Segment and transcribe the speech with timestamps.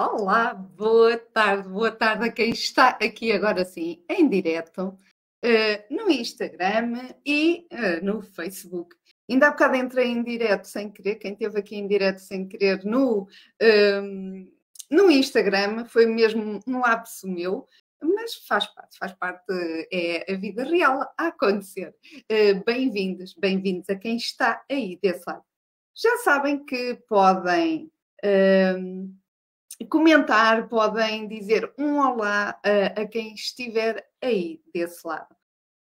[0.00, 4.96] Olá, boa tarde, boa tarde a quem está aqui agora sim, em direto,
[5.44, 8.94] uh, no Instagram e uh, no Facebook.
[9.28, 12.84] Ainda há bocado entrei em direto sem querer, quem esteve aqui em direto sem querer
[12.84, 14.52] no, uh,
[14.88, 17.66] no Instagram, foi mesmo um lapso meu,
[18.00, 19.52] mas faz parte, faz parte,
[19.92, 21.92] é a vida real a acontecer.
[22.64, 25.42] Bem-vindos, bem-vindos a quem está aí desse lado.
[25.92, 27.90] Já sabem que podem
[29.86, 35.34] comentar, podem dizer um olá a, a quem estiver aí desse lado.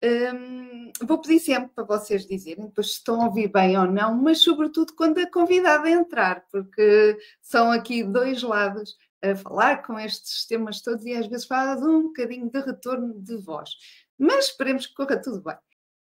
[0.05, 4.15] Um, vou pedir sempre para vocês dizerem depois se estão a ouvir bem ou não,
[4.15, 10.47] mas sobretudo quando a convidada entrar, porque são aqui dois lados a falar com estes
[10.47, 13.71] temas todos e às vezes faz um bocadinho de retorno de voz.
[14.17, 15.57] Mas esperemos que corra tudo bem.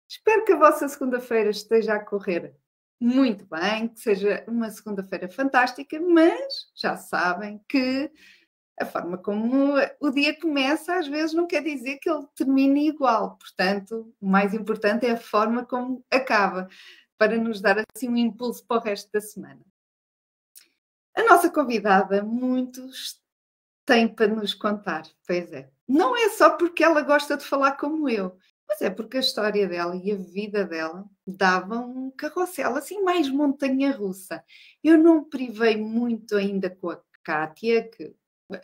[0.08, 2.54] Espero que a vossa segunda-feira esteja a correr
[3.00, 8.10] muito bem, que seja uma segunda-feira fantástica, mas já sabem que
[8.80, 13.36] a forma como o dia começa às vezes não quer dizer que ele termine igual.
[13.36, 16.68] Portanto, o mais importante é a forma como acaba,
[17.16, 19.60] para nos dar assim um impulso para o resto da semana.
[21.16, 23.20] A nossa convidada, muitos
[23.84, 25.68] têm para nos contar, pois é.
[25.86, 29.66] Não é só porque ela gosta de falar como eu, mas é porque a história
[29.66, 34.44] dela e a vida dela davam um carrossel, assim mais montanha-russa.
[34.84, 38.14] Eu não privei muito ainda com a Kátia, que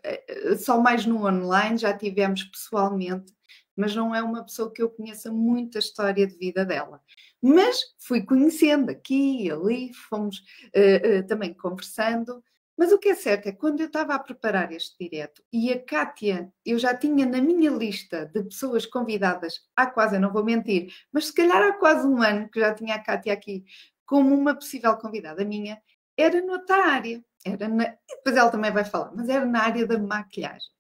[0.02, 3.34] eh, eh, só mais no online, já tivemos pessoalmente,
[3.76, 7.00] mas não é uma pessoa que eu conheça muito a história de vida dela.
[7.42, 12.42] Mas fui conhecendo aqui e ali, fomos uh, uh, também conversando,
[12.76, 15.72] mas o que é certo é que quando eu estava a preparar este direto e
[15.72, 20.32] a Kátia, eu já tinha na minha lista de pessoas convidadas, há quase, eu não
[20.32, 23.64] vou mentir, mas se calhar há quase um ano que já tinha a Kátia aqui
[24.06, 25.80] como uma possível convidada minha,
[26.16, 27.24] era noutra área.
[27.44, 30.72] Era na, depois ela também vai falar, mas era na área da maquilhagem.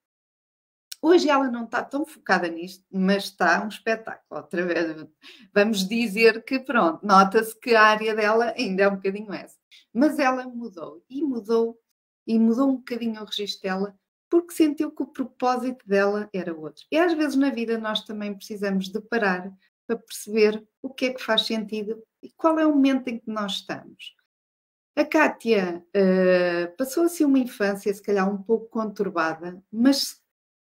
[1.02, 4.40] Hoje ela não está tão focada nisto, mas está um espetáculo.
[4.40, 5.06] Outra vez,
[5.54, 9.58] vamos dizer que pronto, nota-se que a área dela ainda é um bocadinho essa.
[9.92, 11.78] Mas ela mudou e mudou
[12.26, 13.98] e mudou um bocadinho o registro dela
[14.30, 16.84] porque sentiu que o propósito dela era outro.
[16.90, 19.52] E às vezes na vida nós também precisamos de parar
[19.86, 23.30] para perceber o que é que faz sentido e qual é o momento em que
[23.30, 24.14] nós estamos.
[24.96, 30.20] A Kátia uh, passou assim uma infância, se calhar um pouco conturbada, mas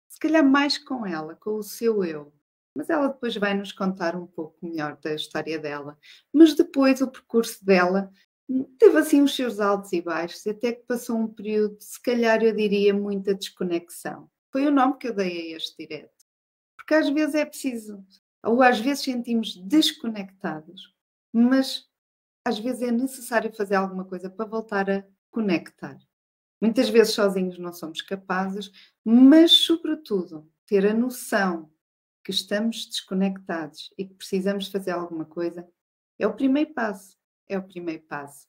[0.10, 2.34] se calhar mais com ela, com o seu eu.
[2.76, 5.98] Mas ela depois vai nos contar um pouco melhor da história dela.
[6.32, 8.12] Mas depois o percurso dela
[8.80, 12.56] teve assim os seus altos e baixos, até que passou um período, se calhar eu
[12.56, 14.30] diria, muita desconexão.
[14.52, 16.26] Foi o nome que eu dei a este direto.
[16.78, 18.06] Porque às vezes é preciso,
[18.44, 20.96] ou às vezes sentimos desconectados,
[21.34, 21.86] mas
[22.46, 25.98] às vezes é necessário fazer alguma coisa para voltar a conectar.
[26.62, 28.72] Muitas vezes sozinhos não somos capazes,
[29.04, 31.70] mas, sobretudo, ter a noção
[32.24, 35.68] que estamos desconectados e que precisamos fazer alguma coisa
[36.18, 37.17] é o primeiro passo
[37.50, 38.48] é o primeiro passo.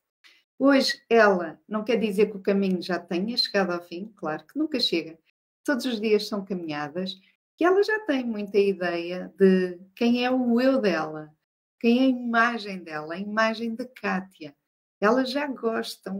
[0.59, 4.59] Hoje, ela não quer dizer que o caminho já tenha chegado ao fim, claro que
[4.59, 5.19] nunca chega.
[5.65, 7.17] Todos os dias são caminhadas
[7.57, 11.35] que ela já tem muita ideia de quem é o eu dela,
[11.81, 14.55] quem é a imagem dela, a imagem da Kátia.
[15.01, 16.13] Ela já gosta,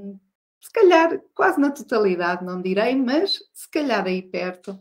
[0.61, 4.79] se calhar quase na totalidade, não direi, mas se calhar aí perto,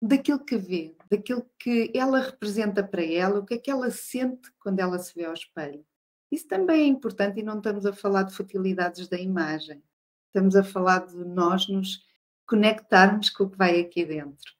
[0.00, 4.50] daquilo que vê, daquilo que ela representa para ela, o que é que ela sente
[4.60, 5.84] quando ela se vê ao espelho.
[6.30, 9.82] Isso também é importante e não estamos a falar de futilidades da imagem.
[10.26, 12.04] Estamos a falar de nós nos
[12.46, 14.52] conectarmos com o que vai aqui dentro.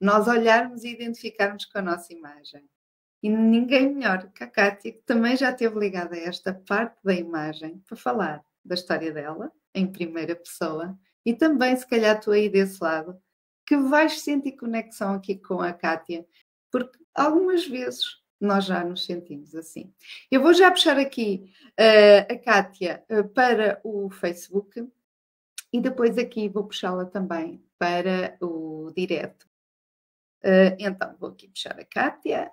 [0.00, 2.68] Nós olharmos e identificarmos com a nossa imagem.
[3.22, 7.14] E ninguém melhor que a Kátia, que também já esteve ligada a esta parte da
[7.14, 12.50] imagem, para falar da história dela, em primeira pessoa, e também, se calhar, tu aí
[12.50, 13.18] desse lado,
[13.66, 16.26] que vais sentir conexão aqui com a Kátia,
[16.70, 18.04] porque algumas vezes
[18.44, 19.92] nós já nos sentimos assim.
[20.30, 21.50] Eu vou já puxar aqui
[21.80, 24.86] uh, a Kátia uh, para o Facebook
[25.72, 29.44] e depois aqui vou puxá-la também para o direto.
[30.44, 32.50] Uh, então, vou aqui puxar a Kátia.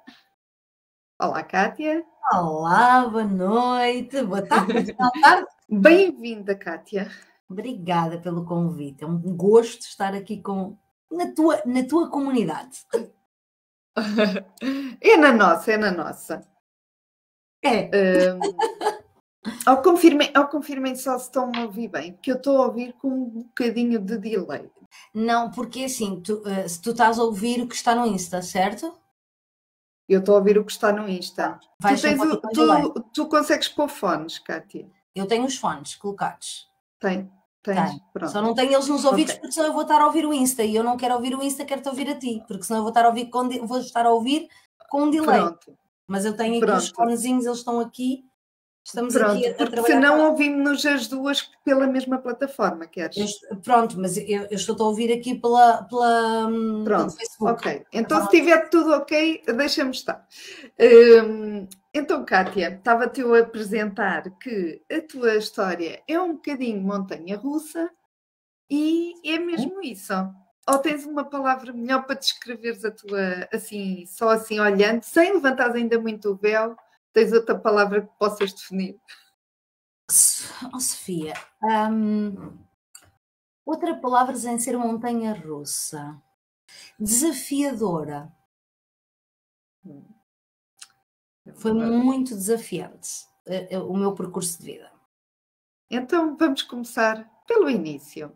[1.19, 2.03] Olá, Kátia.
[2.33, 5.47] Olá, boa noite, boa tarde, boa tarde.
[5.69, 7.11] Bem-vinda, Kátia.
[7.49, 9.03] Obrigada pelo convite.
[9.03, 10.77] É um gosto estar aqui com,
[11.11, 12.79] na, tua, na tua comunidade.
[15.01, 16.41] É na nossa, é na nossa.
[17.63, 17.89] É.
[18.33, 18.39] Um,
[19.65, 22.93] ao, confirmem, ao confirmem só se estão a ouvir bem, porque eu estou a ouvir
[22.93, 24.69] com um bocadinho de delay.
[25.13, 28.41] Não, porque assim, tu, uh, se tu estás a ouvir o que está no Insta,
[28.41, 28.95] certo?
[30.07, 31.59] Eu estou a ouvir o que está no Insta.
[31.79, 34.89] tu, tens o, tu, tu, consegues pôr fones, Kátia?
[35.15, 36.69] Eu tenho os fones colocados.
[36.99, 37.31] Tem.
[37.63, 38.31] Tens?
[38.31, 39.41] Só não tenho eles nos ouvidos okay.
[39.41, 41.43] porque senão eu vou estar a ouvir o Insta e eu não quero ouvir o
[41.43, 44.05] Insta, quero-te ouvir a ti, porque senão eu vou estar a ouvir com, vou estar
[44.05, 44.47] a ouvir
[44.89, 45.41] com um delay.
[45.41, 45.77] Pronto.
[46.07, 46.79] Mas eu tenho aqui Pronto.
[46.79, 48.25] os fonezinhos, eles estão aqui.
[48.83, 53.15] Estamos pronto, aqui a, a porque se não ouvimos as duas pela mesma plataforma, queres?
[53.49, 57.51] Eu, pronto, mas eu, eu, estou a ouvir aqui pela, pela hum, pronto, Facebook.
[57.53, 60.27] Ok, então se estiver tudo ok, deixa-me estar.
[60.79, 67.91] Hum, então, Kátia, estava-te a apresentar que a tua história é um bocadinho montanha-russa
[68.69, 70.13] e é mesmo isso.
[70.67, 75.71] Ou tens uma palavra melhor para descreveres a tua, assim, só assim olhando, sem levantar
[75.71, 76.77] ainda muito o véu,
[77.11, 78.97] tens outra palavra que possas definir?
[80.73, 81.33] Oh, Sofia,
[81.63, 82.57] um,
[83.65, 86.21] outra palavra sem ser montanha russa.
[86.99, 88.31] Desafiadora.
[89.85, 90.20] É
[91.55, 94.91] Foi muito desafiante eh, eh, o meu percurso de vida.
[95.89, 98.31] Então vamos começar pelo início.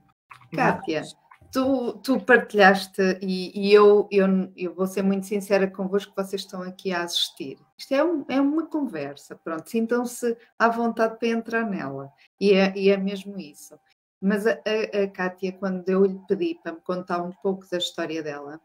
[0.53, 1.03] Kátia,
[1.51, 6.62] tu, tu partilhaste, e, e eu, eu, eu, vou ser muito sincera convosco, vocês estão
[6.62, 7.57] aqui a assistir.
[7.77, 12.73] Isto é, um, é uma conversa, pronto, sintam-se à vontade para entrar nela, e é,
[12.77, 13.79] e é mesmo isso.
[14.21, 17.77] Mas a, a, a Kátia, quando eu lhe pedi para me contar um pouco da
[17.77, 18.59] história dela,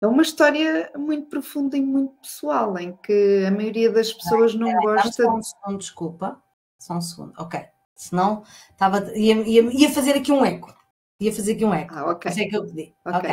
[0.00, 4.70] é uma história muito profunda e muito pessoal, em que a maioria das pessoas não,
[4.70, 5.24] não gosta.
[5.24, 6.42] Só um segundo, desculpa.
[6.78, 7.64] Só um segundo, ok.
[7.94, 10.74] Senão estava, ia, ia, ia fazer aqui um eco.
[11.18, 11.94] Ia fazer aqui um eco.
[11.94, 12.30] Ah, ok.
[12.30, 12.94] Isso é que eu pedi.
[13.06, 13.30] Ok.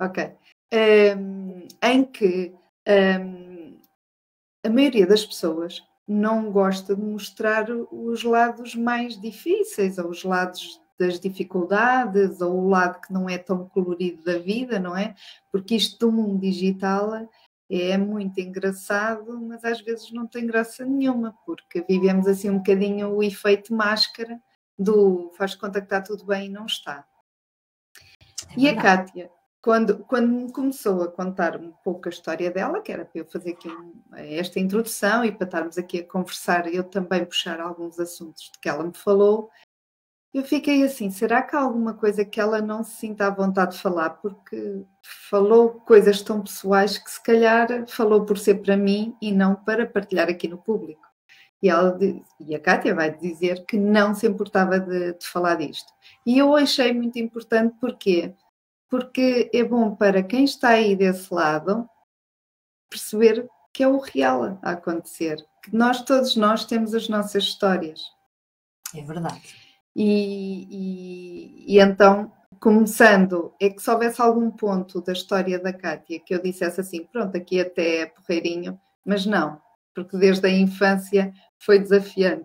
[0.00, 0.24] Ok.
[0.24, 1.16] okay.
[1.16, 2.52] Um, em que
[3.20, 3.78] um,
[4.64, 10.80] a maioria das pessoas não gosta de mostrar os lados mais difíceis ou os lados
[10.98, 15.14] das dificuldades ou o lado que não é tão colorido da vida, não é?
[15.52, 17.28] Porque isto do mundo digital
[17.70, 23.08] é muito engraçado, mas às vezes não tem graça nenhuma, porque vivemos assim um bocadinho
[23.10, 24.40] o efeito máscara
[24.78, 27.06] do faz conta que está tudo bem e não está.
[28.50, 32.80] É e a Kátia, quando, quando me começou a contar um pouco a história dela,
[32.80, 33.68] que era para eu fazer aqui
[34.14, 38.68] esta introdução e para estarmos aqui a conversar, eu também puxar alguns assuntos de que
[38.68, 39.50] ela me falou,
[40.36, 43.74] eu fiquei assim, será que há alguma coisa que ela não se sinta à vontade
[43.74, 44.10] de falar?
[44.10, 44.84] Porque
[45.30, 49.86] falou coisas tão pessoais que se calhar falou por ser para mim e não para
[49.86, 51.00] partilhar aqui no público.
[51.62, 51.98] E, ela,
[52.38, 55.90] e a Kátia vai dizer que não se importava de, de falar disto.
[56.26, 58.34] E eu achei muito importante porquê?
[58.90, 61.88] Porque é bom para quem está aí desse lado
[62.90, 65.42] perceber que é o real a acontecer.
[65.62, 68.02] Que nós, todos nós, temos as nossas histórias.
[68.94, 69.65] É verdade.
[69.98, 70.68] E,
[71.66, 76.34] e, e, então, começando, é que se houvesse algum ponto da história da Kátia que
[76.34, 79.58] eu dissesse assim, pronto, aqui até é porreirinho, mas não,
[79.94, 82.44] porque desde a infância foi desafiante.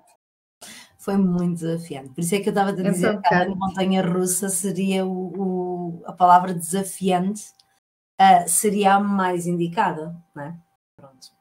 [0.98, 2.12] Foi muito desafiante.
[2.12, 5.34] Por isso é que eu estava a dizer então, que a montanha russa seria o,
[5.38, 7.44] o, a palavra desafiante,
[8.22, 10.56] uh, seria a mais indicada, não é?
[10.96, 11.41] Pronto.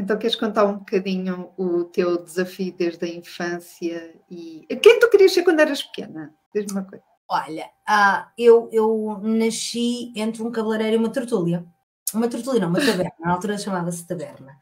[0.00, 5.32] Então, queres contar um bocadinho o teu desafio desde a infância e quem tu querias
[5.32, 6.34] ser quando eras pequena?
[6.54, 7.04] Diz-me uma coisa.
[7.28, 11.66] Olha, ah, eu, eu nasci entre um cabeleireiro e uma tertúlia.
[12.14, 13.12] Uma tertúlia, não, uma taberna.
[13.20, 14.58] Na altura chamava-se taberna.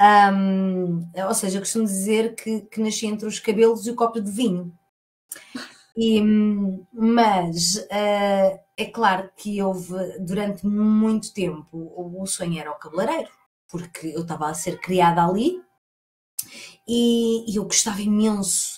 [0.00, 4.20] Um, ou seja, eu costumo dizer que, que nasci entre os cabelos e o copo
[4.20, 4.72] de vinho.
[5.96, 6.22] E,
[6.92, 13.30] mas uh, é claro que houve durante muito tempo o, sonho era o cabeleireiro
[13.68, 15.60] porque eu estava a ser criada ali
[16.86, 18.76] e, e eu gostava imenso.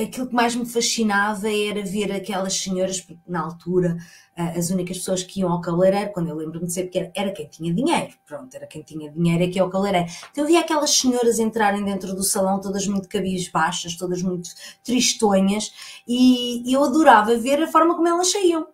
[0.00, 3.96] Aquilo que mais me fascinava era ver aquelas senhoras, porque na altura
[4.34, 7.46] as únicas pessoas que iam ao cabeleireiro, quando eu lembro-me de ser pequena, era quem
[7.46, 8.12] tinha dinheiro.
[8.26, 10.08] Pronto, era quem tinha dinheiro é que ia ao cabeleireiro.
[10.30, 13.08] Então eu via aquelas senhoras entrarem dentro do salão, todas muito
[13.52, 14.48] baixas, todas muito
[14.82, 15.72] tristonhas,
[16.08, 18.66] e eu adorava ver a forma como elas saíam.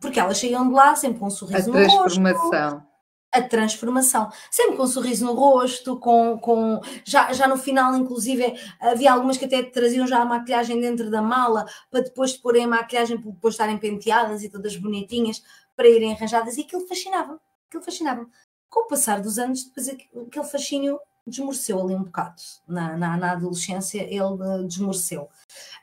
[0.00, 2.91] Porque elas saíam de lá sempre com um sorriso a no rosto
[3.32, 4.30] a transformação.
[4.50, 9.38] Sempre com um sorriso no rosto, com, com já, já no final, inclusive, havia algumas
[9.38, 13.18] que até traziam já a maquilhagem dentro da mala para depois de porem a maquilhagem
[13.18, 15.42] para depois estarem penteadas e todas bonitinhas
[15.74, 16.58] para irem arranjadas.
[16.58, 18.26] E aquilo fascinava, aquilo fascinava.
[18.68, 22.42] Com o passar dos anos, depois aquele fascínio desmoreceu ali um bocado.
[22.68, 25.22] Na, na, na adolescência ele desmoreceu.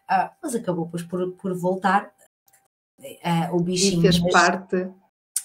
[0.09, 2.11] Uh, mas acabou depois por, por voltar.
[2.99, 3.99] Uh, o bichinho.
[3.99, 4.91] E fez parte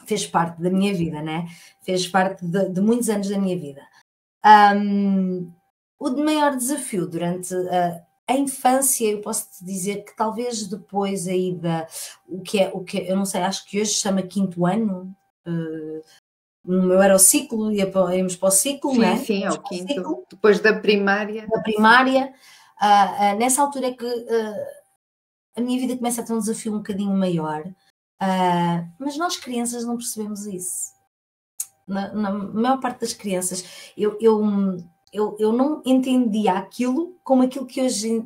[0.06, 1.46] fez parte da minha vida, né?
[1.82, 3.82] Fez parte de, de muitos anos da minha vida.
[4.76, 5.52] Um,
[5.98, 11.54] o maior desafio durante a, a, infância, eu posso te dizer que talvez depois aí
[11.54, 11.86] da
[12.28, 15.14] o que é o que eu não sei, acho que hoje se chama quinto ano.
[15.46, 16.02] Uh,
[16.64, 19.16] no meu era o ciclo, ia para, íamos para o ciclo, sim, né?
[19.18, 19.92] Sim, é o quinto.
[19.92, 21.46] Ciclo, depois da primária.
[21.46, 22.32] Da primária.
[22.80, 24.66] Uh, uh, nessa altura é que uh,
[25.56, 27.64] a minha vida começa a ter um desafio um bocadinho maior,
[28.98, 30.94] mas nós crianças não percebemos isso.
[31.86, 34.42] Na, na maior parte das crianças, eu, eu,
[35.12, 38.24] eu, eu não entendia aquilo como aquilo que hoje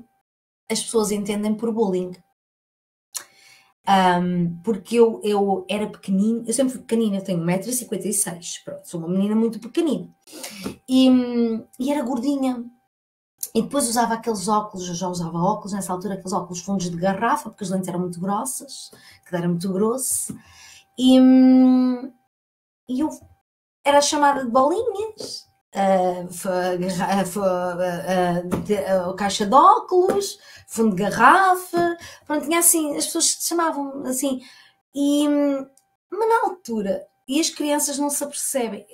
[0.71, 2.13] as pessoas entendem por bullying.
[3.89, 9.01] Um, porque eu, eu era pequenina, eu sempre fui pequenina, eu tenho 1,56m, pronto, sou
[9.01, 10.09] uma menina muito pequenina.
[10.87, 11.09] E,
[11.81, 12.65] e era gordinha.
[13.55, 16.97] E depois usava aqueles óculos, eu já usava óculos nessa altura, aqueles óculos fundos de
[16.97, 18.91] garrafa, porque as lentes eram muito grossas,
[19.27, 20.37] que era muito grosso.
[20.99, 21.19] E,
[22.89, 23.09] e eu
[23.85, 25.49] era chamada de bolinhas,
[29.11, 34.41] a, caixa de óculos, fundo de garrafa, pronto, tinha assim, as pessoas chamavam assim,
[34.95, 35.29] e,
[36.11, 38.87] mas na altura, e as crianças não se apercebem,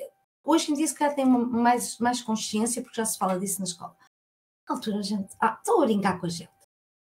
[0.45, 3.65] hoje em dia se calhar têm mais, mais consciência, porque já se fala disso na
[3.67, 3.97] escola,
[4.69, 6.51] na altura a gente, ah, estão a brincar com a gente,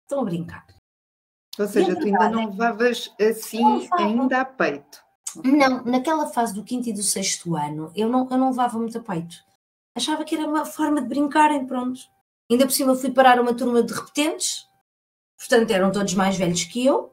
[0.03, 0.67] estão a brincar.
[1.59, 5.03] Ou seja, tu ainda não levavas assim ainda a peito.
[5.45, 8.99] Não, naquela fase do quinto e do sexto ano, eu não, eu não levava muito
[8.99, 9.49] a peito
[9.99, 12.01] achava que era uma forma de brincarem, pronto.
[12.51, 14.67] Ainda por cima fui parar uma turma de repetentes,
[15.37, 17.13] portanto eram todos mais velhos que eu,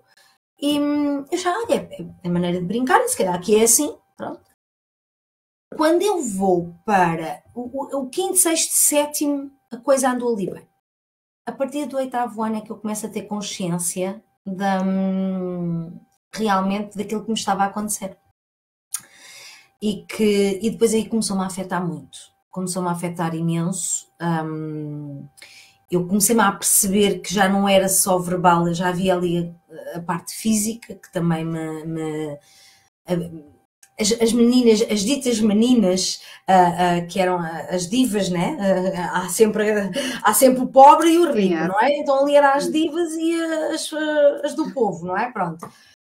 [0.60, 3.98] e hum, eu já, olha, é, é maneira de brincar, se calhar aqui é assim,
[4.16, 4.42] pronto.
[5.76, 10.68] Quando eu vou para o, o, o quinto, sexto, sétimo, a coisa andou ali bem.
[11.46, 16.00] A partir do oitavo ano é que eu começo a ter consciência da, hum,
[16.34, 18.18] realmente daquilo que me estava a acontecer.
[19.82, 24.08] E, que, e depois aí começou-me a afetar muito começou-me a afetar imenso.
[24.22, 25.28] Um,
[25.92, 29.54] eu comecei-me a perceber que já não era só verbal, já havia ali
[29.94, 31.84] a, a parte física que também me.
[31.84, 32.40] me
[34.00, 38.58] as, as, meninas, as ditas meninas, uh, uh, que eram as divas, né?
[38.60, 39.66] Uh, há, sempre,
[40.24, 41.68] há sempre o pobre e o rico, Sim, é.
[41.68, 41.98] não é?
[41.98, 43.42] Então ali eram as divas e
[43.74, 43.92] as,
[44.44, 45.32] as do povo, não é?
[45.32, 45.70] Pronto.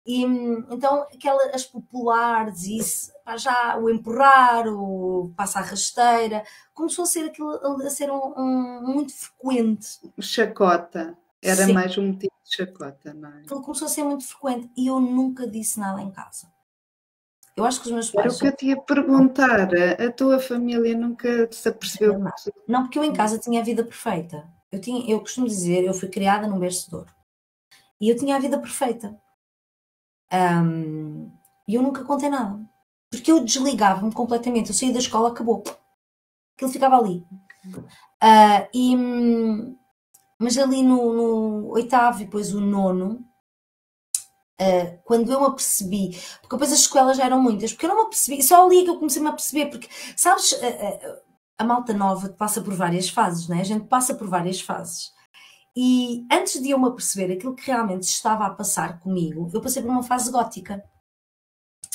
[0.05, 7.07] E, então, aquelas as populares, isso, já o empurrar, o passa a rasteira, começou a
[7.07, 9.99] ser aquilo a ser um, um muito frequente.
[10.19, 11.73] Chacota, era Sim.
[11.73, 13.41] mais um motivo de chacota, não é?
[13.41, 16.47] Aquilo começou a ser muito frequente e eu nunca disse nada em casa.
[17.55, 18.25] Eu acho que os meus pais.
[18.25, 22.17] Era o que eu te ia perguntar, a tua família nunca se apercebeu?
[22.17, 22.31] Não,
[22.67, 24.47] não, porque eu em casa tinha a vida perfeita.
[24.71, 27.13] Eu, tinha, eu costumo dizer, eu fui criada num berço de ouro.
[27.99, 29.15] E eu tinha a vida perfeita.
[30.33, 31.31] Um,
[31.67, 32.59] e eu nunca contei nada.
[33.09, 34.69] Porque eu desligava-me completamente.
[34.69, 35.61] Eu saí da escola, acabou.
[36.55, 37.25] Aquilo ficava ali.
[37.65, 38.95] Uh, e,
[40.39, 43.25] mas ali no, no, oitavo e depois o nono,
[44.61, 47.97] uh, quando eu me apercebi, porque depois as escolas já eram muitas, porque eu não
[47.97, 51.21] me apercebi, só ali é que eu comecei-me a perceber, porque sabes, uh,
[51.57, 53.61] a malta nova passa por várias fases, né?
[53.61, 55.11] a gente passa por várias fases.
[55.75, 59.81] E antes de eu me aperceber aquilo que realmente estava a passar comigo, eu passei
[59.81, 60.83] por uma fase gótica.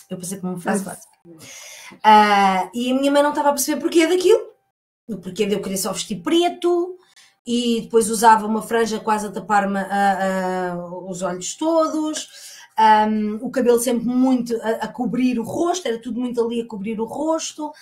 [0.08, 1.08] Eu passei por uma fase gótica.
[1.26, 4.40] Uh, e a minha mãe não estava a perceber porquê daquilo.
[5.08, 6.96] O porquê de eu querer só vestir preto
[7.46, 12.28] e depois usava uma franja quase a tapar-me uh, uh, os olhos todos.
[12.78, 16.66] Um, o cabelo sempre muito a, a, cobrir o rosto, era tudo muito ali a
[16.66, 17.72] cobrir o rosto.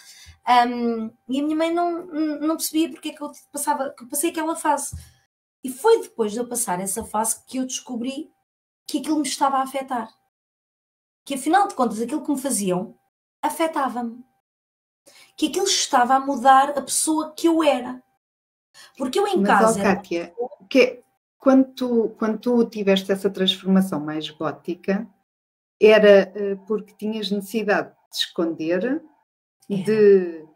[0.48, 4.08] Um, e a minha mãe não, não percebia porque é que eu passava, que eu
[4.08, 4.96] passei aquela fase.
[5.64, 8.30] E foi depois de eu passar essa fase que eu descobri
[8.86, 10.08] que aquilo me estava a afetar.
[11.24, 12.94] Que afinal de contas, aquilo que me faziam
[13.42, 14.22] afetava-me.
[15.36, 18.02] Que aquilo estava a mudar a pessoa que eu era.
[18.96, 19.80] Porque eu em Mas, casa.
[19.80, 20.34] Oh, Kátia,
[20.68, 21.03] que,
[21.44, 25.06] quando, tu, quando tu tiveste essa transformação mais gótica,
[25.78, 29.02] era uh, porque tinhas necessidade de esconder,
[29.68, 30.46] de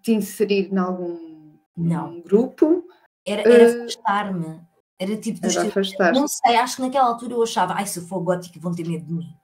[0.00, 2.20] te inserir em algum Não.
[2.20, 2.86] grupo
[3.26, 4.60] era, era uh, afastar-me.
[5.00, 8.06] Era tipo dos afastar Não sei, acho que naquela altura eu achava, ai, se eu
[8.06, 9.36] for gótica vão ter medo de mim.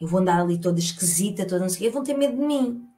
[0.00, 2.42] Eu vou andar ali toda esquisita, toda não sei o quê, vão ter medo de
[2.42, 2.88] mim.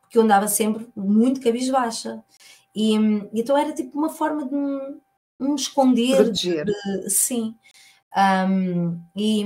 [0.00, 2.24] Porque eu andava sempre muito cabisbaixa.
[2.74, 5.00] E, e então era tipo uma forma de me,
[5.38, 6.30] me esconder.
[6.30, 7.54] De, sim.
[8.16, 9.44] Um, e,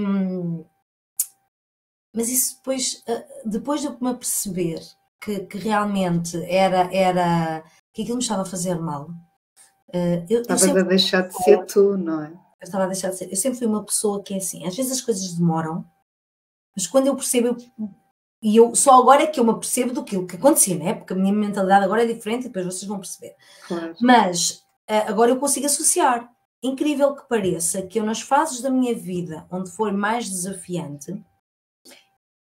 [2.14, 4.80] mas isso depois, ah, depois de eu me aperceber
[5.20, 9.10] que, que realmente era, era que aquilo me estava a fazer mal.
[9.88, 12.30] Uh, eu, Estavas a deixar de ser tu, não é?
[12.30, 13.30] Eu estava a deixar de ser.
[13.30, 15.84] Eu sempre fui uma pessoa que é assim, às vezes as coisas demoram,
[16.74, 17.56] mas quando eu percebo, eu,
[18.42, 20.94] e eu só agora é que eu me apercebo do que, que acontecia, né?
[20.94, 23.36] Porque a minha mentalidade agora é diferente e depois vocês vão perceber.
[23.68, 23.94] Claro.
[24.00, 26.30] Mas agora eu consigo associar.
[26.62, 31.20] Incrível que pareça que eu, nas fases da minha vida onde foi mais desafiante,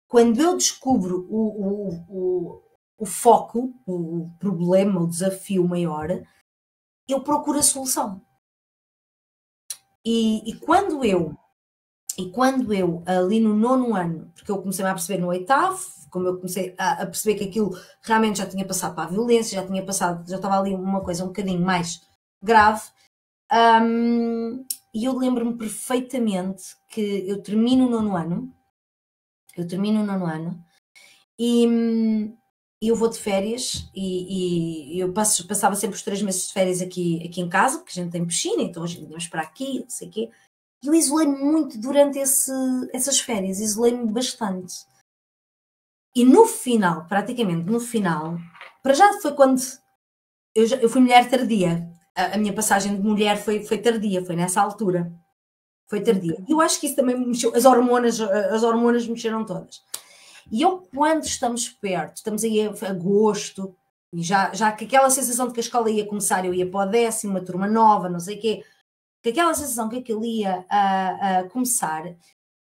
[0.08, 2.68] quando eu descubro o, o, o
[2.98, 6.08] o foco, o problema, o desafio maior,
[7.08, 8.20] eu procuro a solução.
[10.04, 11.36] E, e quando eu
[12.16, 15.78] e quando eu, ali no nono ano, porque eu comecei a perceber no oitavo,
[16.10, 17.70] como eu comecei a, a, perceber que aquilo
[18.02, 21.22] realmente já tinha passado para a violência, já tinha passado, já estava ali uma coisa
[21.22, 22.07] um bocadinho mais
[22.42, 22.82] grave,
[23.52, 24.64] um,
[24.94, 28.54] e eu lembro-me perfeitamente que eu termino o nono ano,
[29.56, 30.64] eu termino o nono ano,
[31.38, 31.64] e,
[32.82, 36.52] e eu vou de férias, e, e eu passo, passava sempre os três meses de
[36.52, 39.80] férias aqui, aqui em casa, porque a gente tem piscina, então a gente para aqui,
[39.80, 40.30] não sei o quê,
[40.82, 42.52] eu isolei-me muito durante esse,
[42.92, 44.86] essas férias, isolei-me bastante.
[46.14, 48.38] E no final, praticamente no final,
[48.82, 49.60] para já foi quando
[50.54, 51.88] eu, já, eu fui mulher tardia.
[52.18, 55.12] A, a, minha passagem de mulher foi, foi tardia, foi nessa altura.
[55.86, 56.42] Foi tardia.
[56.48, 59.80] E eu acho que isso também mexeu, as hormonas, as hormonas mexeram todas.
[60.50, 63.74] E eu, quando estamos perto, estamos aí a agosto,
[64.12, 66.88] e já, já que aquela sensação de que a escola ia começar, eu ia para
[66.88, 68.64] o décimo, uma turma nova, não sei o quê,
[69.22, 72.04] que aquela sensação que aquilo ia a, a começar,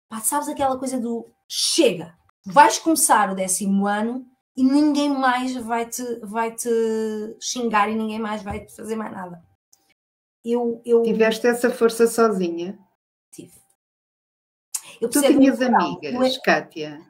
[0.08, 2.14] pá, sabes aquela coisa do chega,
[2.46, 6.68] vais começar o décimo ano e ninguém mais vai te, vai te
[7.40, 9.42] xingar e ninguém mais vai te fazer mais nada.
[10.44, 11.02] Eu, eu...
[11.02, 12.78] Tiveste essa força sozinha?
[13.30, 13.52] Tive.
[15.00, 17.00] Eu tu tinhas amigas, Kátia?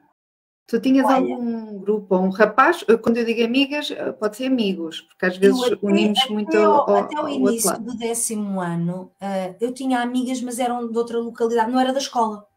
[0.65, 2.85] Tu tinhas Olha, algum grupo ou um rapaz?
[3.01, 6.57] Quando eu digo amigas, eh, pode ser amigos, porque às vezes até, unimos até muito
[6.57, 10.97] ao, ao, Até o início do décimo ano, uh, eu tinha amigas, mas eram de
[10.97, 12.47] outra localidade, não era da escola.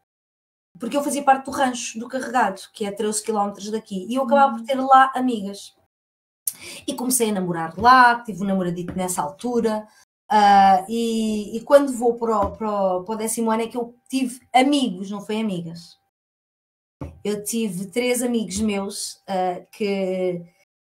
[0.78, 4.22] Porque eu fazia parte do rancho do carregado, que é 13 km daqui, e eu
[4.22, 4.66] acabava por hum.
[4.66, 5.74] ter lá amigas.
[6.86, 9.86] E comecei a namorar lá, tive um namoradito nessa altura,
[10.30, 13.76] uh, e, e, quando vou para o, para, o, para o décimo ano é que
[13.76, 15.98] eu tive amigos, não foi amigas
[17.26, 20.42] eu tive três amigos meus uh, que,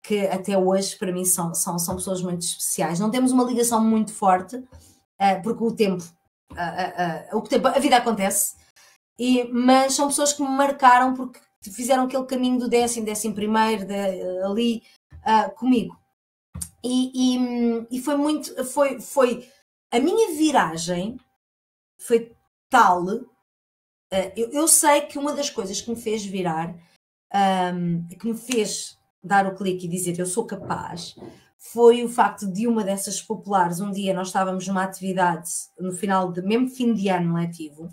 [0.04, 3.00] que até hoje para mim são, são, são pessoas muito especiais.
[3.00, 6.04] Não temos uma ligação muito forte, uh, porque o tempo,
[7.34, 8.56] o tempo, a vida acontece,
[9.18, 11.40] e, mas são pessoas que me marcaram porque
[11.72, 14.84] fizeram aquele caminho do décimo, décimo primeiro, de, ali
[15.56, 15.98] comigo.
[16.84, 19.48] E, e, e, foi muito, foi, foi
[19.90, 21.18] a minha viragem
[21.98, 22.36] foi
[22.70, 23.06] tal
[24.14, 26.76] Uh, eu, eu, sei que uma das coisas que me fez virar,
[27.74, 31.16] um, que me fez dar o clique e dizer eu sou capaz,
[31.58, 35.50] foi o facto de uma dessas populares, um dia nós estávamos numa atividade
[35.80, 37.90] no final de, mesmo fim de ano letivo,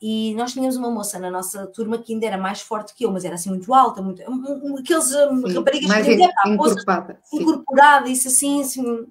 [0.00, 3.12] e nós tínhamos uma moça na nossa turma que ainda era mais forte que eu,
[3.12, 7.20] mas era assim muito alta, muito, um, um, aqueles um, raparigas mais que ainda incorporada,
[7.32, 9.06] incorporada, isso assim, assim,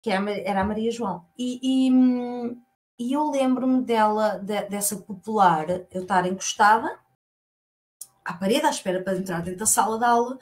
[0.00, 1.24] que era a Maria João.
[1.36, 1.90] E, e,
[2.98, 6.98] e eu lembro-me dela, de, dessa popular, eu estar encostada
[8.24, 10.38] à parede à espera para entrar dentro da sala de aula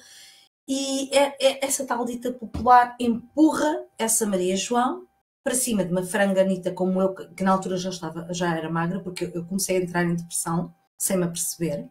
[0.66, 5.03] e é, é, essa tal dita popular empurra essa Maria João
[5.44, 9.00] para cima de uma franganita como eu, que, na altura já estava, já era magra,
[9.00, 11.86] porque eu comecei a entrar em depressão sem me aperceber,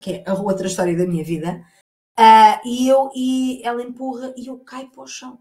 [0.00, 1.62] que é a outra história da minha vida.
[2.18, 5.38] Uh, e eu e ela empurra e eu caio para o chão.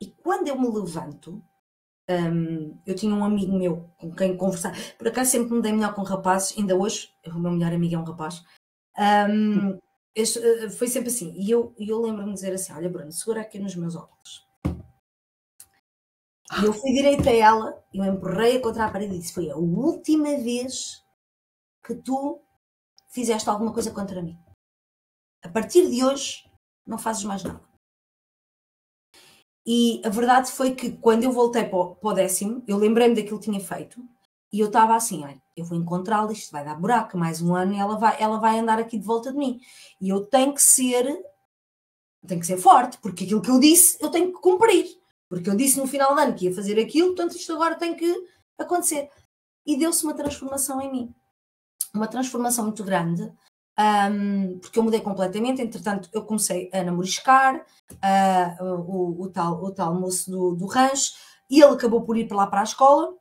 [0.00, 1.42] E quando eu me levanto,
[2.08, 4.72] um, eu tinha um amigo meu com quem conversar.
[4.96, 7.98] Por acaso sempre me dei melhor com rapazes, ainda hoje, o meu melhor amigo é
[7.98, 8.44] um rapaz.
[8.96, 9.78] Um,
[10.14, 11.34] este, uh, foi sempre assim.
[11.36, 14.51] E eu, eu lembro-me de dizer assim: Olha, Bruno, segura aqui nos meus óculos.
[16.60, 19.56] E eu fui direito a ela, eu empurrei-a contra a parede e disse: Foi a
[19.56, 21.02] última vez
[21.84, 22.42] que tu
[23.08, 24.38] fizeste alguma coisa contra mim.
[25.42, 26.44] A partir de hoje,
[26.86, 27.62] não fazes mais nada.
[29.64, 33.44] E a verdade foi que quando eu voltei para o, décimo, eu lembrei-me daquilo que
[33.44, 34.02] tinha feito
[34.52, 37.72] e eu estava assim: olha, eu vou encontrá-la, isto vai dar buraco, mais um ano
[37.72, 39.60] e ela vai, ela vai andar aqui de volta de mim.
[40.00, 41.06] E eu tenho que ser,
[42.26, 45.01] tenho que ser forte, porque aquilo que eu disse eu tenho que cumprir.
[45.32, 47.96] Porque eu disse no final do ano que ia fazer aquilo, portanto isto agora tem
[47.96, 49.08] que acontecer.
[49.64, 51.14] E deu-se uma transformação em mim.
[51.94, 53.32] Uma transformação muito grande,
[53.80, 55.62] um, porque eu mudei completamente.
[55.62, 61.14] Entretanto, eu comecei a namoriscar uh, o, o, tal, o tal moço do, do rancho
[61.48, 63.14] e ele acabou por ir para lá para a escola.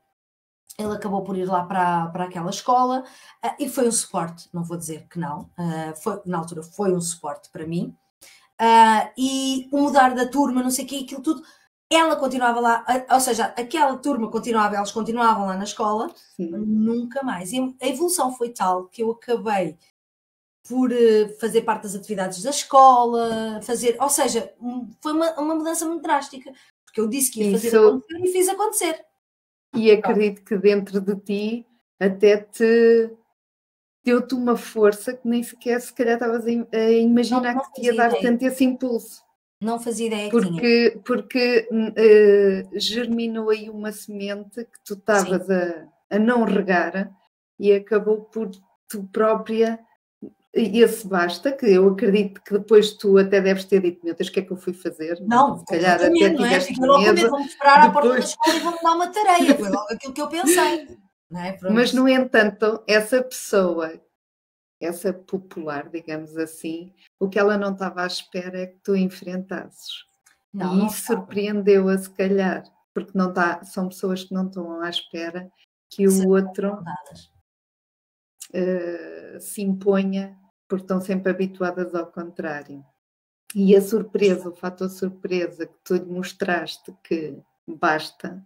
[0.78, 3.06] Ele acabou por ir lá para, para aquela escola
[3.46, 6.94] uh, e foi um suporte, não vou dizer que não, uh, foi, na altura foi
[6.94, 7.96] um suporte para mim.
[9.18, 11.42] e o mudar da turma, não sei o que, aquilo tudo,
[11.92, 16.50] ela continuava lá, ou seja, aquela turma continuava, elas continuavam lá na escola, Sim.
[16.50, 17.52] nunca mais.
[17.52, 19.78] E a evolução foi tal que eu acabei
[20.68, 24.54] por eh, fazer parte das atividades da escola, fazer, ou seja,
[25.02, 26.52] foi uma, uma mudança muito drástica,
[26.86, 27.78] porque eu disse que ia fazer Isso...
[27.78, 29.06] acontecer e fiz acontecer.
[29.76, 31.66] E acredito que dentro de ti
[32.00, 33.12] até te
[34.04, 37.86] deu-te uma força que nem sequer se calhar estavas a imaginar não, não que te
[37.86, 39.24] ia dar tanto esse impulso.
[39.62, 41.04] Não fazia ideia porque, que tinha.
[41.04, 47.12] Porque uh, germinou aí uma semente que tu estavas a, a não regar
[47.60, 48.50] e acabou por
[48.90, 49.80] tu própria
[50.54, 54.32] esse basta, que eu acredito que depois tu até deves ter dito, meu Deus, o
[54.32, 55.18] que é que eu fui fazer?
[55.22, 56.60] Não, se calhar até não é?
[56.60, 57.88] Fiquei logo com medo, vão-me esperar depois...
[57.88, 60.88] à porta da escola e vão-me dar uma tarefa, foi logo aquilo que eu pensei.
[61.32, 61.58] Não é?
[61.62, 63.94] Mas, no entanto, essa pessoa,
[64.82, 70.06] essa popular, digamos assim, o que ela não estava à espera é que tu enfrentasses.
[70.54, 72.64] Não, e isso surpreendeu-a, se calhar,
[72.94, 75.50] porque não tá, são pessoas que não estão à espera
[75.90, 76.84] que o outro
[78.54, 82.84] uh, se imponha porque estão sempre habituadas ao contrário.
[83.54, 88.42] E a surpresa, o fator surpresa que tu lhe mostraste que basta,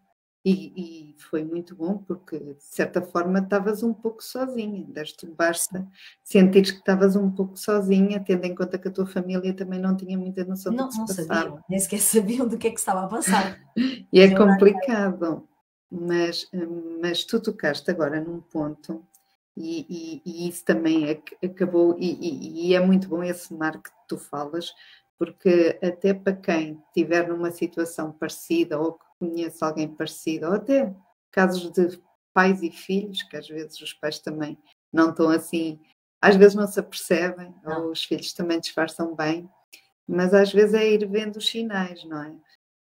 [0.45, 5.87] e, e, foi muito bom porque de certa forma estavas um pouco sozinha, deste basta
[6.23, 9.97] sentires que estavas um pouco sozinha, tendo em conta que a tua família também não
[9.97, 11.49] tinha muita noção não, do que se não passava.
[11.49, 13.59] Sabia, nem sequer sabiam do que é que estava a passar.
[14.13, 15.47] e é complicado,
[15.89, 16.47] mas,
[17.01, 19.03] mas tu tocaste agora num ponto
[19.57, 23.91] e, e, e, isso também é, acabou, e, e, é muito bom esse marco que
[24.07, 24.71] tu falas,
[25.17, 30.93] porque até para quem estiver numa situação parecida ou que conhece alguém parecido, ou até
[31.31, 32.01] casos de
[32.33, 34.57] pais e filhos, que às vezes os pais também
[34.91, 35.79] não estão assim,
[36.21, 39.49] às vezes não se apercebem, ou os filhos também disfarçam bem,
[40.07, 42.29] mas às vezes é ir vendo os sinais, não é?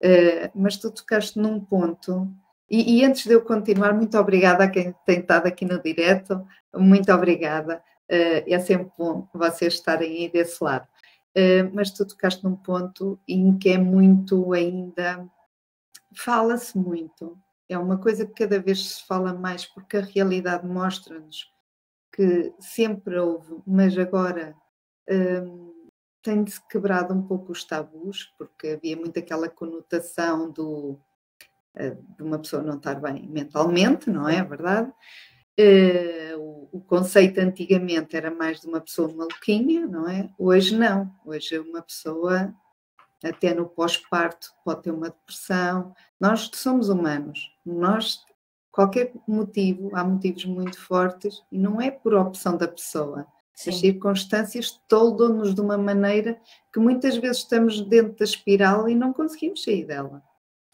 [0.05, 2.29] Uh, mas tu tocaste num ponto
[2.69, 6.43] e, e, antes de eu continuar, muito obrigada a quem tem estado aqui no direto,
[6.75, 7.83] muito obrigada.
[8.11, 10.87] Uh, é sempre bom vocês estarem aí desse lado.
[11.37, 15.27] Uh, mas tu tocaste num ponto em que é muito ainda.
[16.15, 17.37] Fala-se muito.
[17.69, 21.51] É uma coisa que cada vez se fala mais, porque a realidade mostra-nos
[22.11, 24.55] que sempre houve, mas agora
[25.09, 25.73] um,
[26.21, 30.99] tem-se quebrado um pouco os tabus, porque havia muito aquela conotação do
[31.75, 34.91] eh, de uma pessoa não estar bem mentalmente, não é, é verdade?
[35.59, 40.29] Uh, o, o, conceito antigamente era mais de uma pessoa maluquinha, não é?
[40.37, 41.11] Hoje não.
[41.23, 42.51] Hoje uma pessoa,
[43.23, 45.93] até no pós-parto, pode ter uma depressão.
[46.19, 47.51] Nós somos humanos.
[47.65, 48.19] Nós,
[48.71, 53.25] qualquer motivo, há motivos muito fortes e não é por opção da pessoa.
[53.55, 53.69] Sim.
[53.69, 56.39] As circunstâncias toldam-nos de uma maneira
[56.73, 60.21] que muitas vezes estamos dentro da espiral e não conseguimos sair dela.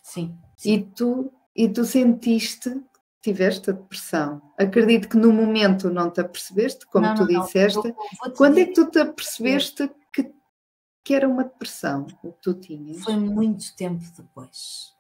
[0.01, 0.35] Sim.
[0.65, 2.81] E tu, e tu sentiste
[3.21, 4.41] tiveste a depressão.
[4.57, 7.93] Acredito que no momento não te apercebeste, como não, tu não, disseste.
[8.23, 8.31] Não.
[8.33, 9.89] Quando é que tu te apercebeste
[11.09, 13.01] que, era uma depressão o que tu tinhas?
[13.01, 14.93] Foi muito tempo depois.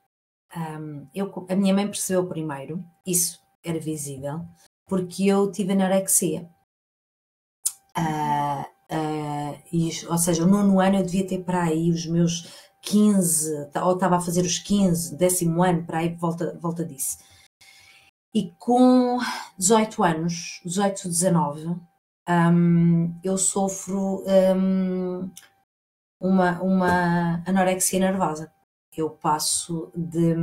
[0.57, 4.41] Um, eu, a minha mãe percebeu primeiro, isso era visível,
[4.87, 6.49] porque eu tive anorexia.
[7.95, 12.51] Uh, uh, e, ou seja, o nono ano eu devia ter para aí os meus
[12.81, 17.19] 15, ou estava a fazer os 15, décimo ano, para aí volta, volta disso.
[18.33, 19.19] E com
[19.59, 21.75] 18 anos, 18, 19,
[22.27, 25.29] um, eu sofro um,
[26.19, 28.51] uma, uma anorexia nervosa.
[28.95, 30.35] Eu passo de.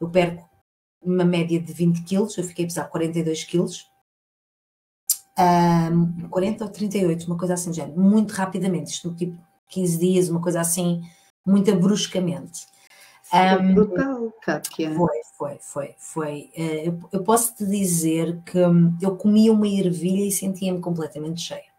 [0.00, 0.48] Eu perco
[1.00, 3.90] uma média de 20 quilos, eu fiquei a pesar 42 quilos.
[5.38, 9.36] Um, 40 ou 38, uma coisa assim, já, muito rapidamente, isto no tipo
[9.68, 11.02] 15 dias, uma coisa assim,
[11.44, 12.66] muito bruscamente.
[13.24, 14.94] Foi um, brutal, Kátia.
[14.94, 16.50] Foi, foi, foi, foi.
[16.54, 21.40] Eh, eu, eu posso te dizer que hum, eu comia uma ervilha e sentia-me completamente
[21.40, 21.73] cheia.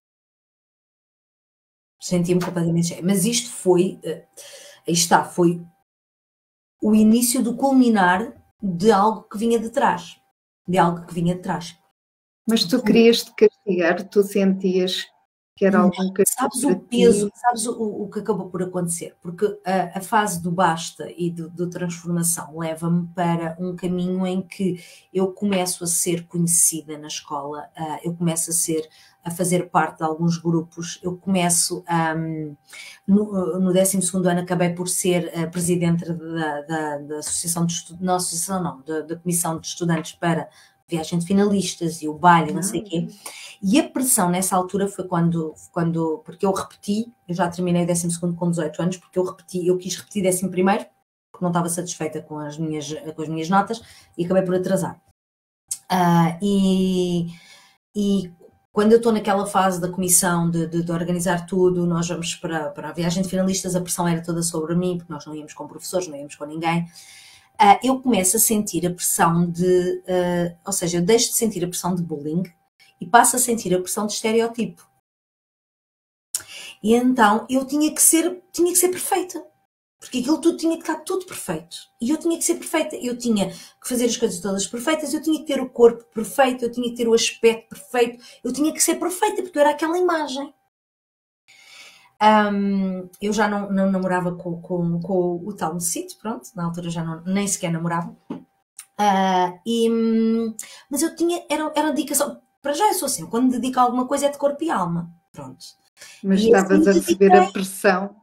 [2.05, 3.01] Sentia-me completamente cheia.
[3.03, 4.27] Mas isto foi, eh,
[4.87, 5.59] aí está, foi
[6.79, 10.21] o início do culminar de algo que vinha de trás.
[10.67, 11.75] De algo que vinha de trás.
[12.47, 15.07] Mas tu querias te castigar, tu sentias
[15.55, 19.15] que era algum Sabes o peso, sabes o, o, que acabou por acontecer?
[19.19, 24.43] Porque a, a fase do basta e do, do transformação leva-me para um caminho em
[24.43, 24.79] que
[25.11, 28.87] eu começo a ser conhecida na escola, uh, eu começo a ser
[29.25, 31.83] a fazer parte de alguns grupos, eu começo
[32.15, 32.55] um,
[33.07, 38.05] no, no 12 ano acabei por ser a presidente da, da, da Associação de Estudantes,
[38.05, 40.47] não, Associação não, da, da Comissão de Estudantes para
[40.87, 43.07] viagem de finalistas e o baile, não sei o quê.
[43.59, 47.87] E a pressão nessa altura foi quando, quando porque eu repeti, eu já terminei o
[47.87, 50.85] 12 com 18 anos, porque eu repeti, eu quis repetir 11 primeiro,
[51.31, 53.81] porque não estava satisfeita com as minhas, com as minhas notas
[54.15, 55.01] e acabei por atrasar.
[55.91, 57.27] Uh, e,
[57.95, 58.31] e
[58.75, 62.69] quando eu estou naquela fase da comissão de, de, de, organizar tudo, nós vamos para,
[62.69, 65.53] para a viagem de finalistas, a pressão era toda sobre mim, porque nós não íamos
[65.53, 66.85] com professores, não íamos com ninguém
[67.55, 71.63] uh, eu começo a sentir a pressão de, uh, ou seja, eu deixo de sentir
[71.63, 72.43] a pressão de bullying
[72.99, 74.87] e passo a sentir a pressão de estereotipo.
[76.83, 79.43] E então eu tinha que ser, tinha que ser perfeita.
[79.99, 81.77] Porque aquilo tudo tinha que estar tudo perfeito.
[82.01, 82.95] E eu tinha que ser perfeita.
[82.95, 86.65] Eu tinha que fazer as coisas todas perfeitas, eu tinha que ter o corpo perfeito,
[86.65, 89.71] eu tinha que ter o aspecto perfeito, eu tinha que ser perfeita, porque eu era
[89.71, 90.53] aquela imagem.
[92.21, 96.89] Um, eu já não, não namorava com, com, com o tal Necito, pronto, na altura
[96.89, 98.15] já não, nem sequer namorava.
[98.97, 99.89] Uh, e,
[100.89, 102.41] mas eu tinha, era, era dedicação.
[102.61, 105.11] Para já eu sou assim, quando dedico alguma coisa é de corpo e alma.
[105.31, 105.65] Pronto.
[106.23, 108.15] Mas e estavas assim, a receber dediquei, a pressão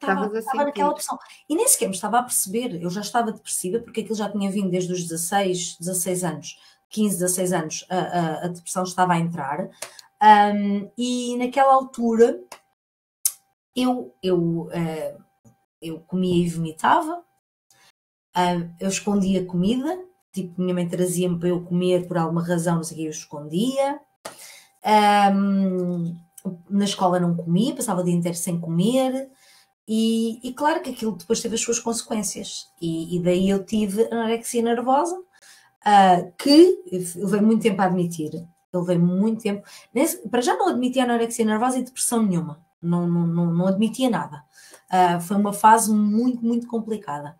[0.00, 1.18] Estava, estava, naquela opção.
[1.48, 4.50] E nem sequer me estava a perceber, eu já estava depressiva, porque aquilo já tinha
[4.50, 6.58] vindo desde os 16, 16 anos,
[6.88, 9.68] 15, 16 anos, a, a, a depressão estava a entrar.
[10.22, 12.40] Um, e naquela altura
[13.76, 15.24] eu, eu, uh,
[15.80, 19.98] eu comia e vomitava, uh, eu escondia comida,
[20.32, 23.10] tipo, minha mãe trazia-me para eu comer por alguma razão, não sei o que, eu
[23.10, 24.00] escondia.
[25.34, 26.16] Um,
[26.70, 29.30] na escola não comia, passava o dia inteiro sem comer.
[29.92, 32.68] E, e, claro que aquilo depois teve as suas consequências.
[32.80, 38.30] E, e daí eu tive anorexia nervosa, uh, que eu levei muito tempo a admitir.
[38.72, 39.66] Eu levei muito tempo.
[39.92, 42.64] Nesse, para já não admitia anorexia nervosa e depressão nenhuma.
[42.80, 44.44] Não, não, não, não admitia nada.
[44.92, 47.36] Uh, foi uma fase muito, muito complicada.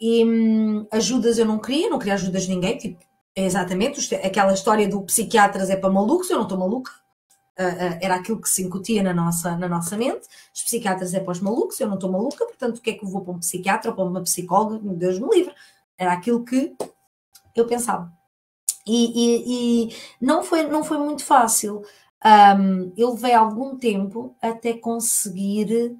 [0.00, 2.78] E hum, ajudas eu não queria, não queria ajudas de ninguém.
[2.78, 6.92] Tipo, é exatamente aquela história do psiquiatras é para malucos, eu não estou maluca
[8.00, 10.28] era aquilo que se incutia na nossa, na nossa mente.
[10.54, 13.04] Os psiquiatras é para os malucos, eu não estou maluca, portanto, o que é que
[13.04, 14.78] eu vou para um psiquiatra ou para uma psicóloga?
[14.94, 15.54] Deus me livre.
[15.96, 16.76] Era aquilo que
[17.56, 18.12] eu pensava.
[18.86, 21.82] E, e, e não, foi, não foi muito fácil.
[22.24, 25.92] Um, eu levei algum tempo até conseguir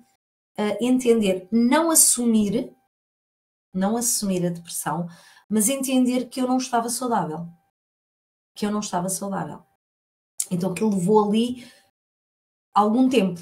[0.58, 2.72] uh, entender, não assumir,
[3.74, 5.08] não assumir a depressão,
[5.48, 7.46] mas entender que eu não estava saudável.
[8.54, 9.67] Que eu não estava saudável.
[10.50, 11.66] Então que levou ali
[12.74, 13.40] algum tempo.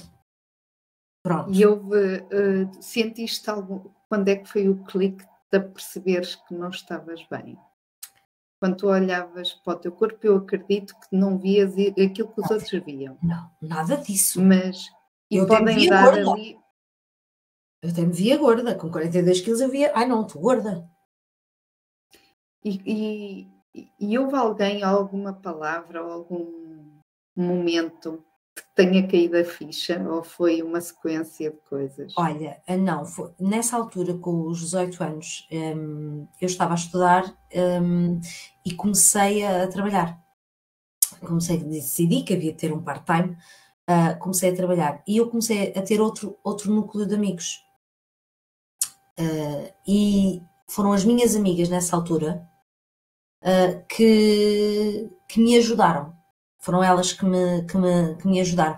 [1.23, 1.53] Pronto.
[1.53, 6.71] E houve, uh, sentiste algo, quando é que foi o clique de perceberes que não
[6.71, 7.59] estavas bem?
[8.61, 12.51] Quando tu olhavas para o teu corpo, eu acredito que não vias aquilo que os
[12.51, 13.19] outros viam.
[13.23, 14.43] Não, nada disso.
[14.43, 14.87] Mas
[15.31, 16.33] eu podem dar gorda.
[16.33, 16.59] ali.
[17.83, 20.89] Eu até me via gorda, com 42 quilos eu via, ai não, estou gorda.
[22.65, 26.66] E, e, e houve alguém, alguma palavra, ou algum
[27.41, 28.25] momento
[28.57, 32.15] que tenha caído a ficha ou foi uma sequência de coisas?
[32.17, 37.37] Olha, eh, não, foi, nessa altura, com os 18 anos, um, eu estava a estudar
[37.83, 38.19] um,
[38.65, 40.19] e comecei a trabalhar.
[41.21, 43.37] Comecei, decidi que havia de ter um part-time,
[43.89, 47.63] uh, comecei a trabalhar e eu comecei a ter outro, outro núcleo de amigos.
[49.19, 52.47] Uh, e foram as minhas amigas nessa altura
[53.43, 56.16] uh, que, que me ajudaram
[56.59, 58.77] foram elas que me, que me, que me ajudaram.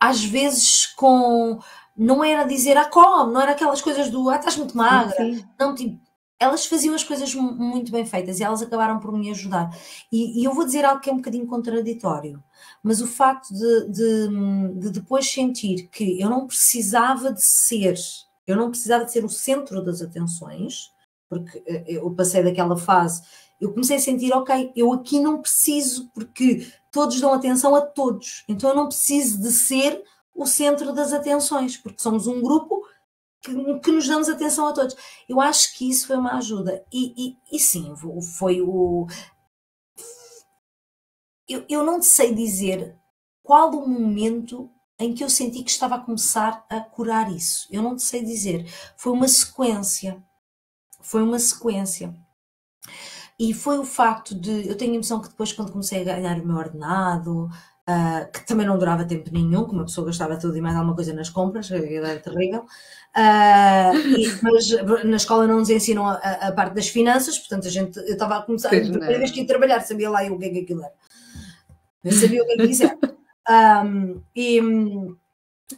[0.00, 1.58] Às vezes com.
[1.96, 5.14] Não era dizer, ah, come, não era aquelas coisas do, ah, estás muito magra.
[5.16, 5.44] Sim.
[5.58, 6.00] Não, tipo,
[6.38, 9.70] elas faziam as coisas muito bem feitas e elas acabaram por me ajudar.
[10.10, 12.42] E, e, eu vou dizer algo que é um bocadinho contraditório,
[12.82, 17.94] mas o facto de, de, de, depois sentir que eu não precisava de ser,
[18.46, 20.90] eu não precisava de ser o centro das atenções,
[21.28, 23.22] porque eh, eu passei daquela fase,
[23.60, 28.44] eu comecei a sentir, ok, eu aqui não preciso, porque todos dão atenção a todos.
[28.48, 30.02] Então eu não preciso de ser
[30.32, 32.82] o centro das atenções, porque somos um grupo
[33.42, 34.96] que, que nos damos atenção a todos.
[35.28, 36.84] Eu acho que isso foi uma ajuda.
[36.92, 37.92] E, e, e sim,
[38.38, 39.06] foi o.
[41.48, 42.96] Eu, eu não sei dizer
[43.42, 47.66] qual o momento em que eu senti que estava a começar a curar isso.
[47.70, 48.66] Eu não sei dizer.
[48.96, 50.24] Foi uma sequência.
[51.02, 52.14] Foi uma sequência.
[53.38, 54.68] E foi o facto de.
[54.68, 57.50] Eu tenho a impressão que depois, quando comecei a ganhar o meu ordenado,
[57.88, 60.94] uh, que também não durava tempo nenhum, que uma pessoa gastava tudo e mais alguma
[60.94, 62.64] coisa nas compras, aquilo era terrível.
[63.16, 67.70] Uh, e, mas na escola não nos ensinam a, a, parte das finanças, portanto a
[67.70, 70.38] gente, eu estava a começar, a primeira vez que ia trabalhar, sabia lá eu o
[70.38, 70.94] que é que aquilo era.
[72.04, 72.98] Eu sabia o que é que isso era.
[73.46, 74.58] Um, e,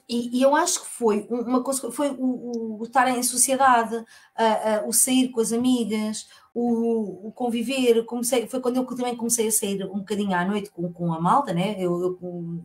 [0.08, 4.86] e, e, eu acho que foi uma coisa, foi o, o, estar em sociedade, uh,
[4.88, 9.52] o sair com as amigas, o, o, conviver, comecei, foi quando eu também comecei a
[9.52, 11.76] sair um bocadinho à noite com, com a malta, né?
[11.78, 12.64] Eu, eu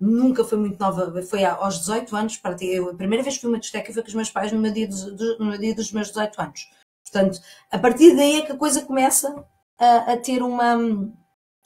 [0.00, 3.42] nunca fui muito nova, foi aos 18 anos, para ter, eu, a primeira vez que
[3.42, 5.72] fui uma discoteca foi com os meus pais no meu dia dos, do, no dia
[5.72, 6.68] dos meus 18 anos.
[7.04, 9.46] Portanto, a partir daí é que a coisa começa
[9.78, 10.74] a, a ter uma,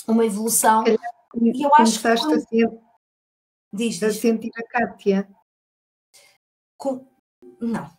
[0.06, 0.84] uma evolução.
[0.86, 1.98] E eu acho que.
[2.00, 2.10] Foi...
[2.10, 2.80] A, ser,
[3.72, 4.02] diz, diz.
[4.02, 5.26] a sentir a Kátia?
[6.76, 7.08] Com...
[7.58, 7.90] Não.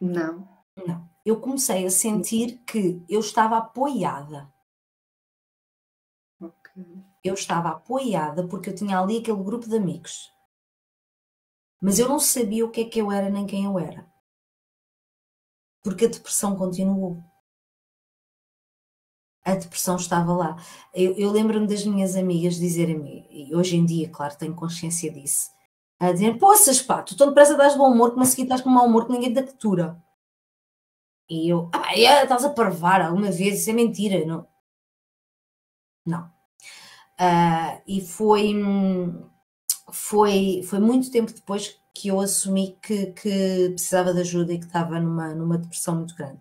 [0.00, 0.48] Não.
[0.86, 4.52] Não eu comecei a sentir que eu estava apoiada.
[6.40, 7.04] Okay.
[7.22, 10.32] Eu estava apoiada porque eu tinha ali aquele grupo de amigos.
[11.80, 14.06] Mas eu não sabia o que é que eu era nem quem eu era.
[15.82, 17.22] Porque a depressão continuou.
[19.44, 20.56] A depressão estava lá.
[20.92, 25.50] Eu, eu lembro-me das minhas amigas dizerem-me, e hoje em dia, claro, tenho consciência disso,
[25.98, 28.68] a dizer: Poças, pá, tu tão depressa dás bom humor, que a seguir estás com
[28.68, 30.02] mau humor que ninguém te captura.
[31.28, 34.24] E eu, ah, é, estás a parvar alguma vez, isso é mentira.
[34.24, 34.46] Não.
[36.06, 36.24] Não.
[37.20, 38.54] Uh, e foi,
[39.92, 44.66] foi, foi muito tempo depois que eu assumi que, que precisava de ajuda e que
[44.66, 46.40] estava numa, numa depressão muito grande.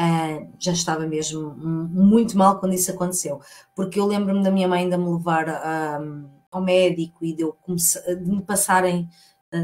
[0.00, 3.40] Uh, já estava mesmo muito mal quando isso aconteceu,
[3.74, 7.56] porque eu lembro-me da minha mãe ainda me levar uh, ao médico e de, eu
[7.66, 9.08] de me passarem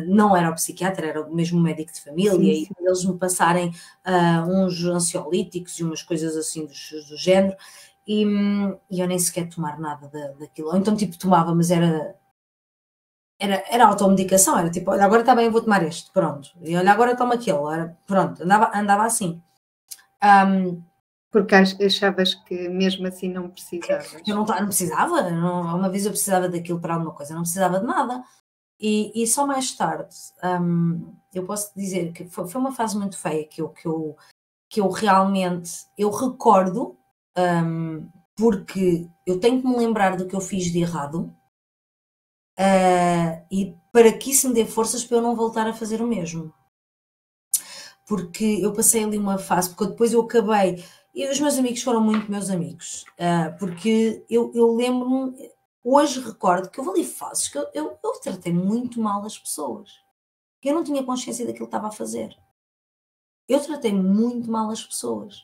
[0.07, 2.72] não era o psiquiatra, era o mesmo médico de família, sim, sim.
[2.81, 3.68] e eles me passarem
[4.07, 6.72] uh, uns ansiolíticos e umas coisas assim do,
[7.09, 7.57] do género,
[8.07, 8.24] e,
[8.90, 10.68] e, eu nem sequer tomar nada da, daquilo.
[10.68, 12.16] Ou então, tipo, tomava, mas era.
[13.40, 16.51] Era, era automedicação, era tipo, olha, agora está bem, eu vou tomar este, pronto.
[16.61, 19.40] E olha, agora toma aquele, era, pronto, andava, andava assim.
[20.24, 20.83] Um,
[21.31, 24.22] porque achavas que mesmo assim não precisavas?
[24.27, 27.79] Eu não, não precisava, não, uma vez eu precisava daquilo para alguma coisa, não precisava
[27.79, 28.24] de nada.
[28.80, 30.14] E, e só mais tarde,
[30.60, 34.16] um, eu posso dizer que foi, foi, uma fase muito feia que eu, que eu,
[34.68, 36.96] que eu realmente, eu recordo,
[37.36, 41.34] um, porque eu tenho que me lembrar do que eu fiz de errado,
[42.58, 46.06] uh, e para que isso me dê forças para eu não voltar a fazer o
[46.06, 46.54] mesmo.
[48.06, 52.00] Porque eu passei ali uma fase, porque depois eu acabei, e os meus amigos foram
[52.00, 55.50] muito meus amigos, uh, porque eu, eu lembro-me,
[55.82, 60.02] Hoje recordo que eu ali fases que eu, eu, eu tratei muito mal as pessoas.
[60.62, 62.36] Eu não tinha consciência daquilo que estava a fazer.
[63.48, 65.40] Eu tratei muito mal as pessoas.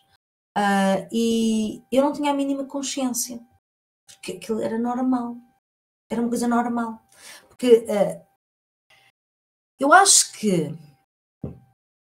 [0.57, 3.41] Uh, e eu não tinha a mínima consciência.
[4.07, 5.37] Porque aquilo era normal.
[6.11, 7.01] Era uma coisa normal.
[7.49, 8.27] Porque uh,
[9.79, 10.69] eu acho que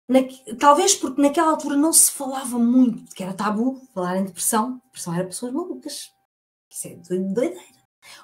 [0.09, 0.19] na,
[0.59, 4.79] talvez porque naquela altura não se falava muito, que era tabu falar em depressão.
[4.87, 6.13] Depressão era pessoas malucas.
[6.71, 7.61] Isso é doideira.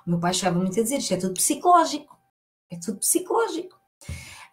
[0.07, 2.19] O meu pai chegava muito a dizer: isto é tudo psicológico.
[2.71, 3.79] É tudo psicológico.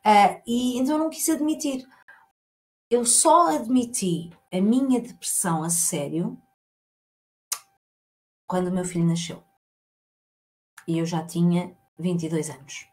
[0.05, 1.87] Uh, e então eu não quis admitir.
[2.89, 6.39] Eu só admiti a minha depressão a sério
[8.47, 9.43] quando o meu filho nasceu.
[10.87, 12.87] E eu já tinha 22 anos.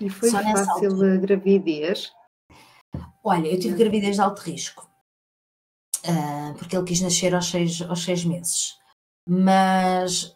[0.00, 2.12] E foi Só fácil a gravidez?
[3.22, 4.88] Olha, eu tive gravidez de alto risco.
[5.98, 8.77] Uh, porque ele quis nascer aos seis, aos seis meses
[9.28, 10.34] mas,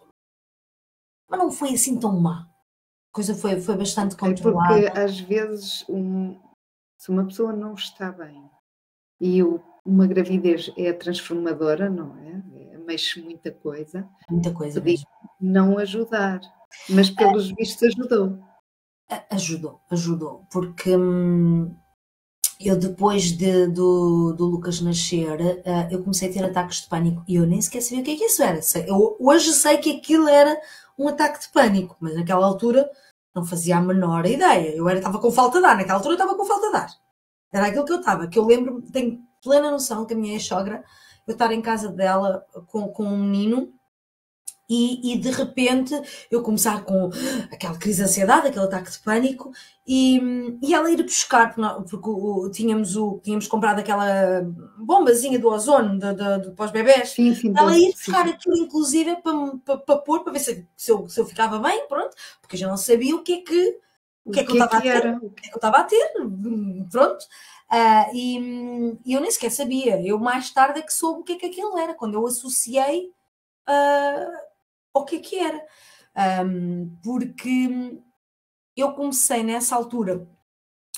[1.26, 2.42] mas não foi assim tão má.
[2.42, 4.78] A coisa foi, foi bastante controlada.
[4.78, 6.38] É porque às vezes um,
[6.98, 8.50] se uma pessoa não está bem
[9.18, 12.74] e o, uma gravidez é transformadora, não é?
[12.74, 14.06] é mexe muita coisa.
[14.30, 15.06] Muita coisa mesmo.
[15.40, 16.40] Não ajudar,
[16.90, 18.38] mas pelos vistos ajudou.
[19.30, 21.74] Ajudou, ajudou, porque hum,
[22.68, 27.22] eu depois de, do, do Lucas nascer, uh, eu comecei a ter ataques de pânico
[27.26, 28.60] e eu nem sequer sabia o que é que isso era.
[28.86, 30.60] Eu hoje sei que aquilo era
[30.98, 32.88] um ataque de pânico, mas naquela altura
[33.34, 34.74] não fazia a menor ideia.
[34.76, 36.90] Eu estava com falta de ar, naquela altura estava com falta de ar.
[37.52, 40.84] Era aquilo que eu estava, que eu lembro, tenho plena noção que a minha ex-sogra,
[41.26, 43.72] eu estar em casa dela com, com um menino
[44.72, 45.94] e, e, de repente
[46.30, 47.10] eu começar com
[47.52, 49.52] aquela crise de ansiedade, aquele ataque de pânico,
[49.86, 50.18] e,
[50.62, 54.40] e ela ir buscar, porque, o, tínhamos, o, tínhamos comprado aquela
[54.78, 58.32] bombazinha do ozono de, de, de, para os bebés, sim, sim, ela ir buscar sim.
[58.32, 61.86] aquilo inclusive para, para, para pôr, para ver se, se, eu, se eu ficava bem,
[61.86, 63.78] pronto, porque eu já não sabia o que é que,
[64.24, 65.84] o que, é que, eu estava a ter, o que é que eu estava a
[65.84, 66.12] ter,
[66.90, 67.24] pronto.
[67.72, 71.32] Uh, e, e, eu nem sequer sabia, eu mais tarde é que soube o que
[71.32, 73.10] é que aquilo era, quando eu associei
[73.66, 74.51] uh,
[74.94, 75.64] o que é que era.
[76.44, 78.00] Um, porque
[78.76, 80.28] eu comecei nessa altura,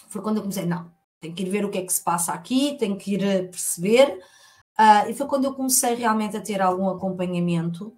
[0.09, 2.33] foi quando eu comecei, não, tenho que ir ver o que é que se passa
[2.33, 4.18] aqui, tenho que ir perceber,
[4.78, 7.88] uh, e foi quando eu comecei realmente a ter algum acompanhamento,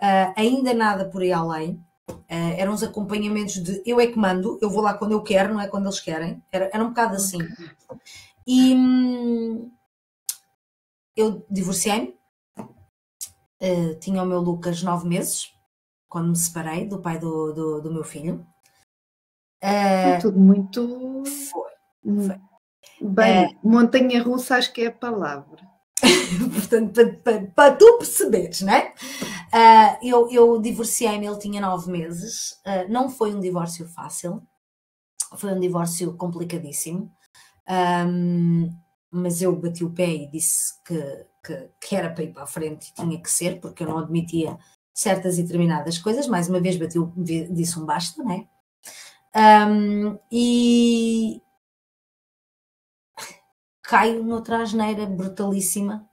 [0.00, 4.58] uh, ainda nada por aí além, uh, eram os acompanhamentos de eu é que mando,
[4.62, 7.16] eu vou lá quando eu quero, não é quando eles querem, era, era um bocado
[7.16, 7.38] assim.
[8.46, 9.70] E hum,
[11.16, 12.19] eu divorciei-me,
[13.62, 15.52] Uh, tinha o meu Lucas nove meses,
[16.08, 18.46] quando me separei do pai do, do, do meu filho.
[19.62, 21.22] Uh, tudo muito.
[21.50, 21.70] Foi.
[22.26, 22.40] Foi.
[23.00, 25.68] Bem, uh, montanha russa acho que é a palavra.
[26.54, 28.92] Portanto, para, para, para, tu perceberes, né?
[29.52, 32.52] Uh, eu, eu divorciei-me, ele tinha nove meses.
[32.66, 34.42] Uh, não foi um divórcio fácil,
[35.36, 37.10] foi um divórcio complicadíssimo.
[37.68, 38.70] Um,
[39.10, 42.46] mas eu bati o pé e disse que que, que era para ir para a
[42.46, 44.58] frente e tinha que ser, porque eu não admitia
[44.92, 46.26] certas e determinadas coisas.
[46.26, 48.46] Mais uma vez bateu, disse um basta, né?
[49.34, 51.40] Um, e
[53.82, 56.08] caio noutra asneira brutalíssima,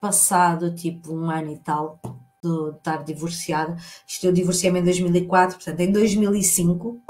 [0.00, 2.00] passado tipo um ano e tal
[2.42, 3.76] de estar divorciada.
[4.06, 7.02] Isto eu divorciei-me em 2004, portanto, em 2005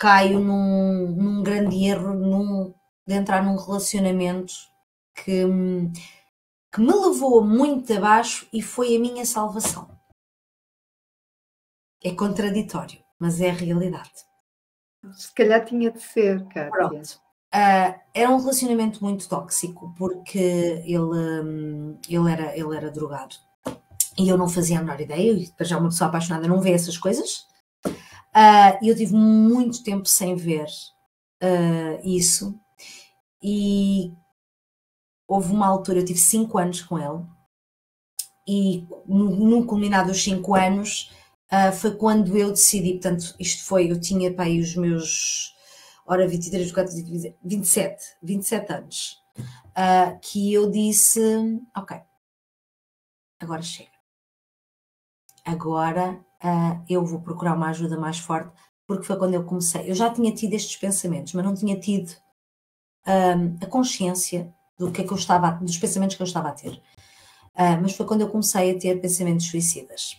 [0.00, 2.74] caio num, num grande erro num,
[3.06, 4.54] de entrar num relacionamento
[5.14, 5.44] que,
[6.72, 9.88] que me levou muito abaixo e foi a minha salvação.
[12.02, 14.24] É contraditório, mas é a realidade.
[15.14, 16.70] Se calhar tinha de ser, Kátia.
[16.70, 17.20] Pronto.
[17.52, 20.38] Uh, era um relacionamento muito tóxico porque
[20.84, 23.34] ele, um, ele, era, ele era drogado
[24.16, 25.32] e eu não fazia a menor ideia.
[25.32, 27.46] E para já uma pessoa apaixonada não vê essas coisas.
[27.86, 30.68] Uh, eu tive muito tempo sem ver
[31.42, 32.58] uh, isso
[33.42, 34.12] e
[35.30, 37.24] houve uma altura, eu tive 5 anos com ele
[38.48, 41.12] e no, no dos 5 anos
[41.52, 45.54] uh, foi quando eu decidi, portanto, isto foi, eu tinha para aí os meus,
[46.04, 46.94] ora 23, 24,
[47.44, 51.20] 27, 27 anos, uh, que eu disse,
[51.76, 51.96] ok,
[53.38, 53.88] agora chega.
[55.44, 58.50] Agora uh, eu vou procurar uma ajuda mais forte,
[58.84, 59.88] porque foi quando eu comecei.
[59.88, 62.12] Eu já tinha tido estes pensamentos, mas não tinha tido
[63.06, 66.52] um, a consciência do que é que eu estava, dos pensamentos que eu estava a
[66.52, 66.72] ter.
[67.54, 70.18] Uh, mas foi quando eu comecei a ter pensamentos suicidas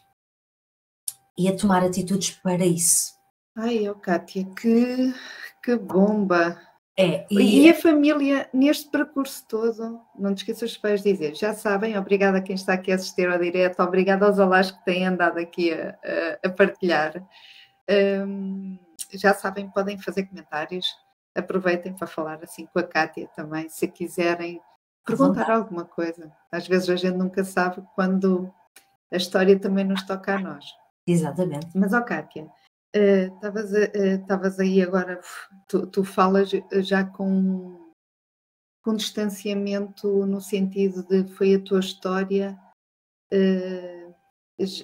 [1.35, 3.13] e a tomar atitudes para isso.
[3.55, 5.13] Ai, oh, Kátia, que,
[5.63, 6.61] que bomba!
[6.95, 7.65] É, e...
[7.65, 7.69] e...
[7.71, 12.41] a família, neste percurso todo, não te esqueças os pais dizer, já sabem, obrigada a
[12.41, 15.97] quem está aqui a assistir ao direto, obrigada aos olás que têm andado aqui a,
[16.43, 17.27] a, a partilhar.
[17.89, 18.77] Um,
[19.13, 20.85] já sabem, podem fazer comentários,
[21.35, 24.61] aproveitem para falar assim com a Kátia também, se quiserem
[25.05, 26.31] perguntar alguma coisa.
[26.51, 28.53] Às vezes a gente nunca sabe quando
[29.11, 30.65] a história também nos toca a nós.
[31.07, 31.67] Exatamente.
[31.75, 32.49] Mas, ó oh, Kátia,
[32.93, 35.19] estavas uh, uh, aí agora,
[35.67, 36.49] tu, tu, falas
[36.81, 37.91] já com,
[38.83, 42.57] com distanciamento no sentido de foi a tua história
[43.33, 44.00] uh,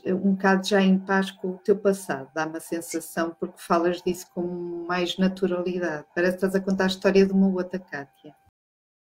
[0.05, 4.28] um bocado já em paz com o teu passado, dá uma sensação, porque falas disso
[4.34, 4.41] com
[4.88, 6.05] mais naturalidade.
[6.15, 8.36] Parece que estás a contar a história de uma outra Kátia.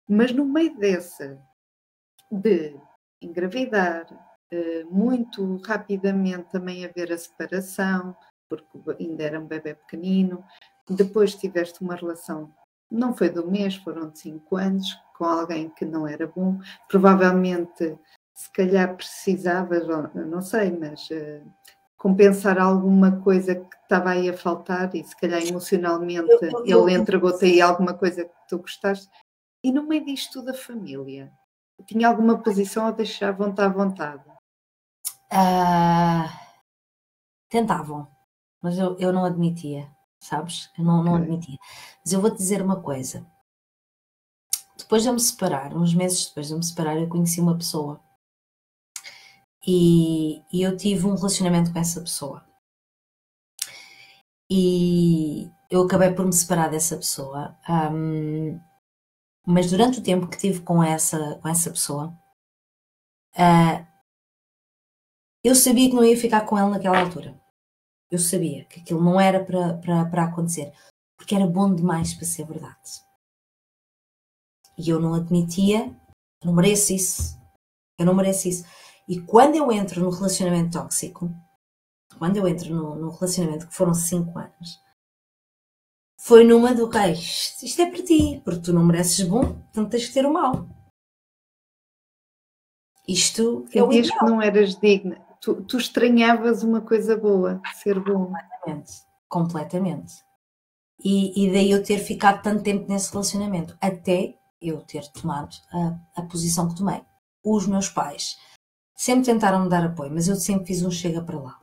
[0.07, 1.41] Mas no meio dessa,
[2.32, 2.76] de
[3.22, 4.05] engravidar,
[4.51, 8.16] eh, muito rapidamente também haver a separação,
[8.49, 8.68] porque
[8.99, 10.43] ainda era um bebê pequenino.
[10.89, 12.53] Depois tiveste uma relação,
[12.89, 14.88] não foi do mês, foram de cinco anos,
[15.18, 16.59] com alguém que não era bom.
[16.89, 17.97] Provavelmente,
[18.42, 21.54] se calhar precisavas, não sei, mas uh,
[21.96, 27.00] compensar alguma coisa que estava aí a faltar e se calhar emocionalmente eu, eu, ele
[27.00, 29.08] entregou-te aí alguma coisa que tu gostaste.
[29.64, 31.32] E no meio disto tudo a família,
[31.86, 34.28] tinha alguma posição ou deixavam-te à vontade?
[35.32, 36.28] Uh,
[37.48, 38.08] tentavam,
[38.60, 39.88] mas eu, eu não admitia,
[40.20, 40.72] sabes?
[40.76, 41.60] Eu não, não admitia.
[42.04, 43.24] Mas eu vou-te dizer uma coisa.
[44.76, 47.56] Depois de eu me separar, uns meses depois de eu me separar, eu conheci uma
[47.56, 48.02] pessoa.
[49.66, 52.43] E, e eu tive um relacionamento com essa pessoa.
[54.49, 57.57] E eu acabei por me separar dessa pessoa.
[57.70, 58.59] Um,
[59.45, 62.07] mas durante o tempo que tive com essa, com essa pessoa,
[63.36, 63.88] uh,
[65.43, 67.39] eu sabia que não ia ficar com ele naquela altura.
[68.09, 70.74] Eu sabia que aquilo não era para acontecer,
[71.18, 73.01] porque era bom demais para ser verdade.
[74.78, 75.88] E eu não admitia,
[76.41, 77.39] eu não mereço isso,
[77.97, 78.66] eu não mereço isso.
[79.12, 81.30] E quando eu entro no relacionamento tóxico,
[82.18, 84.80] quando eu entro no, no relacionamento que foram 5 anos,
[86.18, 90.07] foi numa do que isto é para ti, porque tu não mereces bom, então tens
[90.07, 90.66] que ter o mal.
[93.05, 98.28] Isto é o que não eras digna tu, tu estranhavas uma coisa boa, ser bom.
[98.28, 98.91] Completamente,
[99.28, 100.14] completamente.
[101.03, 106.22] E, e daí eu ter ficado tanto tempo nesse relacionamento, até eu ter tomado a,
[106.22, 107.03] a posição que tomei.
[107.43, 108.38] Os meus pais
[109.02, 111.60] sempre tentaram me dar apoio, mas eu sempre fiz um chega para lá.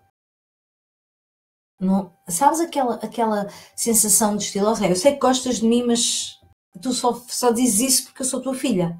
[1.79, 6.41] Não, sabes aquela, aquela sensação de estilo, eu sei que gostas de mim, mas
[6.83, 8.99] tu só, só dizes isso porque eu sou tua filha.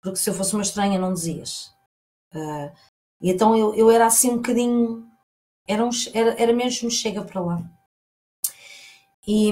[0.00, 1.74] Porque se eu fosse uma estranha, não dizias.
[2.32, 2.70] Uh,
[3.20, 5.04] e então eu, eu era assim um bocadinho.
[5.66, 7.70] Era, um, era, era mesmo chega para lá.
[9.26, 9.50] E,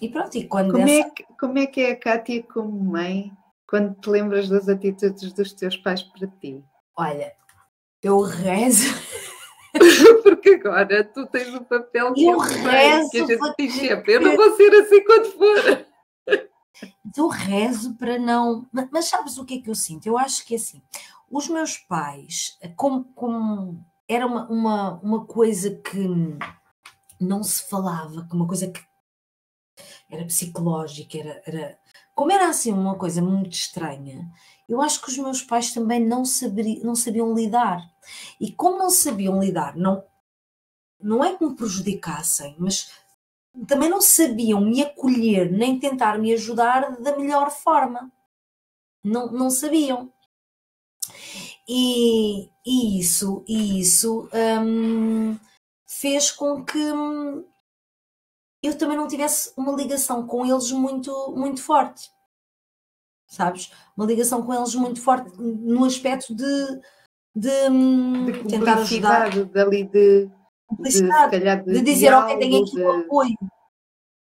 [0.00, 0.72] e pronto, e quando.
[0.72, 1.06] Como, essa...
[1.06, 3.30] é que, como é que é a Kátia como mãe
[3.64, 6.64] quando te lembras das atitudes dos teus pais para ti?
[6.96, 7.32] Olha,
[8.04, 8.94] eu rezo.
[10.22, 14.20] Porque agora tu tens o papel que eu rezo que a gente diz sempre, eu
[14.20, 15.86] não vou ser assim quando for.
[17.16, 18.66] Eu rezo para não.
[18.72, 20.06] Mas sabes o que é que eu sinto?
[20.06, 20.82] Eu acho que é assim.
[21.30, 26.08] Os meus pais, como, como era uma, uma, uma coisa que,
[27.20, 28.80] não se falava, que uma coisa que
[30.10, 31.78] era psicológica, era, era
[32.14, 34.30] como era assim uma coisa muito estranha,
[34.68, 37.80] eu acho que os meus pais também não, saberi, não sabiam lidar.
[38.40, 40.04] E como não sabiam lidar, não,
[41.00, 42.90] não é que me prejudicassem, mas
[43.66, 48.10] também não sabiam me acolher nem tentar me ajudar da melhor forma.
[49.02, 50.12] Não, não sabiam.
[51.68, 54.28] E, e isso, e isso
[54.62, 55.38] hum,
[55.86, 57.44] fez com que hum,
[58.66, 62.10] eu também não tivesse uma ligação com eles muito, muito forte.
[63.26, 63.72] Sabes?
[63.96, 66.80] Uma ligação com eles muito forte no aspecto de,
[67.34, 69.30] de, hum, de tentar ajudar.
[69.46, 70.30] Dali de,
[70.78, 73.36] de, de, de dizer, diálogo, ok, tenho aqui o apoio.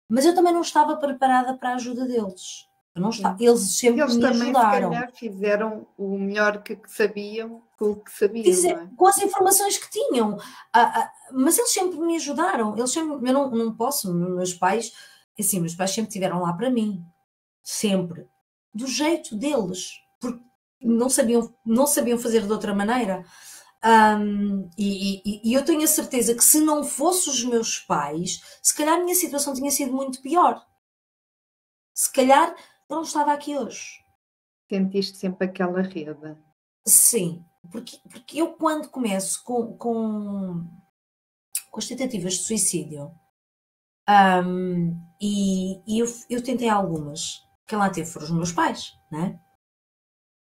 [0.09, 2.67] Mas eu também não estava preparada para a ajuda deles.
[2.95, 3.43] Não estava.
[3.43, 4.89] Eles sempre eles me também, ajudaram.
[4.89, 8.43] Se calhar, fizeram o melhor que sabiam com o que sabiam.
[8.43, 8.87] Dizer, é?
[8.95, 10.37] Com as informações que tinham.
[10.71, 12.75] Ah, ah, mas eles sempre me ajudaram.
[12.77, 14.93] Eles sempre, eu não, não posso, meus pais,
[15.37, 17.03] assim, meus pais sempre estiveram lá para mim.
[17.61, 18.27] Sempre.
[18.73, 19.91] Do jeito deles.
[20.21, 20.39] Porque
[20.81, 23.25] não sabiam, não sabiam fazer de outra maneira.
[23.83, 28.41] Um, e, e, e, eu tenho a certeza que se não fosse os meus pais,
[28.61, 30.59] se calhar a minha situação tinha sido muito pior.
[31.93, 32.55] Se calhar
[32.89, 34.03] não estava aqui hoje.
[34.69, 36.37] Sentiste sempre aquela rede.
[36.87, 40.67] Sim, porque, porque eu quando começo com, com,
[41.71, 43.11] com as tentativas de suicídio,
[44.07, 49.39] um, e, e eu, eu, tentei algumas, quem lá teve foram os meus pais, né?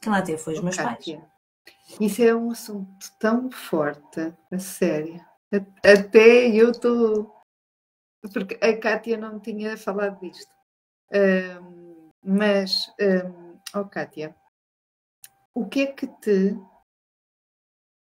[0.01, 1.05] Quem lá teve foi os meus pais.
[2.01, 5.21] Isso é um assunto tão forte, a sério.
[5.83, 7.35] Até eu estou.
[8.33, 10.53] Porque a Kátia não tinha falado disto.
[11.13, 11.78] Um,
[12.31, 14.37] mas, um, oh Kátia,
[15.55, 16.61] o que é que te.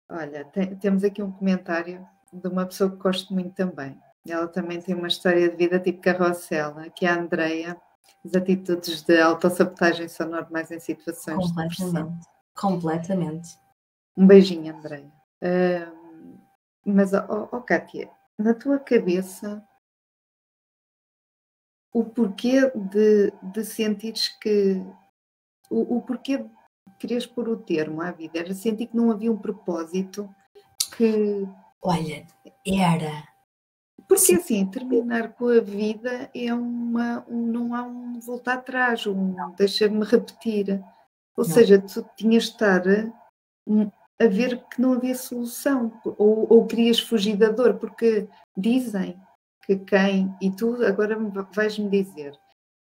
[0.06, 3.98] Olha, tem, temos aqui um comentário de uma pessoa que gosto muito também.
[4.28, 7.80] Ela também tem uma história de vida tipo carrossela, que é a Andreia.
[8.22, 12.14] As atitudes de autossabotagem são normais em situações de pressão.
[12.54, 13.58] Completamente.
[14.14, 15.10] Um beijinho, André.
[15.42, 16.38] Uh,
[16.84, 19.66] mas, oh, oh, Kátia, na tua cabeça,
[21.92, 24.82] o porquê de, de sentires que.
[25.70, 26.50] O, o porquê de
[26.98, 28.38] quereres pôr o termo à vida?
[28.38, 30.28] Era sentir que não havia um propósito
[30.96, 31.46] que.
[31.82, 32.26] Olha,
[32.66, 33.28] era.
[34.08, 37.24] Porque assim, terminar com a vida é uma.
[37.28, 40.82] Um, não há um voltar atrás, um deixa-me repetir.
[41.36, 41.54] Ou não.
[41.54, 42.82] seja, tu tinhas de estar
[44.18, 49.18] a ver que não havia solução, ou, ou querias fugir da dor, porque dizem
[49.78, 51.18] que quem, e tu agora
[51.54, 52.32] vais-me dizer,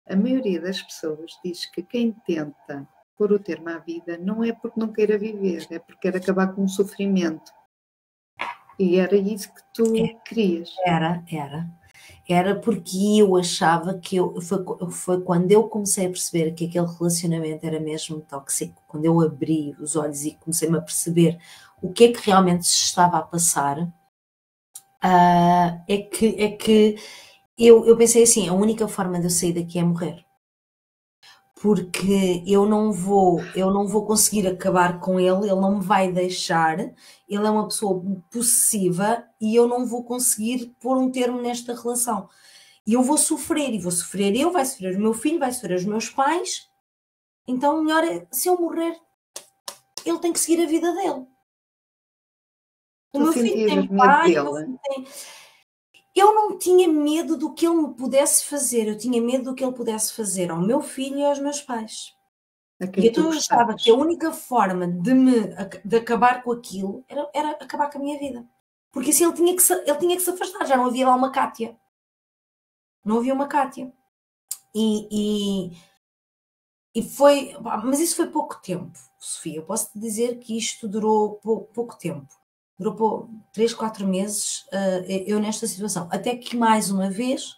[0.08, 2.88] a maioria das pessoas diz que quem tenta
[3.18, 6.54] pôr o termo à vida não é porque não queira viver, é porque quer acabar
[6.54, 7.52] com o sofrimento.
[8.80, 10.74] E era isso que tu é, querias.
[10.86, 11.70] Era, era
[12.28, 16.88] era porque eu achava que eu foi, foi quando eu comecei a perceber que aquele
[16.88, 21.38] relacionamento era mesmo tóxico, quando eu abri os olhos e comecei-me a perceber
[21.82, 23.92] o que é que realmente se estava a passar,
[25.04, 26.96] uh, é que, é que
[27.58, 30.26] eu, eu pensei assim: a única forma de eu sair daqui é morrer
[31.62, 36.12] porque eu não vou, eu não vou conseguir acabar com ele, ele não me vai
[36.12, 36.96] deixar, ele
[37.30, 42.28] é uma pessoa possessiva e eu não vou conseguir pôr um termo nesta relação.
[42.86, 45.78] E eu vou sofrer, e vou sofrer eu, vai sofrer o meu filho, vai sofrer
[45.78, 46.68] os meus pais.
[47.48, 49.00] Então, melhor é, se eu morrer,
[50.04, 51.28] ele tem que seguir a vida dele.
[53.14, 55.06] O tu meu filho tem pai, o meu filho tem
[56.16, 59.64] eu não tinha medo do que ele me pudesse fazer, eu tinha medo do que
[59.64, 62.16] ele pudesse fazer ao meu filho e aos meus pais.
[62.98, 65.56] E então eu achava que a única forma de, me,
[65.86, 68.46] de acabar com aquilo era, era acabar com a minha vida.
[68.92, 71.16] Porque assim ele tinha, que se, ele tinha que se afastar, já não havia lá
[71.16, 71.78] uma Cátia.
[73.06, 73.94] Não havia uma Cátia.
[74.76, 75.78] E, e,
[76.96, 77.56] e foi.
[77.84, 79.58] Mas isso foi pouco tempo, Sofia.
[79.58, 82.41] Eu posso te dizer que isto durou pouco, pouco tempo
[82.82, 86.08] durou três, quatro meses uh, eu nesta situação.
[86.12, 87.58] Até que mais uma vez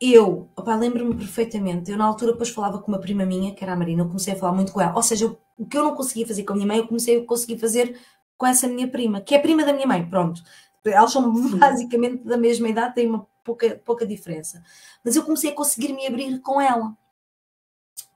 [0.00, 3.76] eu, lembro-me perfeitamente, eu na altura depois falava com uma prima minha, que era a
[3.76, 4.96] Marina, eu comecei a falar muito com ela.
[4.96, 7.24] Ou seja, o que eu não conseguia fazer com a minha mãe, eu comecei a
[7.24, 8.00] conseguir fazer
[8.36, 10.42] com essa minha prima, que é prima da minha mãe, pronto.
[10.84, 14.60] Elas são basicamente da mesma idade, têm uma pouca, pouca diferença.
[15.04, 16.96] Mas eu comecei a conseguir me abrir com ela.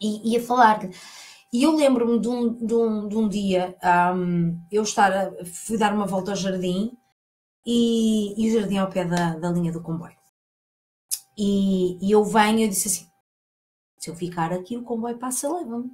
[0.01, 0.81] E, e a falar
[1.59, 3.77] e eu lembro-me de um, de, um, de um dia
[4.15, 6.97] um, eu estar a, fui dar uma volta ao jardim
[7.65, 10.17] e, e o jardim é ao pé da, da linha do comboio.
[11.37, 13.11] E, e eu venho e disse assim:
[13.99, 15.91] se eu ficar aqui, o comboio passa, leva-me.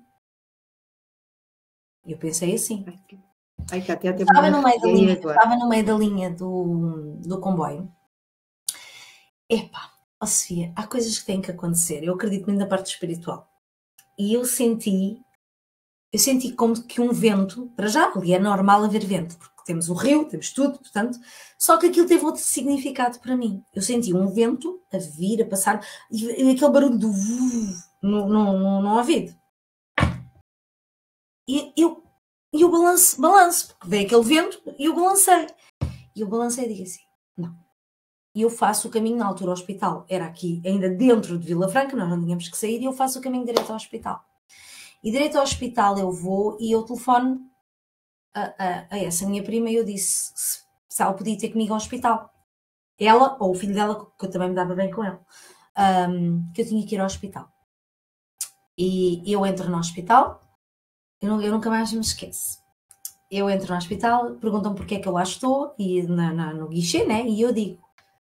[2.07, 2.85] E eu pensei assim.
[3.71, 7.91] Ai, Cátia, estava, no meio da linha, estava no meio da linha do, do comboio
[9.53, 12.03] epá, ó Sofia, há coisas que têm que acontecer.
[12.03, 13.49] Eu acredito muito na parte espiritual.
[14.19, 15.21] E eu senti,
[16.13, 19.89] eu senti como que um vento, para já, ali é normal haver vento, porque temos
[19.89, 21.19] o rio, temos tudo, portanto,
[21.59, 23.65] só que aquilo teve outro significado para mim.
[23.75, 27.09] Eu senti um vento a vir, a passar, e aquele barulho do
[28.03, 29.35] no, no, no, no ouvido.
[31.49, 32.03] E eu,
[32.53, 35.47] eu balanço, balanço, porque veio aquele vento e eu balancei.
[36.15, 37.01] E eu balancei e digo assim:
[37.37, 37.57] não.
[38.35, 40.05] E eu faço o caminho na altura ao hospital.
[40.09, 43.19] Era aqui, ainda dentro de Vila Franca, nós não tínhamos que sair, e eu faço
[43.19, 44.23] o caminho direito ao hospital.
[45.03, 47.41] E direito ao hospital eu vou e eu telefono
[48.35, 51.73] a, a, a essa minha prima e eu disse se, se, ela podia ter comigo
[51.73, 52.31] ao hospital.
[52.99, 55.21] Ela, ou o filho dela, que eu também me dava bem com ela,
[56.09, 57.51] um, que eu tinha que ir ao hospital.
[58.79, 60.41] E eu entro no hospital,
[61.21, 62.63] eu, eu nunca mais me esqueço.
[63.31, 66.69] Eu entro no hospital, perguntam porque é que eu lá estou, e na, na, no
[66.69, 67.27] guichê, né?
[67.27, 67.83] E eu digo: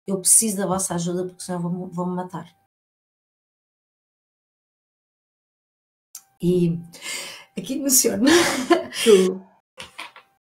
[0.05, 2.56] eu preciso da vossa ajuda porque senão vão-me vão matar.
[6.41, 6.79] E
[7.57, 8.29] aqui emociona.
[9.03, 9.41] Tu.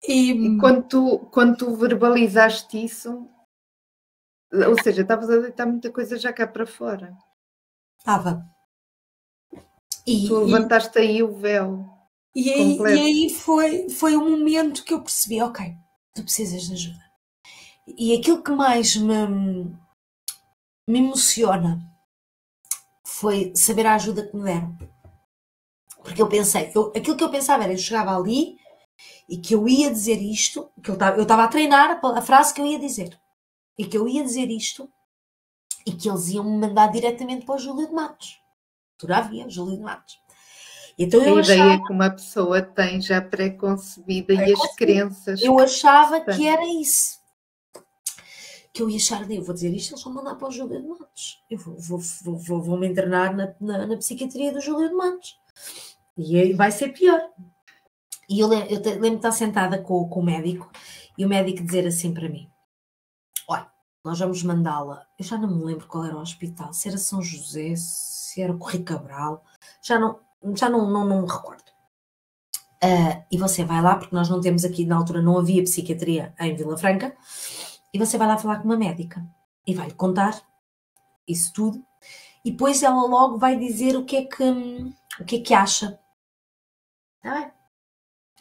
[0.06, 3.28] E, e quando, tu, quando tu verbalizaste isso,
[4.52, 7.16] ou seja, estavas a deitar muita coisa já cá para fora.
[7.98, 8.44] Estava.
[10.06, 11.86] E, tu levantaste e, aí o véu.
[12.34, 15.74] E aí, e aí foi, foi o momento que eu percebi, ok,
[16.14, 17.10] tu precisas de ajuda.
[17.86, 19.76] E aquilo que mais me,
[20.88, 21.80] me emociona
[23.04, 24.78] foi saber a ajuda que me deram.
[26.10, 28.56] Porque eu pensei, eu, aquilo que eu pensava era, eu chegava ali
[29.28, 32.66] e que eu ia dizer isto, que eu estava a treinar a, frase que eu
[32.66, 33.16] ia dizer,
[33.78, 34.90] e que eu ia dizer isto,
[35.86, 38.40] e que eles iam me mandar diretamente para o Júlio de Matos.
[38.98, 40.18] Por havia, Júlio de Matos.
[40.98, 45.40] Então, a ideia achava, que uma pessoa tem já pré-concebida e as crenças.
[45.40, 47.20] Eu achava que era isso.
[48.72, 50.88] Que eu ia achar, eu vou dizer isto, eles vão mandar para o Júlio de
[50.88, 51.40] Matos.
[51.48, 54.94] Eu vou, vou, vou, vou, vou me internar na, na, na, psiquiatria do Júlio de
[54.94, 55.38] Matos.
[56.20, 57.20] E vai ser pior.
[58.28, 60.70] E eu, eu lembro de estar sentada com, com o médico
[61.16, 62.48] e o médico dizer assim para mim:
[63.48, 63.70] Olha,
[64.04, 65.06] nós vamos mandá-la.
[65.18, 68.54] Eu já não me lembro qual era o hospital, se era São José, se era
[68.54, 69.42] Correio Cabral,
[69.82, 70.20] já não,
[70.54, 71.70] já não, não, não me recordo.
[72.82, 76.34] Uh, e você vai lá, porque nós não temos aqui, na altura não havia psiquiatria
[76.38, 77.14] em Vila Franca,
[77.92, 79.22] e você vai lá falar com uma médica
[79.66, 80.40] e vai-lhe contar
[81.28, 81.84] isso tudo,
[82.44, 84.42] e depois ela logo vai dizer o que é que,
[85.20, 85.98] o que, é que acha.
[87.24, 87.50] Ah,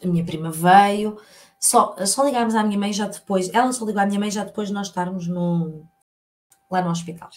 [0.02, 1.18] a minha prima veio,
[1.60, 4.44] só, só ligámos à minha mãe já depois, ela só ligou à minha mãe já
[4.44, 5.84] depois de nós estarmos no,
[6.70, 7.30] lá no hospital.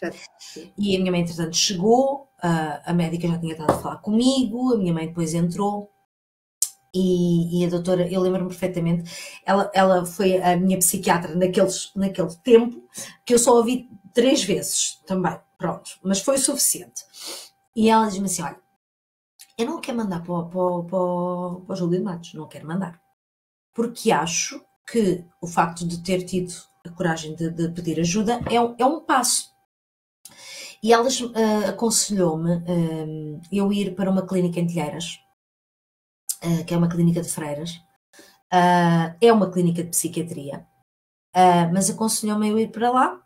[0.77, 4.73] E a minha mãe, entretanto, chegou, a, a médica já tinha estado a falar comigo,
[4.73, 5.91] a minha mãe depois entrou.
[6.95, 9.11] E, e a doutora, eu lembro-me perfeitamente,
[9.43, 12.83] ela, ela foi a minha psiquiatra naqueles, naquele tempo,
[13.25, 17.03] que eu só ouvi três vezes também, pronto, mas foi o suficiente.
[17.75, 18.59] E ela diz-me assim: olha,
[19.57, 22.99] eu não quero mandar para, para, para, para o Júlio de Matos, não quero mandar,
[23.73, 26.53] porque acho que o facto de ter tido
[26.85, 29.53] a coragem de, de pedir ajuda é um, é um passo.
[30.81, 35.17] E elas uh, aconselhou-me uh, eu ir para uma clínica em Telheiras,
[36.43, 37.79] uh, que é uma clínica de freiras,
[39.19, 40.63] é uma clínica de psiquiatria,
[41.73, 43.19] mas aconselhou-me eu ir para lá,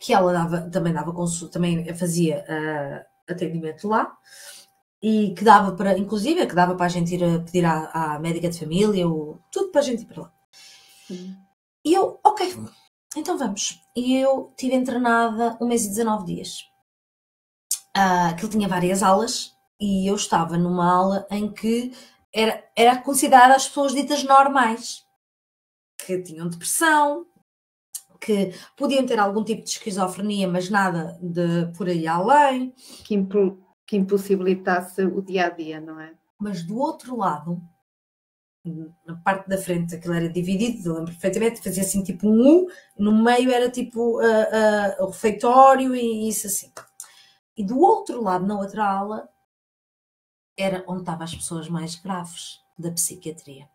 [0.00, 2.44] que ela dava, também dava consulta, também fazia
[3.32, 4.16] atendimento lá,
[5.02, 8.18] e que dava para, inclusive, que dava para a gente ir a pedir à, à
[8.18, 10.32] médica de família, ou, tudo para a gente ir para lá.
[11.06, 11.36] Sim.
[11.84, 12.54] E eu, ok,
[13.16, 13.80] então vamos.
[13.96, 16.60] E eu tive internada um mês e 19 dias.
[17.96, 21.92] Uh, aquilo tinha várias aulas e eu estava numa aula em que
[22.32, 25.04] era, era considerada as pessoas ditas normais,
[25.98, 27.26] que tinham depressão,
[28.20, 32.72] que podiam ter algum tipo de esquizofrenia, mas nada de por aí além.
[33.04, 36.14] Que, impo que impossibilitasse o dia a dia, não é?
[36.38, 37.60] Mas do outro lado,
[39.06, 42.66] na parte da frente aquilo era dividido, lembro perfeitamente, fazia assim tipo um U,
[42.98, 46.70] no meio era tipo uh, uh, o refeitório e isso assim.
[47.56, 49.28] E do outro lado, na outra ala,
[50.56, 53.68] era onde estavam as pessoas mais graves da psiquiatria.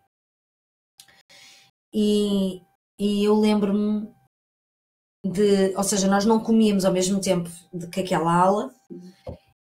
[1.94, 2.62] E,
[3.00, 4.14] e eu lembro-me
[5.26, 8.72] de, ou seja, nós não comíamos ao mesmo tempo de que aquela ala,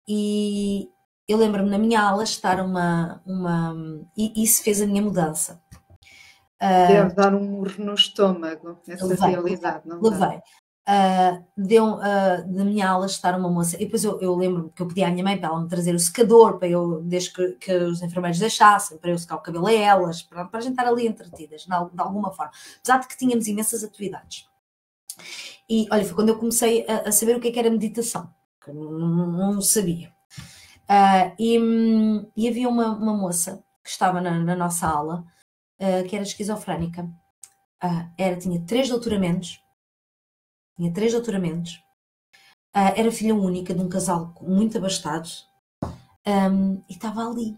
[0.08, 0.90] e,
[1.28, 3.74] eu lembro-me na minha aula estar uma, uma.
[4.18, 5.62] E isso fez a minha mudança.
[6.60, 10.38] Deve uh, dar um murro no estômago, essa levei, realidade, não Levei.
[10.86, 14.82] Uh, deu uh, na minha aula estar uma moça, e depois eu, eu lembro que
[14.82, 17.52] eu pedi à minha mãe para ela me trazer o secador, para eu, desde que,
[17.54, 20.74] que os enfermeiros deixassem, para eu secar o cabelo a elas, para, para a gente
[20.74, 22.52] estar ali entretidas, de alguma forma.
[22.80, 24.46] Apesar de que tínhamos imensas atividades.
[25.70, 28.34] E olha, foi quando eu comecei a, a saber o que, é que era meditação,
[28.64, 30.14] que não, não sabia.
[30.84, 31.58] Uh, e,
[32.36, 35.26] e, havia uma, uma, moça que estava na, na nossa aula
[35.80, 37.04] uh, que era esquizofrénica.
[37.84, 39.62] Uh, era, tinha três doutoramentos,
[40.76, 41.82] tinha três doutoramentos,
[42.74, 45.30] era filha única de um casal muito abastado
[46.26, 47.58] um, e estava ali.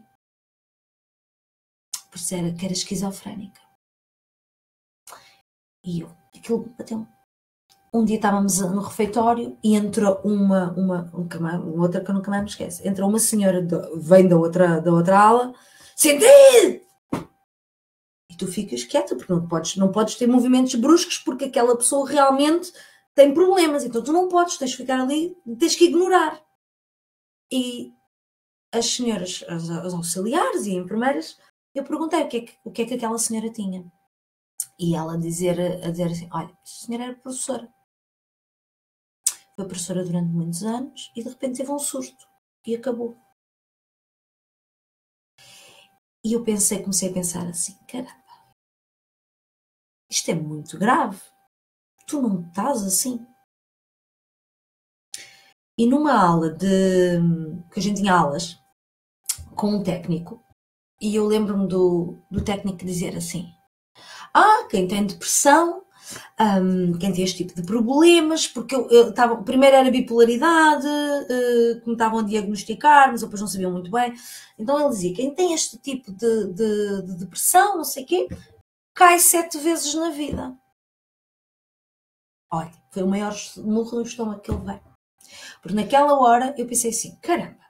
[2.12, 3.62] Por era, que era esquizofrénica.
[5.84, 7.08] E eu, aquilo bateu
[8.00, 12.43] um dia estávamos no refeitório e entrou uma, uma, uma outra que eu nunca mais
[12.43, 15.54] me esqueço, entrou uma senhora, de, vem da outra, da outra ala,
[15.96, 16.26] sente!
[18.30, 22.10] E tu ficas quieta, porque não podes, não podes ter movimentos bruscos, porque aquela pessoa
[22.10, 22.72] realmente
[23.14, 26.41] tem problemas, então tu não podes, tens de ficar ali, tens que ignorar.
[27.52, 27.93] E
[28.74, 31.38] as senhoras, as, as auxiliares e enfermeiras,
[31.74, 33.86] eu perguntei o que, é que, o que é que aquela senhora tinha.
[34.78, 37.70] E ela dizer, a dizer assim: Olha, a senhora era professora.
[39.56, 42.28] Foi professora durante muitos anos e de repente teve um surto
[42.66, 43.18] e acabou.
[46.24, 48.26] E eu pensei, comecei a pensar assim: caramba,
[50.10, 51.22] isto é muito grave.
[52.08, 53.26] Tu não estás assim.
[55.78, 57.20] E numa aula de.
[57.72, 58.58] que a gente tinha aulas
[59.56, 60.43] com um técnico,
[60.99, 63.53] e eu lembro-me do, do técnico dizer assim:
[64.34, 65.85] Ah, quem tem depressão
[66.39, 71.82] um, quem tem este tipo de problemas, porque eu, eu tava, primeiro era bipolaridade, uh,
[71.82, 74.14] que me estavam a diagnosticar, mas depois não sabiam muito bem.
[74.58, 78.28] Então ele dizia: quem tem este tipo de, de, de depressão, não sei o quê,
[78.93, 80.56] cai sete vezes na vida.
[82.51, 84.82] Olha, foi o maior murro no estômago que ele veio.
[85.62, 87.64] Porque naquela hora eu pensei assim: caramba,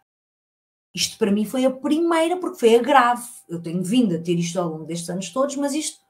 [0.93, 3.27] isto para mim foi a primeira, porque foi a grave.
[3.47, 6.03] Eu tenho vindo a ter isto ao longo destes anos todos, mas isto.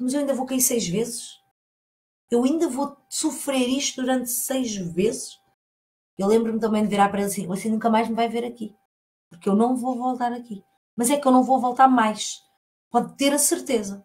[0.00, 1.37] Mas eu ainda vou cair seis vezes
[2.30, 5.38] eu ainda vou sofrer isto durante seis vezes.
[6.16, 8.76] Eu lembro-me também de virar para ele assim: você nunca mais me vai ver aqui,
[9.30, 10.64] porque eu não vou voltar aqui.
[10.96, 12.42] Mas é que eu não vou voltar mais.
[12.90, 14.04] Pode ter a certeza.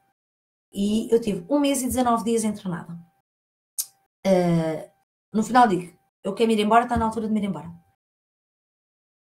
[0.72, 2.94] E eu tive um mês e 19 dias internada.
[4.26, 4.90] Uh,
[5.34, 7.72] no final digo: eu quero ir embora, está na altura de me ir embora.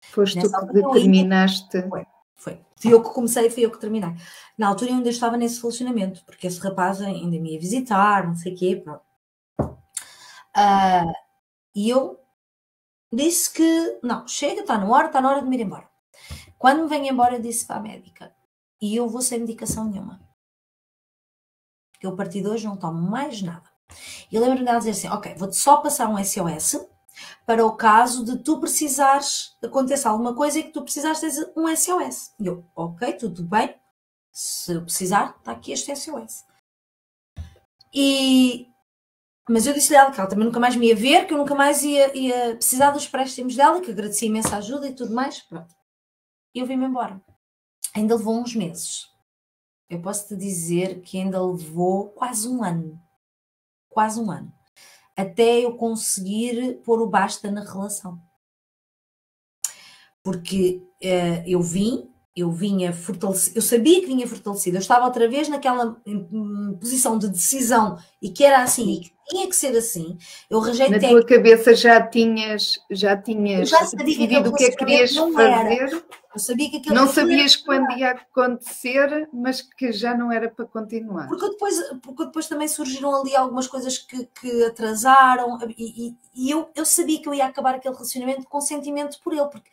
[0.03, 1.87] Foste Nessa tu que determinaste.
[1.87, 2.05] Foi.
[2.39, 2.59] Foi.
[2.77, 4.09] Fui eu que comecei, fui eu que terminei.
[4.57, 8.35] Na altura eu ainda estava nesse relacionamento, porque esse rapaz ainda me ia visitar, não
[8.35, 9.03] sei o quê, pronto.
[9.59, 11.11] Uh,
[11.75, 12.19] e eu
[13.11, 15.89] disse que, não, chega, está na hora, está na hora de me ir embora.
[16.57, 18.33] Quando me venho embora, eu disse para a médica,
[18.81, 20.21] e eu vou sem medicação nenhuma.
[22.01, 23.69] Eu a partir de hoje não tomo mais nada.
[24.31, 26.85] E lembro-me dela dizer assim, ok, vou-te só passar um SOS,
[27.45, 31.67] para o caso de tu precisares, aconteça alguma coisa e que tu precisares ter um
[31.75, 32.33] SOS.
[32.39, 33.75] E eu, ok, tudo bem,
[34.31, 36.45] se eu precisar, está aqui este SOS.
[37.93, 38.67] E,
[39.49, 41.55] mas eu disse-lhe ela que ela também nunca mais me ia ver, que eu nunca
[41.55, 45.41] mais ia, ia precisar dos préstimos dela, que agradecia imensa ajuda e tudo mais.
[45.41, 45.73] Pronto.
[46.53, 47.21] E eu vim-me embora.
[47.95, 49.07] Ainda levou uns meses.
[49.89, 53.01] Eu posso te dizer que ainda levou quase um ano.
[53.89, 54.58] Quase um ano
[55.19, 58.21] até eu conseguir pôr o basta na relação.
[60.23, 65.27] Porque uh, eu vim, eu vinha fortalecido, eu sabia que vinha fortalecida, eu estava outra
[65.27, 65.97] vez naquela
[66.79, 70.17] posição de decisão e que era assim e que tinha que ser assim.
[70.49, 70.99] Eu rejeitei.
[70.99, 76.03] Na tua cabeça já tinhas, já tinhas já decidido o que é que querias fazer.
[76.33, 81.27] Eu sabia que Não sabias quando ia acontecer, mas que já não era para continuar.
[81.27, 86.51] Porque depois, porque depois também surgiram ali algumas coisas que, que atrasaram e, e, e
[86.51, 89.47] eu, eu sabia que eu ia acabar aquele relacionamento com sentimento por ele.
[89.47, 89.71] Porque...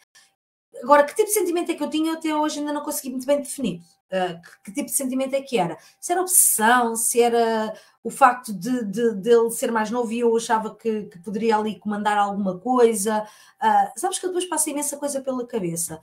[0.83, 2.14] Agora, que tipo de sentimento é que eu tinha?
[2.14, 3.81] Até hoje ainda não consegui muito bem definir.
[4.07, 5.77] Uh, que, que, tipo de sentimento é que era?
[6.01, 10.20] Se era obsessão, se era o facto de, de, de ele ser mais novo e
[10.20, 13.27] eu achava que, que poderia ali comandar alguma coisa.
[13.62, 16.01] Uh, sabes que eu depois passa imensa coisa pela cabeça.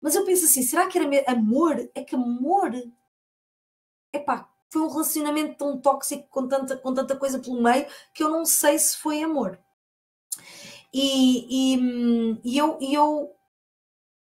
[0.00, 1.90] Mas eu penso assim, será que era amor?
[1.94, 2.72] É que amor,
[4.12, 8.30] epá, foi um relacionamento tão tóxico com tanta, com tanta coisa pelo meio que eu
[8.30, 9.58] não sei se foi amor.
[10.92, 13.35] E, e, e eu, e eu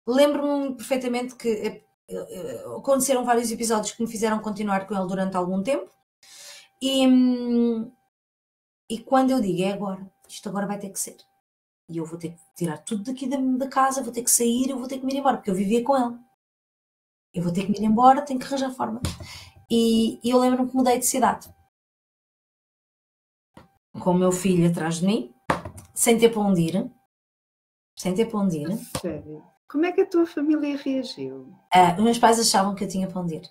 [0.07, 5.37] lembro-me perfeitamente que eh, eh, aconteceram vários episódios que me fizeram continuar com ele durante
[5.37, 5.89] algum tempo.
[6.81, 7.05] E,
[8.89, 11.17] e quando eu digo é agora, isto agora vai ter que ser
[11.91, 14.69] e eu vou ter que tirar tudo daqui da, da, casa, vou ter que sair,
[14.69, 16.17] eu vou ter que me ir embora, porque eu vivia com ele.
[17.33, 19.01] Eu vou ter que me ir embora, tenho que arranjar forma.
[19.69, 21.53] E, e eu lembro-me que mudei de cidade.
[23.99, 25.35] Com o meu filho atrás de mim,
[25.93, 26.91] sem ter para onde ir.
[27.95, 28.77] Sem ter para onde ir.
[29.01, 29.43] Sério?
[29.71, 31.55] Como é que a tua família reagiu?
[31.73, 33.49] Uh, os meus pais achavam que eu tinha para onde ir.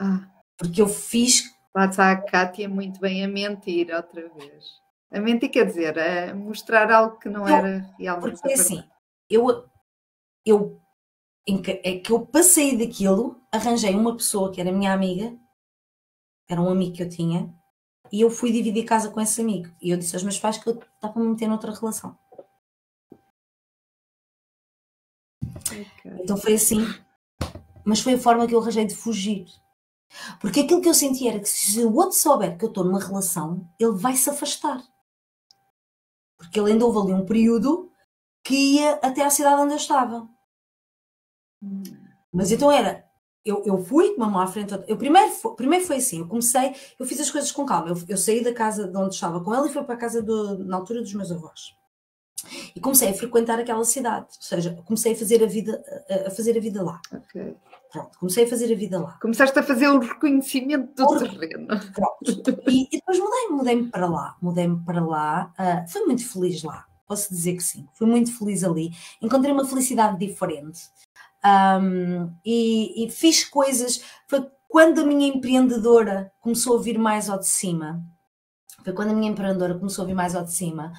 [0.00, 0.28] Ah.
[0.58, 4.64] Porque eu fiz Lá está a Kátia muito bem a mentir outra vez.
[5.10, 8.40] A mentir quer dizer, a mostrar algo que não, era realmente.
[8.40, 8.84] Porque é assim,
[9.28, 9.68] eu,
[10.46, 10.80] eu
[11.46, 15.36] é que eu passei daquilo, arranjei uma pessoa que era minha amiga,
[16.48, 17.52] era um amigo que eu tinha,
[18.12, 19.68] e eu fui dividir casa com esse amigo.
[19.82, 22.16] E eu disse aos meus pais que eu estava a me meter noutra relação.
[25.80, 26.12] Okay.
[26.22, 26.84] Então foi assim.
[27.84, 29.46] Mas foi a forma que eu arranjei de fugir.
[30.40, 33.00] Porque aquilo que eu senti era que se o outro souber que eu estou numa
[33.00, 34.82] relação, ele vai se afastar.
[36.38, 37.90] Porque ele ainda houve ali um período
[38.44, 40.28] que ia até à cidade onde eu estava.
[42.32, 43.04] Mas então era,
[43.44, 44.74] eu, eu fui com uma mão à frente.
[44.86, 47.88] Eu primeiro, primeiro foi assim, eu comecei, eu fiz as coisas com calma.
[47.88, 50.22] Eu, eu saí da casa de onde estava com ela e fui para a casa
[50.22, 51.74] do, na altura dos meus avós.
[52.74, 55.82] E comecei a frequentar aquela cidade, ou seja, comecei a fazer a vida,
[56.26, 57.00] a, fazer a vida lá.
[57.12, 57.56] Okay.
[57.90, 59.16] Pronto, comecei a fazer a vida lá.
[59.22, 61.18] Começaste a fazer o reconhecimento do o...
[61.18, 61.68] terreno.
[61.92, 62.62] Pronto.
[62.68, 64.36] E, e depois mudei-me, mudei-me para lá.
[64.42, 65.52] Mudei-me para lá.
[65.56, 66.86] Uh, fui muito feliz lá.
[67.06, 67.86] Posso dizer que sim.
[67.94, 68.90] Fui muito feliz ali.
[69.22, 70.88] Encontrei uma felicidade diferente.
[71.44, 74.02] Um, e, e fiz coisas.
[74.26, 78.02] Foi quando a minha empreendedora começou a vir mais ao de cima.
[78.82, 80.92] Foi quando a minha empreendedora começou a vir mais ao de cima.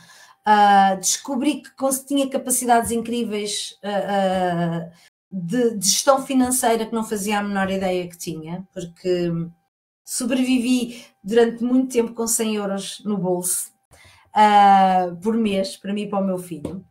[0.47, 1.71] Uh, descobri que
[2.05, 4.91] tinha capacidades incríveis uh, uh,
[5.31, 9.31] de, de, gestão financeira que não fazia a menor ideia que tinha, porque
[10.03, 13.73] sobrevivi durante muito tempo com 100 euros no bolso
[15.23, 16.85] por mês, para mim e para o meu filho.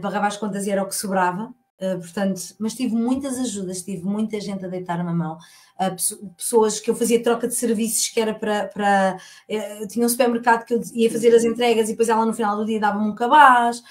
[0.00, 1.52] pagava as contas e era o que sobrava.
[1.84, 6.80] Uh, portanto, mas tive muitas ajudas, tive muita gente a deitar uma mão, uh, pessoas
[6.80, 8.68] que eu fazia troca de serviços, que era para.
[8.68, 9.18] para
[9.50, 12.56] uh, tinha um supermercado que eu ia fazer as entregas e depois ela no final
[12.56, 13.82] do dia dava-me um cabaz.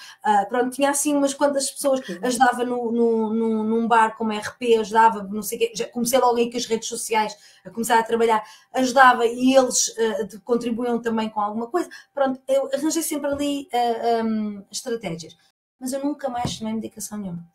[0.50, 5.24] pronto, tinha assim umas quantas pessoas, ajudava no, no, no, num bar como RP, ajudava,
[5.24, 5.74] não sei o quê.
[5.76, 7.36] Já comecei logo aí com as redes sociais
[7.66, 9.94] a começar a trabalhar, ajudava e eles
[10.44, 11.90] contribuíam também com alguma coisa.
[12.14, 13.68] Pronto, eu arranjei sempre ali
[14.26, 15.38] um, estratégias,
[15.80, 17.53] mas eu nunca mais tomei medicação nenhuma.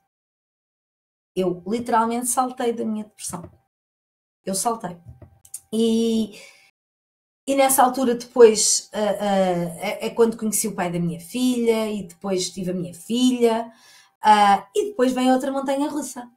[1.38, 3.48] Eu literalmente saltei da minha depressão.
[4.44, 4.96] Eu saltei.
[5.72, 6.36] E,
[7.46, 11.88] e nessa altura, depois, uh, uh, é, é, quando conheci o pai da minha filha,
[11.90, 13.70] e depois tive a minha filha,
[14.24, 16.28] uh, e depois vem outra montanha russa.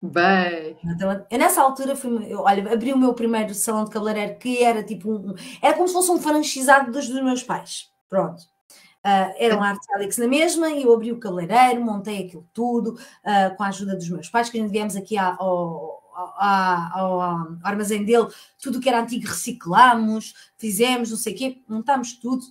[0.00, 0.78] Bem.
[0.84, 4.62] Então, eu nessa altura fui, eu, olha, abri o meu primeiro salão de cabeleireiro que
[4.62, 7.90] era tipo um, era como se fosse um franchizado dos, dos meus pais.
[8.08, 8.44] Pronto.
[9.08, 12.90] Uh, era um Arte Alex na mesma e eu abri o cabeleireiro, montei aquilo tudo
[12.94, 17.20] uh, com a ajuda dos meus pais, que a gente viemos aqui ao, ao, ao,
[17.20, 18.26] ao armazém dele,
[18.60, 22.44] tudo que era antigo reciclamos, fizemos, não sei o quê, montámos tudo,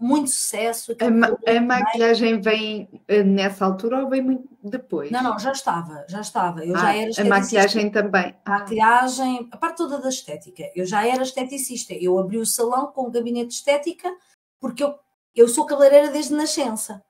[0.00, 0.94] muito sucesso.
[1.00, 5.10] A, ma a maquilhagem vem eh, nessa altura ou vem muito depois?
[5.10, 6.64] Não, não, já estava, já estava.
[6.64, 8.36] Eu ah, já era A maquilhagem também.
[8.44, 8.58] A ah.
[8.60, 10.70] maquilhagem, a parte toda da estética.
[10.76, 11.94] Eu já era esteticista.
[11.94, 14.08] Eu abri o salão com o gabinete de estética
[14.60, 14.94] porque eu
[15.38, 17.02] eu sou cabeleireira desde nascença.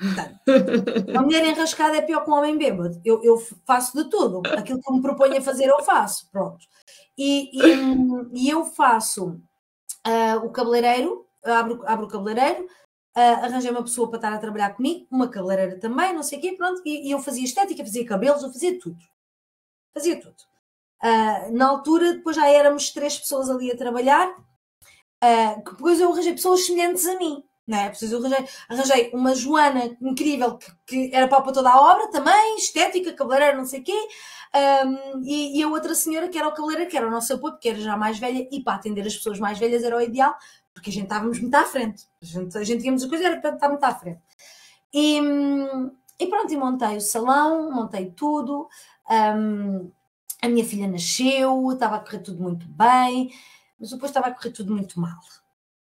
[0.00, 0.40] Portanto,
[1.10, 2.98] uma mulher enrascada é pior que um homem bêbado.
[3.04, 4.40] Eu, eu, faço de tudo.
[4.56, 6.28] Aquilo que me proponho a fazer, eu faço.
[6.30, 6.64] Pronto.
[7.18, 9.38] E, e, e eu faço
[10.06, 14.74] uh, o cabeleireiro, abro, abro o cabeleireiro, uh, arranjei uma pessoa para estar a trabalhar
[14.74, 16.80] comigo, uma cabeleireira também, não sei o quê, pronto.
[16.86, 18.98] E, e, eu fazia estética, fazia cabelos, eu fazia tudo.
[19.92, 20.36] Fazia tudo.
[21.02, 26.32] Uh, na altura, depois já éramos três pessoas ali a trabalhar, uh, depois eu arranjei
[26.32, 27.88] pessoas semelhantes a mim não é?
[27.88, 33.12] Preciso, arranjei, arranjei uma Joana incrível que, que era para toda a obra também, estética,
[33.12, 34.08] cabeleireira, não sei o quê,
[34.84, 37.52] um, e, e, a outra senhora que era o cabeleireiro, que era o nosso apoio,
[37.54, 40.34] porque era já mais velha, e para atender as pessoas mais velhas era o ideal,
[40.74, 42.06] porque a gente estávamos muito à frente.
[42.20, 44.20] A gente, a gente tínhamos as coisas, era para estar muito à frente.
[44.92, 45.20] E,
[46.18, 48.68] e pronto, e montei o salão, montei tudo.
[49.08, 49.92] Um,
[50.42, 53.30] a minha filha nasceu, estava a correr tudo muito bem,
[53.78, 55.20] mas depois estava a correr tudo muito mal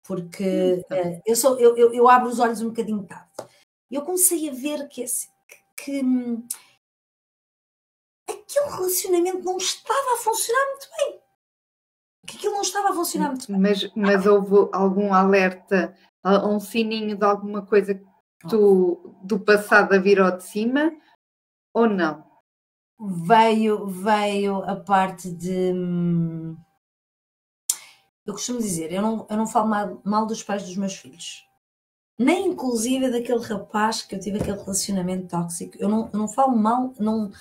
[0.04, 3.32] porque uh, eu, sou, eu, eu, eu, abro os olhos um bocadinho tarde.
[3.90, 6.46] Eu comecei a ver que, que, que hum,
[8.30, 11.20] aquele relacionamento não estava a funcionar muito bem.
[12.28, 13.60] Que aquilo não estava a funcionar muito bem.
[13.60, 15.96] Mas, mas houve algum alerta,
[16.26, 18.06] um sininho de alguma coisa que
[18.50, 20.94] tu, do passado a vir ao de cima
[21.74, 22.24] ou não?
[23.00, 25.72] Veio, veio a parte de.
[25.74, 26.58] Hum,
[28.26, 31.46] eu costumo dizer, eu não, eu não falo mal, mal dos pais dos meus filhos.
[32.18, 35.76] Nem inclusive daquele rapaz que eu tive aquele relacionamento tóxico.
[35.80, 37.32] Eu não, eu não falo mal, não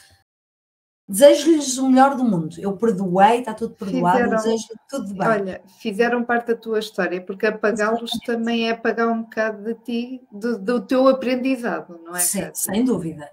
[1.08, 2.56] desejo-lhes o melhor do mundo.
[2.58, 5.28] Eu perdoei, está tudo perdoado, desejo tudo bem.
[5.28, 10.26] Olha, fizeram parte da tua história, porque apagá-los também é apagar um bocado de ti,
[10.32, 12.20] do, do teu aprendizado, não é?
[12.20, 13.30] Sim, sem dúvida.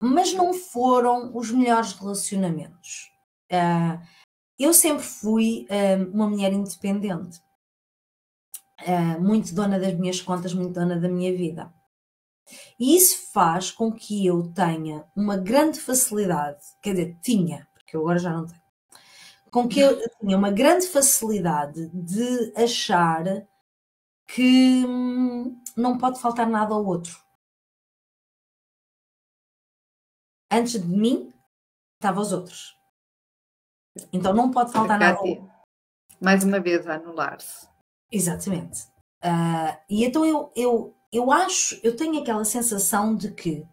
[0.00, 3.10] Mas não foram os melhores relacionamentos.
[3.50, 4.00] Uh,
[4.58, 7.40] eu sempre fui uh, uma mulher independente,
[8.80, 11.72] uh, muito dona das minhas contas, muito dona da minha vida.
[12.78, 18.00] E isso faz com que eu tenha uma grande facilidade, quer dizer, tinha, porque eu
[18.00, 18.60] agora já não tenho,
[19.50, 23.46] com que eu tinha uma grande facilidade de achar
[24.26, 27.20] que hum, não pode faltar nada ao outro.
[30.50, 31.32] Antes de mim,
[31.94, 32.76] estavam os outros.
[34.12, 35.50] Então não pode faltar nada ao outro.
[36.20, 37.68] Mais uma vez, a anular-se.
[38.10, 38.84] Exatamente.
[39.24, 43.66] Uh, e então eu, eu, eu acho, eu tenho aquela sensação de que,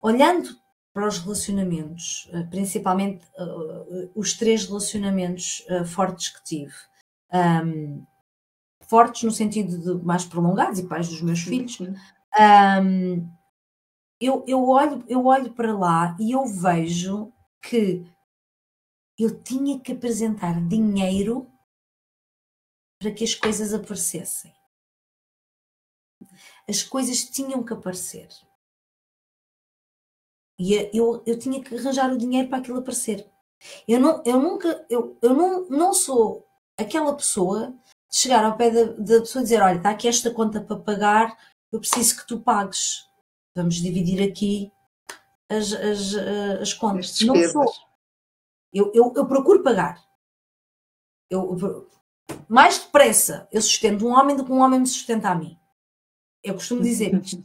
[0.00, 0.50] olhando
[0.92, 6.74] para os relacionamentos, uh, principalmente uh, os três relacionamentos fortes que tive,
[7.32, 8.04] um,
[8.88, 13.28] fortes no sentido de mais prolongados e pais dos meus filhos, um,
[14.20, 18.04] eu, eu, olho, eu olho para lá e eu vejo que
[19.18, 21.50] eu tinha que apresentar dinheiro
[23.00, 24.54] para que as coisas aparecessem.
[26.68, 28.28] As coisas tinham que aparecer.
[30.58, 33.28] E eu, eu tinha que arranjar o dinheiro para aquilo aparecer.
[33.86, 36.46] Eu, não, eu nunca, eu, eu não, não sou
[36.78, 37.74] aquela pessoa
[38.10, 40.78] de chegar ao pé da, da pessoa e dizer: Olha, está aqui esta conta para
[40.78, 41.36] pagar,
[41.72, 43.08] eu preciso que tu pagues.
[43.56, 44.72] Vamos dividir aqui
[45.48, 46.14] as, as,
[46.60, 47.10] as contas.
[47.12, 47.91] As não sou.
[48.72, 50.02] Eu, eu, eu procuro pagar.
[51.30, 51.90] Eu, eu,
[52.48, 55.58] mais depressa eu sustento um homem do que um homem me sustenta a mim.
[56.42, 57.42] Eu costumo dizer isto.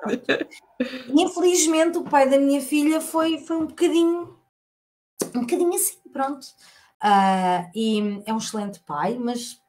[1.08, 4.40] Infelizmente, o pai da minha filha foi, foi um bocadinho
[5.34, 6.46] um bocadinho assim, pronto.
[7.02, 9.60] Uh, e é um excelente pai, mas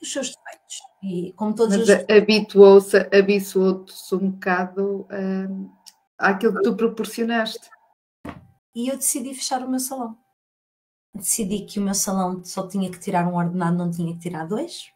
[0.00, 0.78] os seus defeitos.
[1.02, 2.10] E como todos Mas os...
[2.10, 5.70] habituou-se habituou um bocado um,
[6.18, 7.68] àquilo que tu proporcionaste.
[8.74, 10.16] E eu decidi fechar o meu salão.
[11.14, 14.46] Decidi que o meu salão só tinha que tirar um ordenado, não tinha que tirar
[14.46, 14.92] dois.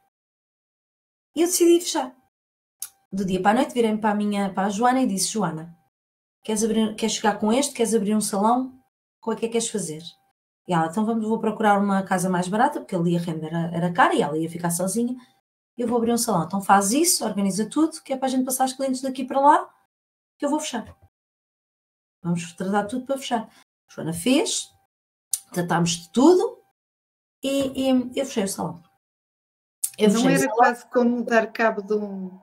[1.34, 2.14] E eu decidi fechar.
[3.12, 5.76] Do dia para a noite virei para a minha para a Joana e disse: Joana,
[6.42, 7.72] queres, abrir, queres chegar com este?
[7.72, 8.76] Queres abrir um salão?
[9.20, 10.02] Qual é que é que queres fazer?
[10.66, 13.70] E ela, então vamos, vou procurar uma casa mais barata, porque ali a renda era,
[13.74, 15.16] era cara e ela ia ficar sozinha.
[15.76, 16.44] Eu vou abrir um salão.
[16.44, 19.40] Então faz isso, organiza tudo, que é para a gente passar os clientes daqui para
[19.40, 19.70] lá,
[20.36, 20.94] que eu vou fechar.
[22.22, 23.48] Vamos tratar tudo para fechar.
[23.88, 24.68] Joana fez,
[25.52, 26.58] tratámos de tudo
[27.42, 28.82] e, e eu fechei o salão.
[29.98, 32.38] Eu não era quase como dar cabo de um,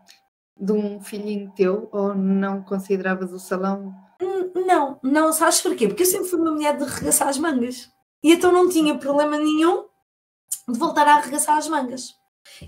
[0.59, 3.93] de um filhinho teu ou não consideravas o salão?
[4.65, 5.87] Não, não, sabes porquê?
[5.87, 7.89] Porque eu sempre fui uma mulher de arregaçar as mangas.
[8.23, 9.85] E então não tinha problema nenhum
[10.67, 12.15] de voltar a arregaçar as mangas.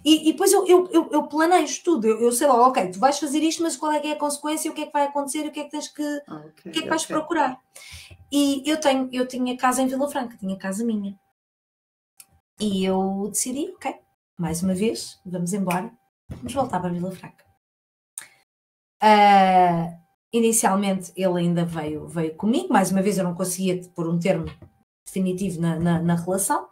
[0.04, 3.00] E, e depois eu, eu, eu, eu planejo tudo, eu, eu, sei lá, ok, tu
[3.00, 5.06] vais fazer isto, mas qual é que é a consequência, o que é que vai
[5.06, 7.16] acontecer, o que é que tens que, ah, okay, o que é que vais okay.
[7.16, 7.60] procurar.
[8.32, 11.18] E eu tenho, eu tinha casa em Vila Franca, tinha casa minha.
[12.60, 13.96] E eu decidi, ok,
[14.38, 15.92] mais uma vez, vamos embora,
[16.30, 17.46] vamos voltar para Vila Franca.
[19.02, 19.96] Uh,
[20.34, 24.46] inicialmente ele ainda veio, veio comigo, mais uma vez eu não conseguia pôr um termo
[25.06, 26.68] definitivo na, na, na relação.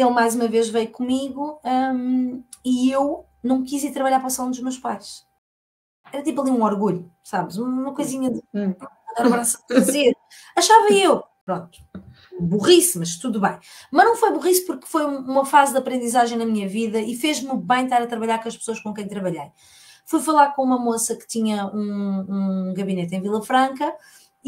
[0.00, 4.30] Ele mais uma vez veio comigo um, e eu não quis ir trabalhar para o
[4.30, 5.26] salão dos meus pais.
[6.12, 7.56] Era tipo ali um orgulho, sabes?
[7.56, 8.74] Uma coisinha de hum.
[9.16, 10.14] dar o braço a dizer.
[10.56, 11.78] Achava eu, pronto,
[12.38, 13.58] burrice, mas tudo bem.
[13.90, 17.56] Mas não foi burrice porque foi uma fase de aprendizagem na minha vida e fez-me
[17.56, 19.50] bem estar a trabalhar com as pessoas com quem trabalhei.
[20.06, 23.92] Fui falar com uma moça que tinha um, um gabinete em Vila Franca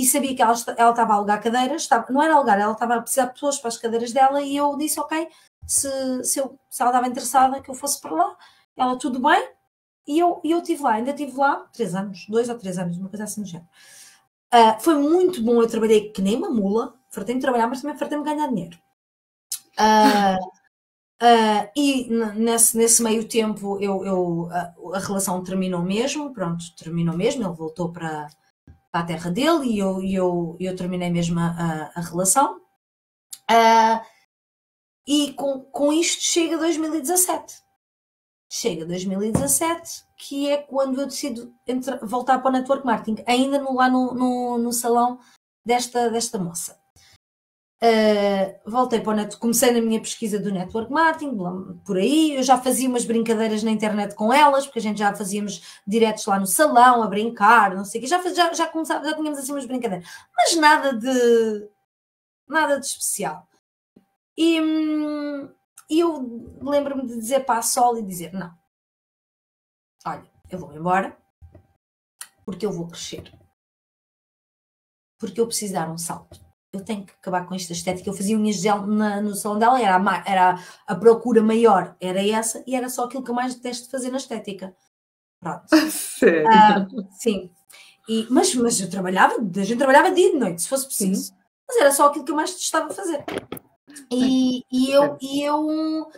[0.00, 2.94] e sabia que ela, ela estava a alugar cadeiras, estava, não era alugar, ela estava
[2.94, 5.28] a precisar de pessoas para as cadeiras dela e eu disse, ok,
[5.66, 8.36] se, se, eu, se ela estava interessada que eu fosse para lá,
[8.74, 9.46] ela tudo bem,
[10.08, 13.10] e eu, eu estive lá, ainda estive lá três anos, dois ou três anos, uma
[13.10, 13.68] coisa assim do género.
[14.52, 18.24] Uh, foi muito bom, eu trabalhei que nem uma mula, fartei-me trabalhar, mas também fartei-me
[18.24, 18.78] ganhar dinheiro.
[19.78, 20.46] Uh,
[21.22, 27.14] uh, e nesse, nesse meio tempo eu, eu a, a, relação terminou mesmo, pronto, terminou
[27.14, 28.28] mesmo, ele voltou para,
[28.90, 32.58] para a terra dele e eu, eu, eu terminei mesmo a, a relação.
[33.50, 34.00] Uh,
[35.06, 37.54] e com, com isto chega 2017.
[38.52, 41.54] Chega 2017, que é quando eu decido
[42.02, 45.20] voltar para o network marketing, ainda no, lá no, no, no salão
[45.64, 46.79] desta, desta moça.
[47.82, 51.34] Uh, voltei para o net, comecei na minha pesquisa do network marketing,
[51.82, 55.14] por aí, eu já fazia umas brincadeiras na internet com elas, porque a gente já
[55.14, 59.16] fazíamos diretos lá no salão, a brincar, não sei o já, já, já, começava, já
[59.16, 60.06] tínhamos assim umas brincadeiras,
[60.36, 61.70] mas nada de
[62.46, 63.48] nada de especial.
[64.36, 65.50] E, hum,
[65.88, 68.52] eu lembro-me de dizer para a Sol e dizer: não,
[70.06, 71.16] olha, eu vou embora
[72.44, 73.32] porque eu vou crescer,
[75.18, 78.08] porque eu preciso dar um salto eu tenho que acabar com esta estética.
[78.08, 81.96] Eu fazia unhas de gel na, no salão dela, era a, era a procura maior,
[82.00, 84.74] era essa, e era só aquilo que eu mais detesto fazer na estética.
[85.40, 85.64] Pronto.
[85.90, 86.46] Sério?
[86.46, 87.50] Uh, sim.
[88.08, 91.24] E, mas, mas eu trabalhava, a gente trabalhava dia e de noite, se fosse preciso.
[91.24, 91.34] Sim.
[91.68, 93.24] Mas era só aquilo que eu mais detestava fazer.
[94.10, 96.10] E, e, eu, e eu,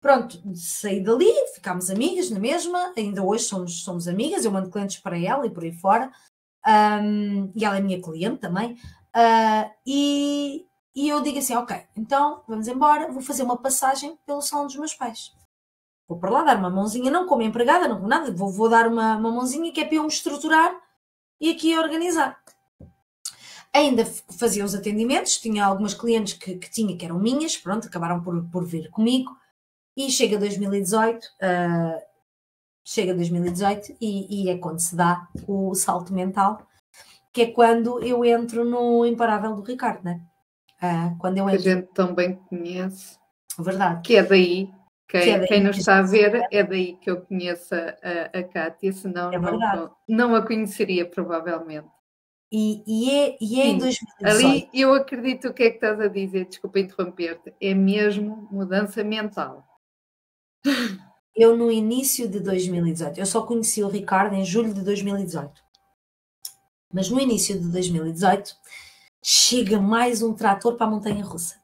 [0.00, 4.98] pronto, saí dali, ficámos amigas na mesma, ainda hoje somos, somos amigas, eu mando clientes
[4.98, 6.10] para ela e por aí fora.
[6.64, 8.76] Um, e ela é minha cliente também.
[9.14, 14.42] Uh, e, e eu digo assim: ok, então vamos embora, vou fazer uma passagem pelo
[14.42, 15.32] salão dos meus pais.
[16.08, 18.86] Vou para lá dar uma mãozinha, não como empregada, não como nada, vou, vou dar
[18.86, 20.74] uma, uma mãozinha que é para eu me estruturar
[21.40, 22.38] e aqui organizar.
[23.74, 28.22] Ainda fazia os atendimentos, tinha algumas clientes que, que tinha que eram minhas, pronto, acabaram
[28.22, 29.34] por, por vir comigo.
[29.96, 31.98] E chega 2018, uh, ah,
[32.84, 36.66] chega 2018 e, e é quando se dá o salto mental,
[37.32, 40.20] que é quando eu entro no Imparável do Ricardo, né?
[40.82, 41.62] Uh, quando eu entro...
[41.62, 43.18] Que a gente também conhece.
[43.58, 44.02] Verdade.
[44.02, 44.70] Que é daí.
[45.08, 48.42] Quem, é daí quem nos está a ver, é daí que eu conheço a, a
[48.42, 51.88] Kátia, senão é não, não a conheceria provavelmente.
[52.50, 54.26] E, e, é, e é Sim, em 2018.
[54.26, 59.02] Ali eu acredito o que é que estás a dizer, desculpa interromper-te, é mesmo mudança
[59.02, 59.64] mental.
[61.34, 65.62] Eu no início de 2018, eu só conheci o Ricardo em julho de 2018.
[66.92, 68.54] Mas no início de 2018
[69.22, 71.56] chega mais um trator para a montanha russa.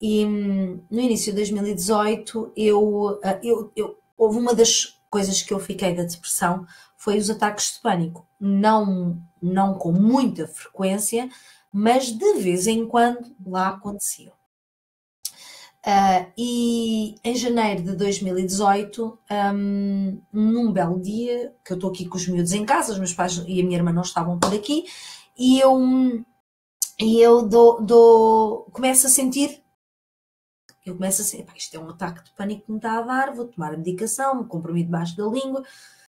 [0.00, 5.52] E hum, no início de 2018 eu, ah, eu, eu, houve uma das coisas que
[5.52, 6.66] eu fiquei da depressão
[6.96, 8.26] foi os ataques de pânico.
[8.38, 11.28] Não, não com muita frequência,
[11.72, 14.39] mas de vez em quando lá aconteciam.
[15.86, 19.18] Uh, e em janeiro de 2018,
[19.54, 23.14] um, num belo dia, que eu estou aqui com os miúdos em casa, os meus
[23.14, 24.84] pais e a minha irmã não estavam por aqui,
[25.38, 25.78] e eu,
[27.00, 29.62] e eu dou, dou, começo a sentir,
[30.84, 33.34] eu começo a sentir, isto é um ataque de pânico que me está a dar,
[33.34, 35.62] vou tomar a medicação, me comprimi debaixo da língua,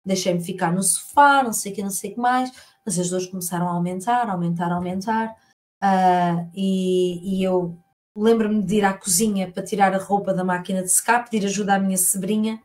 [0.03, 2.51] deixei-me ficar no sofá, não sei o que, não sei o que mais,
[2.83, 5.35] mas as dores começaram a aumentar, aumentar, aumentar,
[5.83, 7.77] uh, e, e eu
[8.15, 11.75] lembro-me de ir à cozinha para tirar a roupa da máquina de secar, pedir ajuda
[11.75, 12.61] à minha sobrinha.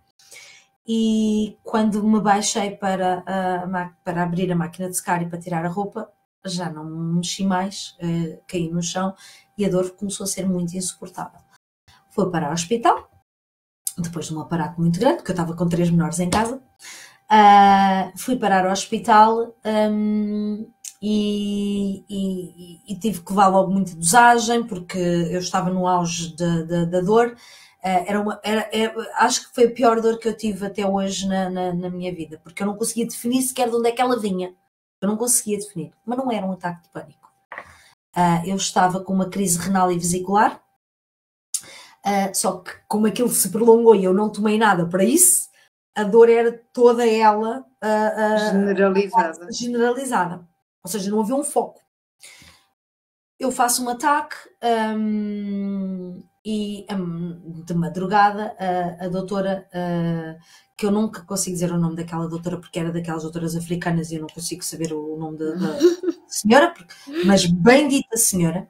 [0.86, 5.64] E quando me baixei para, a, para abrir a máquina de secar e para tirar
[5.64, 6.10] a roupa,
[6.44, 9.14] já não me mexi mais, uh, caí no chão
[9.58, 11.40] e a dor começou a ser muito insuportável.
[12.10, 13.10] Fui para o hospital,
[13.98, 16.62] depois de um aparato muito grande, porque eu estava com três menores em casa.
[17.28, 20.70] Uh, fui parar ao hospital um,
[21.00, 27.00] e, e, e, tive que levar logo muita dosagem porque eu estava no auge da,
[27.00, 27.36] dor.
[27.84, 30.86] Uh, era uma, era, é, acho que foi a pior dor que eu tive até
[30.86, 33.92] hoje na, na, na, minha vida, porque eu não conseguia definir sequer de onde é
[33.92, 34.54] que ela vinha.
[35.00, 37.30] Eu não conseguia definir, mas não era um ataque de pânico.
[38.16, 40.60] Uh, eu estava com uma crise renal e vesicular,
[42.04, 45.50] uh, só que como aquilo se prolongou e eu não tomei nada para isso,
[45.94, 47.64] a dor era toda ela
[48.50, 49.52] generalizada.
[49.52, 50.55] generalizada.
[50.86, 51.80] Ou seja, não havia um foco.
[53.38, 54.36] Eu faço um ataque
[54.96, 59.68] um, e um, de madrugada a, a doutora,
[60.76, 64.14] que eu nunca consigo dizer o nome daquela doutora porque era daquelas doutoras africanas e
[64.14, 65.78] eu não consigo saber o nome da, da
[66.28, 66.94] senhora, porque,
[67.26, 68.68] mas bendita senhora,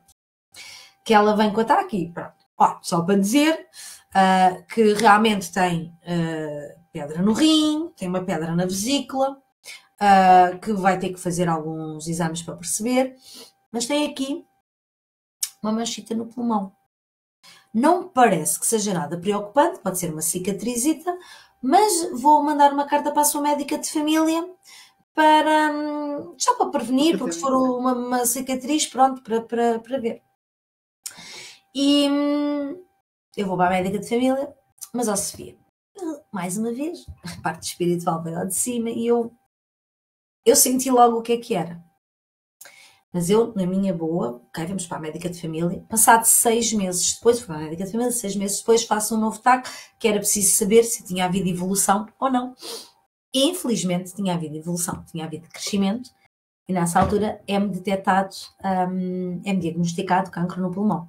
[1.04, 2.34] que ela vem com ataque e pronto.
[2.58, 3.68] Ó, só para dizer
[4.10, 9.36] uh, que realmente tem uh, pedra no rim, tem uma pedra na vesícula,
[10.00, 13.16] uh, que vai ter que fazer alguns exames para perceber,
[13.72, 14.44] mas tem aqui
[15.62, 16.72] uma manchita no pulmão.
[17.72, 21.16] Não parece que seja nada preocupante, pode ser uma cicatrizita,
[21.62, 24.48] mas vou mandar uma carta para a sua médica de família
[25.14, 25.72] para
[26.38, 30.22] só para prevenir, porque se for uma, uma cicatriz, pronto, para, para, para ver.
[31.74, 32.82] E hum,
[33.36, 34.54] eu vou para a médica de família,
[34.92, 35.56] mas ó Sofia,
[36.32, 39.32] mais uma vez, a parte espiritual veio lá de cima e eu
[40.46, 41.84] eu senti logo o que é que era.
[43.12, 45.84] Mas eu, na minha boa, ok, vamos para a médica de família.
[45.88, 49.18] Passado seis meses depois, fui para a médica de família, seis meses depois faço um
[49.18, 49.68] novo TAC,
[49.98, 52.54] que era preciso saber se tinha havido evolução ou não.
[53.34, 56.10] E, infelizmente tinha havido evolução, tinha havido crescimento,
[56.68, 61.08] e nessa altura é-me detectado, um, é-me diagnosticado cancro no pulmão.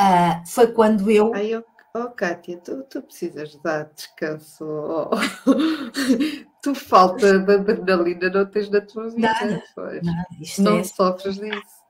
[0.00, 1.34] Uh, foi quando eu.
[1.34, 1.64] Eu
[1.98, 4.64] Oh, Kátia, tu, tu precisas dar descanso.
[4.64, 5.10] Oh.
[6.62, 9.20] tu falta de adrenalina não tens na tua vida.
[9.20, 10.84] Nada, nada, não é...
[10.84, 11.84] sofres disso.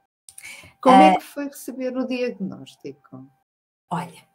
[0.80, 1.10] Como é...
[1.10, 3.30] é que foi receber o diagnóstico?
[3.90, 4.26] Olha,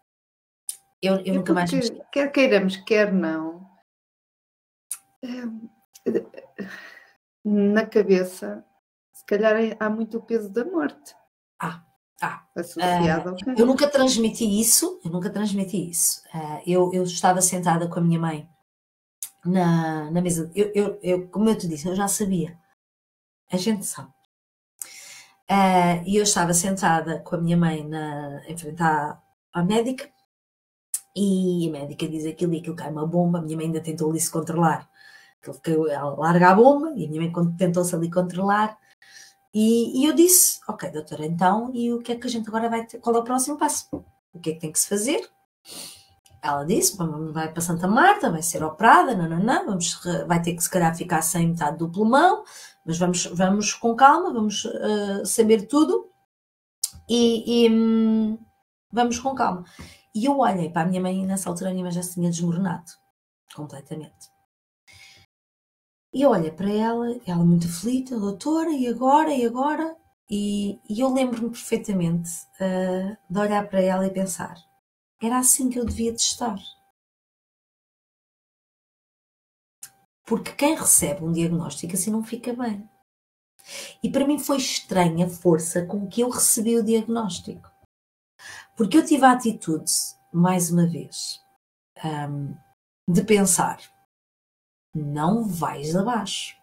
[1.02, 1.72] eu, eu nunca mais.
[2.12, 3.68] Quer queiramos, quer não,
[5.24, 6.12] eh,
[7.44, 8.66] na cabeça
[9.12, 11.16] se calhar há muito o peso da morte.
[12.24, 12.60] Ah, ah.
[12.62, 13.56] Associado Uh, cancro.
[13.58, 16.22] eu nunca transmiti isso, eu nunca transmiti isso.
[16.34, 18.50] Uh, eu, eu estava sentada com a minha mãe
[19.46, 20.50] na, na mesa.
[20.56, 22.58] Eu, eu, eu, como eu te disse, eu já sabia.
[23.52, 24.10] A gente sabe.
[25.52, 29.22] Uh, e eu estava sentada com a minha mãe na, em frente à,
[29.52, 30.10] à médica
[31.16, 33.40] e a médica diz aquilo e aquilo cai uma bomba.
[33.40, 34.90] A minha mãe ainda tentou ali se controlar.
[35.68, 38.78] Ela larga a bomba e a minha mãe tentou-se ali controlar.
[39.54, 42.70] E, e, eu disse: Ok, doutora, então, e o que é que a gente agora
[42.70, 43.00] vai ter?
[43.00, 43.88] Qual é o próximo passo?
[44.34, 45.30] O que é que tem que se fazer?
[46.42, 46.98] Ela disse:
[47.32, 51.22] vai para Santa Marta, vai ser operada, não, vamos, vai ter que se calhar ficar
[51.22, 52.44] sem metade do pulmão,
[52.86, 56.10] mas vamos, vamos com calma, vamos uh, saber tudo
[57.08, 58.38] e, e hum,
[58.92, 59.64] vamos com calma.
[60.16, 62.16] E eu olhei para a minha mãe e nessa altura a minha mãe já se
[62.16, 62.92] tinha desmoronado
[63.56, 64.33] completamente.
[66.14, 69.98] E olhei para ela, ela muito aflita, doutora, e agora, e agora?
[70.30, 72.30] E, e eu lembro-me perfeitamente
[72.62, 74.56] uh, de olhar para ela e pensar:
[75.22, 76.58] era assim que eu devia de estar.
[80.26, 82.88] Porque quem recebe um diagnóstico assim não fica bem.
[84.04, 87.72] E para mim foi estranha a força com que eu recebi o diagnóstico.
[88.76, 89.92] Porque eu tive a atitude,
[90.32, 91.42] mais uma vez,
[92.04, 92.56] um,
[93.08, 93.80] de pensar:
[94.94, 96.56] não vais abaixo.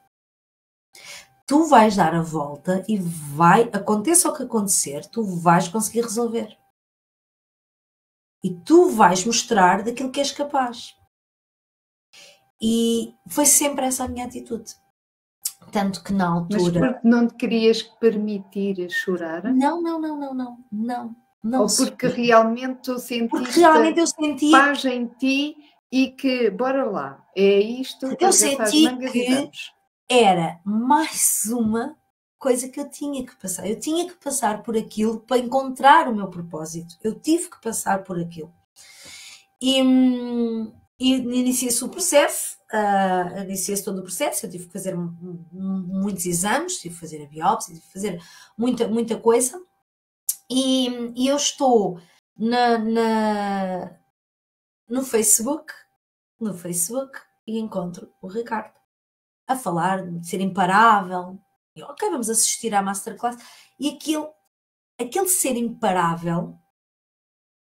[1.47, 6.57] Tu vais dar a volta e vai, aconteça o que acontecer, tu vais conseguir resolver.
[8.43, 10.95] E tu vais mostrar daquilo que és capaz.
[12.63, 14.75] E foi sempre essa a minha atitude.
[15.73, 16.81] Tanto que na altura.
[16.81, 19.45] Mas porque não te querias permitir chorar?
[19.53, 20.65] Não, não, não, não, não.
[20.71, 21.17] Não.
[21.43, 25.57] não Ou porque realmente tu sentiste porque realmente eu senti paz em ti
[25.91, 29.51] e que, bora lá, é isto eu senti que
[30.09, 31.97] era mais uma
[32.39, 33.69] coisa que eu tinha que passar.
[33.69, 36.97] Eu tinha que passar por aquilo para encontrar o meu propósito.
[37.03, 38.53] Eu tive que passar por aquilo.
[39.61, 39.81] E,
[40.99, 44.47] e iniciei-se o processo, uh, iniciei-se todo o processo.
[44.47, 48.23] Eu tive que fazer muitos exames, tive que fazer a biópsia, tive que fazer
[48.57, 49.61] muita, muita coisa.
[50.51, 52.01] E, e eu estou
[52.37, 53.97] na, na,
[54.89, 55.73] no Facebook,
[56.41, 58.79] no Facebook, e encontro o Ricardo
[59.47, 61.39] a falar de ser imparável.
[61.83, 63.37] Ok, vamos assistir à masterclass.
[63.79, 64.29] E aquele,
[64.99, 66.57] aquele ser imparável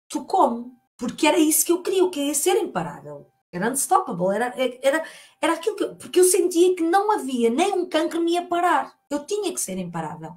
[0.09, 3.31] tocou-me, porque era isso que eu queria, eu queria ser imparável.
[3.51, 5.05] Era unstoppable, era, era,
[5.41, 5.85] era aquilo que.
[5.95, 8.93] Porque eu sentia que não havia nem um cancro me ia parar.
[9.09, 10.35] Eu tinha que ser imparável.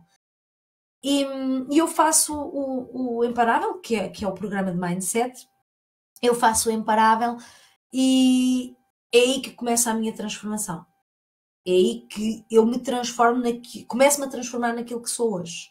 [1.03, 1.25] E,
[1.71, 5.49] e eu faço o, o Imparável, que é, que é o programa de mindset,
[6.23, 7.37] eu faço o Imparável
[7.93, 8.77] e
[9.13, 10.85] é aí que começa a minha transformação.
[11.67, 15.69] É aí que eu me transformo, naqui, começo-me a transformar naquilo que sou hoje.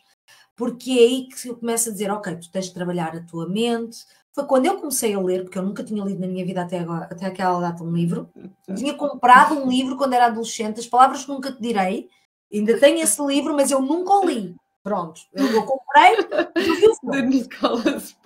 [0.56, 3.48] Porque é aí que eu começo a dizer, ok, tu tens de trabalhar a tua
[3.48, 4.06] mente.
[4.34, 6.80] Foi quando eu comecei a ler, porque eu nunca tinha lido na minha vida até,
[6.80, 8.30] agora, até aquela data um livro.
[8.76, 12.10] Tinha comprado um livro quando era adolescente, as palavras que nunca te direi.
[12.54, 14.56] Ainda tenho esse livro, mas eu nunca o li.
[14.84, 16.16] Pronto, eu, eu comprei
[16.56, 17.22] vi o filme.
[17.22, 18.18] De Nicolas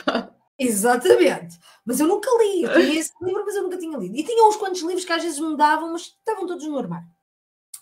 [0.58, 1.60] Exatamente.
[1.86, 2.64] Mas eu nunca li.
[2.64, 4.16] Eu tinha esse livro, mas eu nunca tinha lido.
[4.16, 7.08] E tinha uns quantos livros que às vezes me davam, mas estavam todos no armário.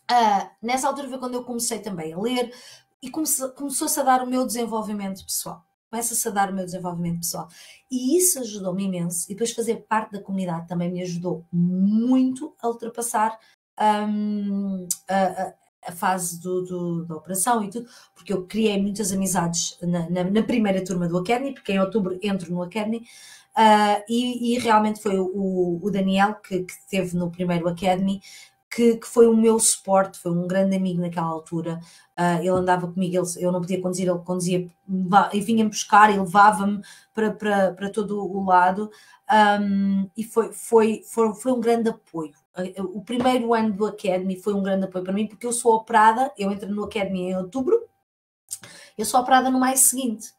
[0.09, 2.53] Uh, nessa altura foi quando eu comecei também a ler
[3.01, 5.63] e começou-se a dar o meu desenvolvimento pessoal.
[5.89, 7.47] Começa-se a dar o meu desenvolvimento pessoal.
[7.89, 9.25] E isso ajudou-me imenso.
[9.29, 13.37] E depois fazer parte da comunidade também me ajudou muito a ultrapassar
[14.07, 15.53] um, a, a
[15.91, 20.43] fase do, do, da operação e tudo, porque eu criei muitas amizades na, na, na,
[20.43, 23.03] primeira turma do Academy, porque em outubro entro no Academy,
[23.57, 28.21] uh, e, e, realmente foi o, o Daniel que, que teve no primeiro Academy,
[28.71, 31.79] que, que, foi o meu suporte, foi um grande amigo naquela altura.
[32.17, 34.67] Uh, ele andava comigo, ele, eu não podia conduzir, ele conduzia
[35.33, 36.81] e vinha-me buscar e levava-me
[37.13, 38.89] para, para, para todo o lado.
[39.61, 42.31] Um, e foi, foi, foi, foi um grande apoio
[42.93, 46.31] o primeiro ano do Academy foi um grande apoio para mim, porque eu sou operada,
[46.37, 47.87] eu entro no Academy em outubro,
[48.97, 50.33] eu sou operada no mais seguinte.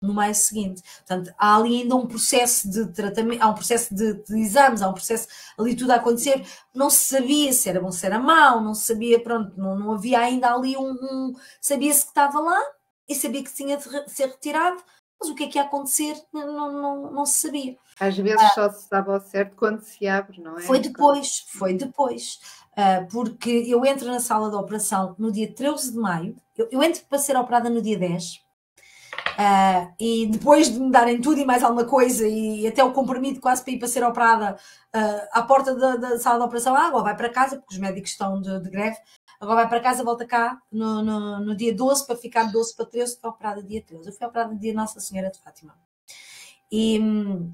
[0.00, 0.82] No mais seguinte.
[0.98, 4.88] Portanto, há ali ainda um processo de tratamento, há um processo de, de exames, há
[4.88, 5.26] um processo
[5.58, 6.46] ali tudo a acontecer.
[6.74, 9.92] Não se sabia se era bom, se era mau, não se sabia, pronto, não, não
[9.92, 10.90] havia ainda ali um.
[10.90, 12.62] um sabia-se que estava lá
[13.08, 14.82] e sabia que tinha de ser retirado,
[15.18, 17.76] mas o que é que ia acontecer não, não, não se sabia.
[17.98, 20.62] Às vezes ah, só se sabe ao certo quando se abre, não é?
[20.62, 22.38] Foi depois, foi depois.
[22.72, 26.82] Uh, porque eu entro na sala de operação no dia 13 de maio, eu, eu
[26.82, 28.44] entro para ser operada no dia 10
[29.36, 33.38] Uh, e depois de me darem tudo e mais alguma coisa, e até o comprimido
[33.38, 34.56] quase para ir para ser operada
[34.94, 37.78] uh, à porta da, da, sala de operação, ah, agora vai para casa, porque os
[37.78, 38.96] médicos estão de, de greve,
[39.38, 42.86] agora vai para casa, volta cá no, no, no, dia 12 para ficar 12 para
[42.86, 44.08] 13, foi operada dia 13.
[44.08, 45.74] Eu fui operada dia Nossa Senhora de Fátima.
[46.72, 47.52] E hum,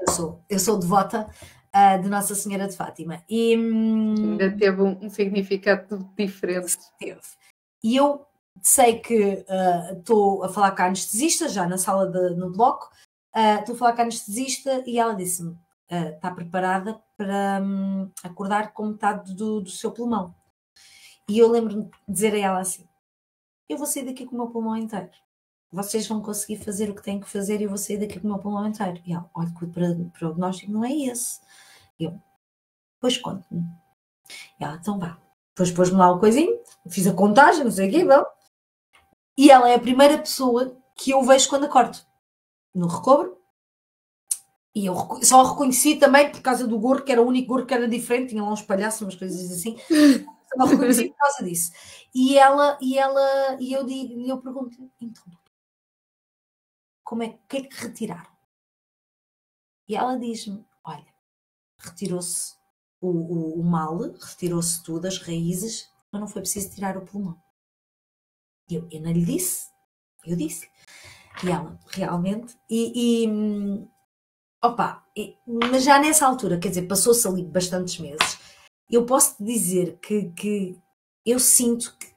[0.00, 1.28] eu, sou, eu sou devota
[1.74, 3.20] uh, de Nossa Senhora de Fátima.
[3.28, 6.78] E, hum, Ainda teve um, um significado diferente.
[7.00, 7.20] Teve.
[7.82, 8.24] E eu
[8.62, 9.44] sei que
[9.98, 12.90] estou uh, a falar com a anestesista, já na sala de, no bloco,
[13.34, 15.56] estou uh, a falar com a anestesista e ela disse-me:
[15.88, 20.34] está preparada para um, acordar com metade do, do seu pulmão.
[21.28, 22.88] E eu lembro-me de dizer a ela assim:
[23.68, 25.10] Eu vou sair daqui com o meu pulmão inteiro.
[25.72, 28.26] Vocês vão conseguir fazer o que têm que fazer e eu vou sair daqui com
[28.26, 29.00] o meu pulmão inteiro.
[29.04, 31.40] E ela: Olha, que o prognóstico não é esse.
[31.98, 32.20] E eu:
[33.00, 33.62] Pois conte-me.
[34.60, 35.18] E ela: Então vá.
[35.50, 36.58] Depois pôs-me lá uma coisinho,
[36.88, 38.24] fiz a contagem, não sei o quê, bom.
[39.36, 41.98] E ela é a primeira pessoa que eu vejo quando acordo.
[42.74, 43.38] No recobro.
[44.74, 47.74] E eu só reconheci também por causa do gorro, que era o único gorro que
[47.74, 49.76] era diferente, tinha lá uns palhaços, umas coisas assim.
[50.56, 51.72] Só reconheci por causa disso.
[52.14, 55.24] E ela, e ela, e eu digo, eu pergunto, então,
[57.04, 58.30] como é, que é que retiraram?
[59.88, 61.12] E ela diz-me, olha,
[61.78, 62.54] retirou-se
[63.00, 67.40] o, o, o mal, retirou-se tudo, as raízes, mas não foi preciso tirar o pulmão.
[68.70, 69.68] Eu, eu não lhe disse,
[70.24, 70.68] eu disse.
[71.44, 73.88] E ela, realmente, e, e
[74.62, 78.38] opa, e, mas já nessa altura, quer dizer, passou-se ali bastantes meses,
[78.90, 80.78] eu posso dizer que, que
[81.24, 82.10] eu sinto que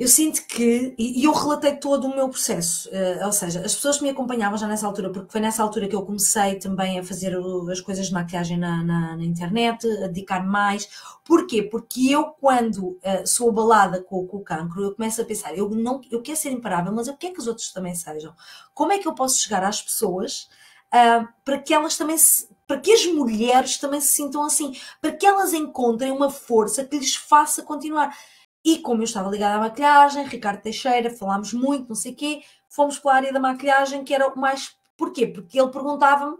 [0.00, 3.98] eu sinto que, e eu relatei todo o meu processo, uh, ou seja, as pessoas
[3.98, 7.04] que me acompanhavam já nessa altura, porque foi nessa altura que eu comecei também a
[7.04, 7.36] fazer
[7.70, 10.88] as coisas de maquiagem na, na, na internet, a dedicar mais.
[11.22, 11.62] Porquê?
[11.62, 15.68] Porque eu, quando uh, sou abalada com, com, o cancro, eu começo a pensar, eu,
[15.68, 18.32] não, eu quero ser imparável, mas eu quero que os outros também sejam.
[18.72, 20.48] Como é que eu posso chegar às pessoas
[20.94, 25.12] uh, para que elas também se, para que as mulheres também se sintam assim, para
[25.12, 28.16] que elas encontrem uma força que lhes faça continuar.
[28.64, 32.42] E como eu estava ligada à maquilhagem, Ricardo Teixeira, falámos muito, não sei o quê,
[32.68, 34.76] fomos pela área da maquilhagem, que era o mais.
[34.96, 35.26] Porquê?
[35.26, 36.36] Porque ele perguntava-me.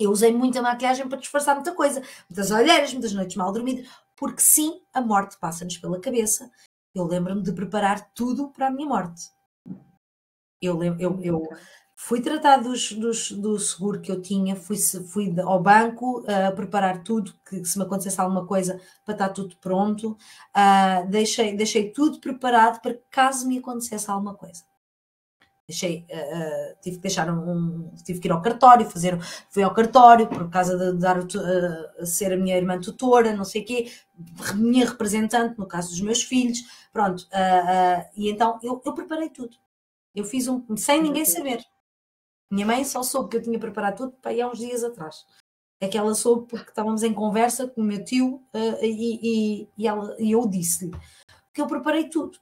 [0.00, 4.40] Eu usei muita maquilhagem para disfarçar muita coisa, muitas olheiras, muitas noites mal dormidas, porque
[4.40, 6.50] sim, a morte passa-nos pela cabeça.
[6.94, 9.30] Eu lembro-me de preparar tudo para a minha morte.
[10.60, 11.42] Eu, eu, eu
[12.06, 17.02] Fui tratar dos, dos, do seguro que eu tinha, fui, fui ao banco uh, preparar
[17.02, 20.10] tudo, que se me acontecesse alguma coisa, para estar tudo pronto.
[20.54, 24.64] Uh, deixei, deixei tudo preparado para caso me acontecesse alguma coisa.
[25.66, 29.18] Deixei, uh, tive que deixar um, tive que ir ao cartório, fazer,
[29.48, 31.20] fui ao cartório por causa de dar
[32.04, 33.90] ser a minha irmã tutora, não sei o quê,
[34.56, 36.58] minha representante no caso dos meus filhos,
[36.92, 37.26] pronto,
[38.14, 39.56] e então eu, eu preparei tudo.
[40.14, 41.64] Eu fiz um sem ninguém saber.
[42.54, 45.26] Minha mãe só soube que eu tinha preparado tudo para ir há uns dias atrás.
[45.80, 49.18] É que ela soube porque estávamos em conversa com o meu tio uh, e,
[49.64, 50.96] e, e, ela, e eu disse-lhe
[51.52, 52.38] que eu preparei tudo.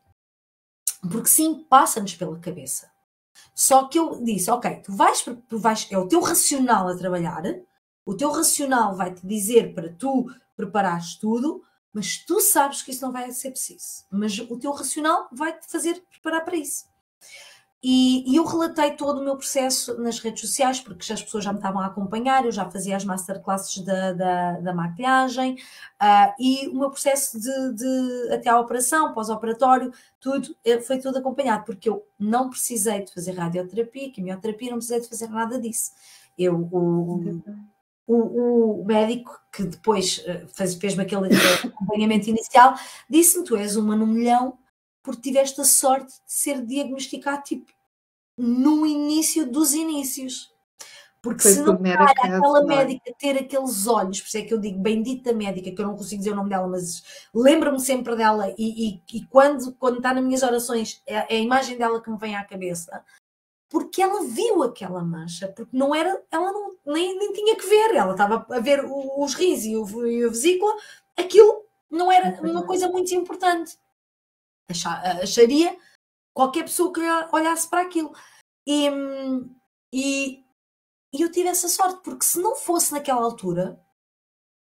[1.01, 2.93] Porque sim, passa-nos pela cabeça.
[3.55, 7.43] Só que eu disse, ok, tu vais, tu vais, é o teu racional a trabalhar,
[8.05, 13.13] o teu racional vai-te dizer para tu preparares tudo, mas tu sabes que isso não
[13.13, 14.05] vai ser preciso.
[14.11, 16.85] Mas o teu racional vai-te fazer preparar para isso.
[17.85, 21.43] E, e, eu relatei todo o meu processo nas redes sociais, porque já as pessoas
[21.43, 25.55] já me estavam a acompanhar, eu já fazia as masterclasses da, da, da maquilhagem,
[26.01, 31.19] uh, e o meu processo de, de até à operação, pós-operatório, tudo eh, foi tudo
[31.19, 35.91] acompanhado, porque eu não precisei de fazer radioterapia, quimioterapia, não precisei de fazer nada disso.
[36.39, 37.43] Eu, o,
[38.07, 41.29] o, o médico que depois eh, fez, fez-me aquele
[41.65, 42.75] acompanhamento inicial,
[43.11, 44.57] disse-me: Tu és uma no milhão
[45.03, 47.73] porque tiveste a sorte de ser diagnosticado tipo
[48.37, 50.53] no início dos inícios.
[51.21, 54.59] Porque Foi se não para aquela médica ter aqueles olhos, por isso é que eu
[54.59, 58.53] digo bendita médica, que eu não consigo dizer o nome dela, mas lembro-me sempre dela
[58.59, 62.11] e, e, e, quando, quando está nas minhas orações é, é, a imagem dela que
[62.11, 63.05] me vem à cabeça,
[63.71, 67.95] porque ela viu aquela mancha, porque não era, ela não, nem, nem tinha que ver,
[67.95, 70.75] ela estava a ver os rins e, o, e a vesícula,
[71.17, 73.79] aquilo não era uma coisa muito importante
[75.23, 75.77] acharia
[76.35, 77.01] qualquer pessoa que
[77.33, 78.13] olhasse para aquilo.
[78.67, 78.89] E,
[79.93, 80.45] e,
[81.13, 83.81] e, eu tive essa sorte, porque se não fosse naquela altura,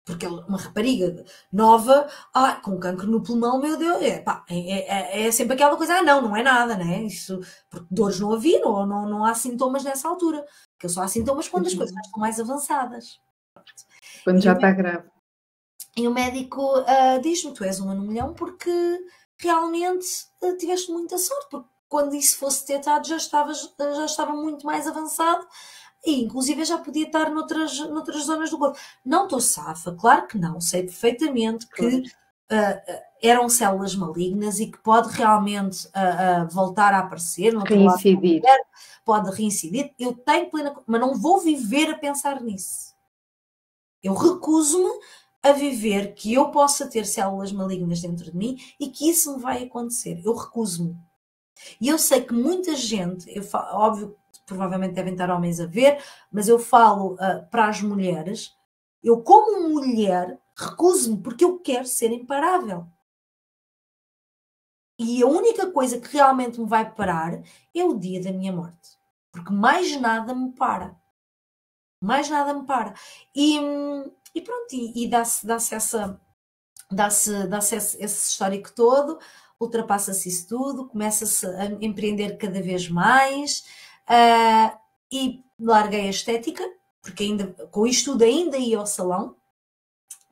[0.04, 5.26] porque uma rapariga nova, ah, com cancro no pulmão, meu Deus, é, pá, é, é,
[5.26, 7.02] é, sempre aquela coisa, ah, não, não é nada, né?
[7.02, 11.08] Isso, porque dores não havia, não, não, não há sintomas nessa altura, porque só há
[11.08, 11.78] sintomas quando as uhum.
[11.78, 13.20] coisas estão mais avançadas.
[14.22, 15.08] Quando já está grave.
[15.96, 18.70] E o médico uh, diz-me: Tu és uma no milhão porque
[19.38, 20.06] realmente
[20.42, 24.86] uh, tiveste muita sorte, porque quando isso fosse detectado já estava, já estava muito mais
[24.86, 25.46] avançado
[26.04, 28.78] e inclusive já podia estar noutras, noutras zonas do corpo.
[29.04, 34.78] Não estou safa, claro que não, sei perfeitamente que uh, eram células malignas e que
[34.78, 38.42] pode realmente uh, uh, voltar a aparecer, reincidir.
[39.04, 39.92] Pode reincidir.
[39.98, 42.94] Eu tenho plena, mas não vou viver a pensar nisso.
[44.02, 44.90] Eu recuso-me
[45.50, 49.42] a viver que eu possa ter células malignas dentro de mim e que isso me
[49.42, 50.20] vai acontecer.
[50.24, 50.96] Eu recuso-me.
[51.80, 56.02] E eu sei que muita gente, eu falo, óbvio, provavelmente devem estar homens a ver,
[56.30, 58.54] mas eu falo uh, para as mulheres,
[59.02, 62.86] eu como mulher recuso-me porque eu quero ser imparável.
[64.98, 67.42] E a única coisa que realmente me vai parar
[67.74, 68.96] é o dia da minha morte.
[69.30, 70.98] Porque mais nada me para.
[72.00, 72.94] Mais nada me para.
[73.34, 73.58] E,
[74.36, 76.20] e pronto, e, e dá-se dá essa.
[76.90, 79.18] Dá-se dá esse, esse histórico todo,
[79.58, 83.64] ultrapassa-se isso tudo, começa-se a empreender cada vez mais
[84.08, 84.78] uh,
[85.10, 86.62] e larguei a estética,
[87.02, 89.34] porque ainda com isto tudo ainda ia ao salão,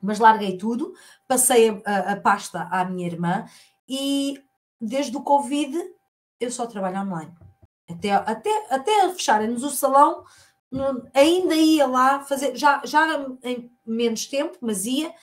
[0.01, 0.93] mas larguei tudo,
[1.27, 3.45] passei a, a pasta à minha irmã
[3.89, 4.41] e
[4.79, 5.77] desde o Covid
[6.39, 7.33] eu só trabalho online.
[7.89, 10.23] Até, até, até fecharem-nos o salão,
[11.13, 13.05] ainda ia lá fazer, já, já
[13.43, 15.13] em menos tempo, mas ia.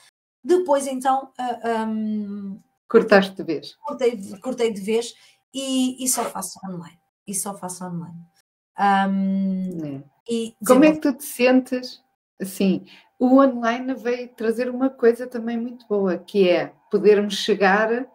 [0.43, 1.31] Depois então.
[1.39, 3.75] Uh, um, Cortaste de vez.
[3.75, 5.13] Cortei, cortei de vez
[5.53, 6.99] e, e só faço online.
[7.25, 8.19] E só faço online.
[8.77, 10.03] Um, é.
[10.29, 12.03] e Como é que tu te sentes?
[12.41, 12.85] Assim,
[13.17, 18.05] o online veio trazer uma coisa também muito boa, que é podermos chegar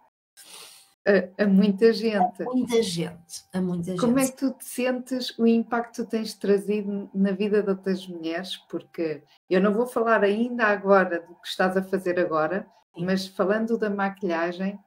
[1.08, 2.42] a, a, muita gente.
[2.42, 4.00] A muita gente, a muita gente.
[4.00, 8.06] Como é que tu te sentes, o impacto que tens trazido na vida de outras
[8.06, 8.56] mulheres?
[8.68, 13.06] Porque eu não vou falar ainda agora do que estás a fazer agora, Sim.
[13.06, 14.78] mas falando da maquilhagem,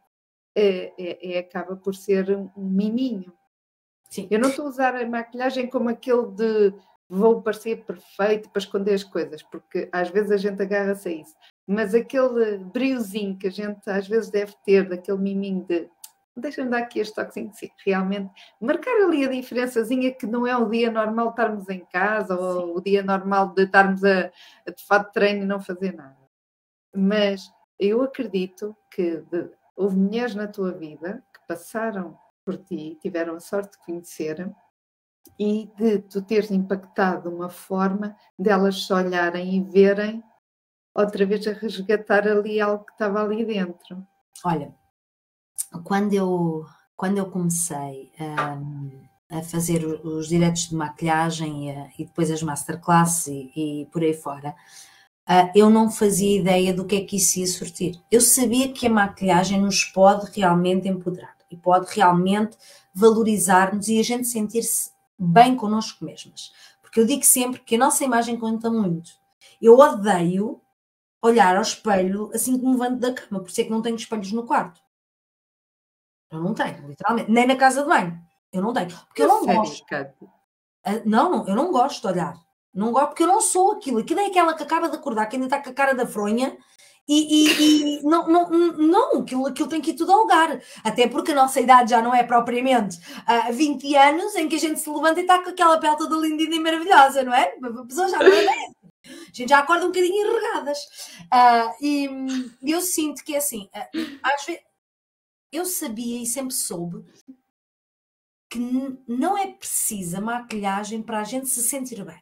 [0.56, 3.34] é, é, é, acaba por ser um miminho.
[4.08, 4.28] Sim.
[4.30, 6.74] Eu não estou a usar a maquilhagem como aquele de
[7.10, 11.36] vou parecer perfeito para esconder as coisas, porque às vezes a gente agarra-se a isso.
[11.68, 15.90] Mas aquele briozinho que a gente às vezes deve ter, daquele miminho de
[16.36, 20.70] deixa-me dar aqui este toquezinho, sim, realmente marcar ali a diferençazinha que não é o
[20.70, 22.42] dia normal de estarmos em casa sim.
[22.42, 24.32] ou o dia normal de estarmos a,
[24.68, 26.18] a de fato de treino e não fazer nada.
[26.96, 33.36] Mas eu acredito que de, houve mulheres na tua vida que passaram por ti, tiveram
[33.36, 34.52] a sorte de conhecer
[35.40, 40.24] e de tu teres impactado uma forma delas se olharem e verem
[40.94, 44.06] outra vez a resgatar ali algo que estava ali dentro.
[44.44, 44.76] Olha,
[45.84, 46.66] quando eu,
[46.96, 48.90] quando eu comecei um,
[49.30, 54.14] a fazer os diretos de maquilhagem e, e depois as masterclasses e, e, por aí
[54.14, 54.50] fora,
[55.30, 58.00] uh, eu não fazia ideia do que é que isso ia surtir.
[58.12, 62.58] Eu sabia que a maquilhagem nos pode realmente empoderar e pode realmente
[62.94, 66.52] valorizar-nos e a gente sentir-se bem connosco mesmas.
[66.82, 69.12] Porque eu digo sempre que a nossa imagem conta muito.
[69.62, 70.60] Eu odeio
[71.22, 73.96] olhar ao espelho assim que me levanto da cama, por isso é que não tenho
[73.96, 74.82] espelhos no quarto.
[76.32, 77.30] Eu não tenho, literalmente.
[77.30, 78.18] Nem na casa de banho.
[78.54, 78.90] Eu não tenho.
[78.90, 79.86] Porque eu não gosto.
[80.84, 82.34] Ah, não, não, eu não gosto de olhar.
[82.74, 84.00] Não gosto porque eu não sou aquilo.
[84.00, 86.58] Aquilo é aquela que acaba de acordar, que ainda está com a cara da fronha
[87.08, 90.62] e, e, e, não, não, não aquilo, aquilo tem que ir tudo ao lugar.
[90.84, 94.56] Até porque a nossa idade já não é propriamente uh, ah, 20 anos em que
[94.56, 97.54] a gente se levanta e está com aquela pele toda linda e maravilhosa, não é?
[97.62, 100.80] A pessoa já não é A gente já acorda um bocadinho enregadas.
[101.26, 104.71] Uh, e eu sinto que é assim, uh, às vezes
[105.52, 107.06] eu sabia e sempre soube
[108.50, 108.60] que
[109.08, 112.22] não é precisa maquilhagem para a gente se sentir bem.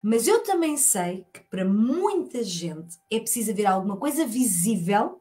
[0.00, 5.20] Mas eu também sei que para muita gente é preciso haver alguma coisa visível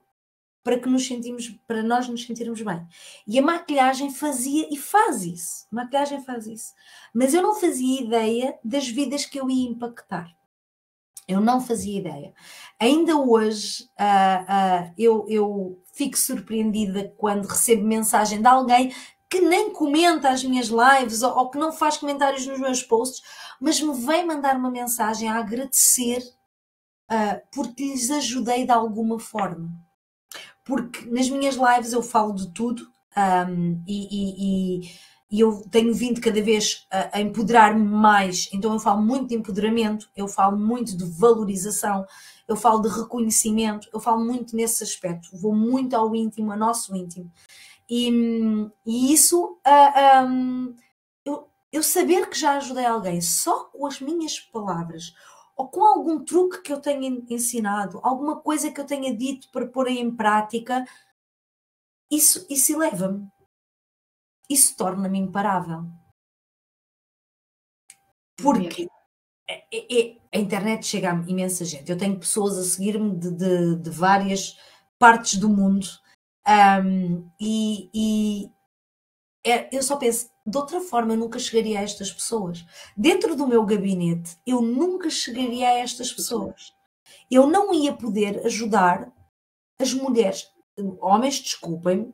[0.63, 2.85] para que nos sentimos, para nós nos sentirmos bem.
[3.25, 5.65] E a maquilhagem fazia e faz isso.
[5.71, 6.73] A maquilhagem faz isso.
[7.13, 10.35] Mas eu não fazia ideia das vidas que eu ia impactar.
[11.27, 12.33] Eu não fazia ideia.
[12.79, 18.93] Ainda hoje uh, uh, eu, eu fico surpreendida quando recebo mensagem de alguém
[19.29, 23.21] que nem comenta as minhas lives ou, ou, que não faz comentários nos meus posts,
[23.59, 26.19] mas me vem mandar uma mensagem a agradecer
[27.11, 29.69] uh, porque lhes ajudei de alguma forma.
[30.63, 32.87] Porque nas minhas lives eu falo de tudo
[33.17, 38.73] um, e, e, e e eu tenho vindo cada vez a, a empoderar-me mais, então
[38.73, 42.05] eu falo muito de empoderamento, eu falo muito de valorização,
[42.47, 46.95] eu falo de reconhecimento, eu falo muito nesse aspecto, vou muito ao íntimo, ao nosso
[46.95, 47.31] íntimo.
[47.89, 48.09] E,
[48.85, 50.75] e isso, uh, um,
[51.25, 55.13] eu, eu saber que já ajudei alguém só com as minhas palavras,
[55.55, 59.67] ou com algum truque que eu tenha ensinado, alguma coisa que eu tenha dito para
[59.67, 60.85] pôr em prática,
[62.09, 63.27] isso, isso eleva-me
[64.49, 65.85] isso torna-me imparável.
[68.41, 68.87] Porque
[70.33, 71.89] a internet chega a imensa gente.
[71.89, 74.57] Eu tenho pessoas a seguir-me de, de, de, várias
[74.99, 75.87] partes do mundo
[76.83, 78.51] um, e, e
[79.45, 82.65] é, eu só penso, de outra forma eu nunca chegaria a estas pessoas.
[82.95, 86.73] Dentro do meu gabinete, eu nunca chegaria a estas pessoas.
[87.31, 89.11] Eu não ia poder ajudar
[89.79, 90.47] as mulheres.
[90.99, 92.13] Homens, desculpem-me,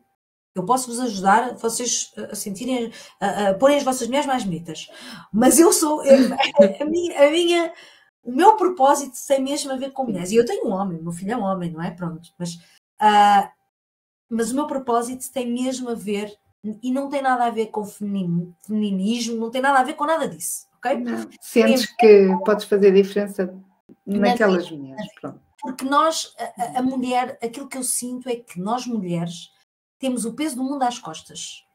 [0.56, 4.88] eu posso vos ajudar vocês a sentirem, a, a porem as vossas mulheres mais bonitas.
[5.32, 6.30] Mas eu sou, eu,
[6.82, 7.74] a, minha, a minha,
[8.24, 10.32] o meu propósito tem mesmo a ver com mulheres.
[10.32, 11.92] E eu tenho um homem, meu filho é um homem, não é?
[11.92, 12.30] Pronto.
[12.38, 13.50] Mas, uh,
[14.30, 16.32] mas o meu propósito tem mesmo a ver,
[16.82, 20.28] e não tem nada a ver com feminismo, não tem nada a ver com nada
[20.28, 20.98] disso, ok?
[20.98, 21.30] Não.
[21.42, 23.54] Sentes que podes fazer diferença
[24.06, 25.42] naquelas mulheres, pronto.
[25.62, 29.53] Porque nós, a, a mulher, aquilo que eu sinto é que nós mulheres
[30.04, 31.66] temos o peso do mundo às costas.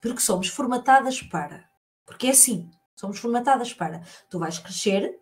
[0.00, 1.68] Porque somos formatadas para.
[2.06, 4.02] Porque é assim, somos formatadas para.
[4.30, 5.18] Tu vais crescer,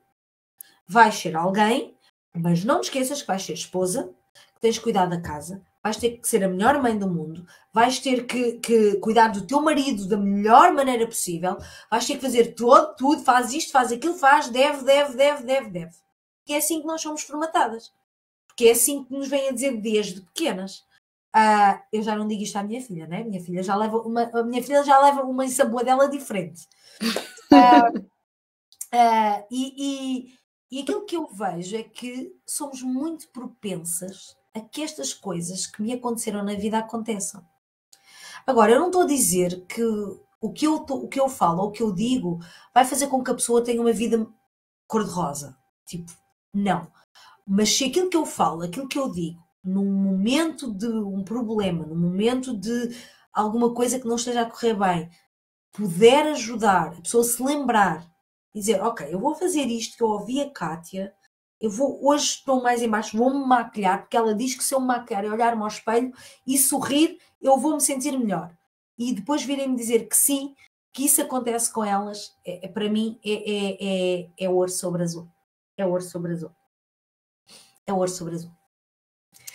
[0.86, 1.96] vais ser alguém,
[2.36, 4.14] mas não te esqueças que vais ser esposa,
[4.54, 7.46] que tens de cuidar da casa, vais ter que ser a melhor mãe do mundo,
[7.72, 11.56] vais ter que, que, cuidar do teu marido da melhor maneira possível,
[11.90, 15.70] vais ter que fazer todo, tudo, faz isto, faz aquilo, faz, deve, deve, deve, deve,
[15.70, 15.94] deve.
[16.46, 17.90] E é assim que nós somos formatadas.
[18.46, 20.84] Porque é assim que nos vêm a dizer desde pequenas.
[21.34, 23.24] Uh, eu já não digo isto à minha filha, né?
[23.24, 25.44] Minha filha já leva uma, a minha filha já leva uma
[25.82, 26.68] dela diferente.
[27.50, 27.98] Uh,
[28.94, 30.34] uh, e, e,
[30.70, 35.80] e aquilo que eu vejo é que somos muito propensas a que estas coisas que
[35.80, 37.42] me aconteceram na vida aconteçam.
[38.46, 39.82] Agora, eu não estou a dizer que
[40.40, 42.40] o que eu, o que eu falo ou o que eu digo
[42.74, 44.26] vai fazer com que a pessoa tenha uma vida
[44.86, 45.56] cor-de-rosa.
[45.86, 46.12] Tipo,
[46.52, 46.90] não.
[47.46, 51.86] Mas se aquilo que eu falo, aquilo que eu digo, num momento de um problema,
[51.86, 52.90] num momento de
[53.32, 55.10] alguma coisa que não esteja a correr bem,
[55.72, 58.06] puder ajudar a pessoa a se lembrar
[58.54, 61.14] e dizer, ok, eu vou fazer isto que eu ouvi a Kátia,
[61.60, 64.80] eu vou, hoje estou mais em baixo, vou-me maquilhar, porque ela diz que se eu
[64.80, 66.12] me maquilhar e olhar-me ao espelho
[66.46, 68.52] e sorrir, eu vou me sentir melhor.
[68.98, 70.54] E depois virem-me dizer que sim,
[70.92, 75.02] que isso acontece com elas, é, é para mim é, é, é, é ouro sobre
[75.02, 75.28] azul.
[75.76, 76.50] É ouro sobre azul.
[77.86, 78.52] É ouro sobre azul.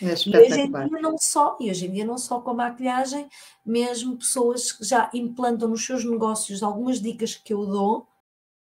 [0.02, 2.54] É e hoje em dia não só, e hoje em dia não só com a
[2.54, 3.28] maquilhagem,
[3.66, 8.08] mesmo pessoas que já implantam nos seus negócios algumas dicas que eu dou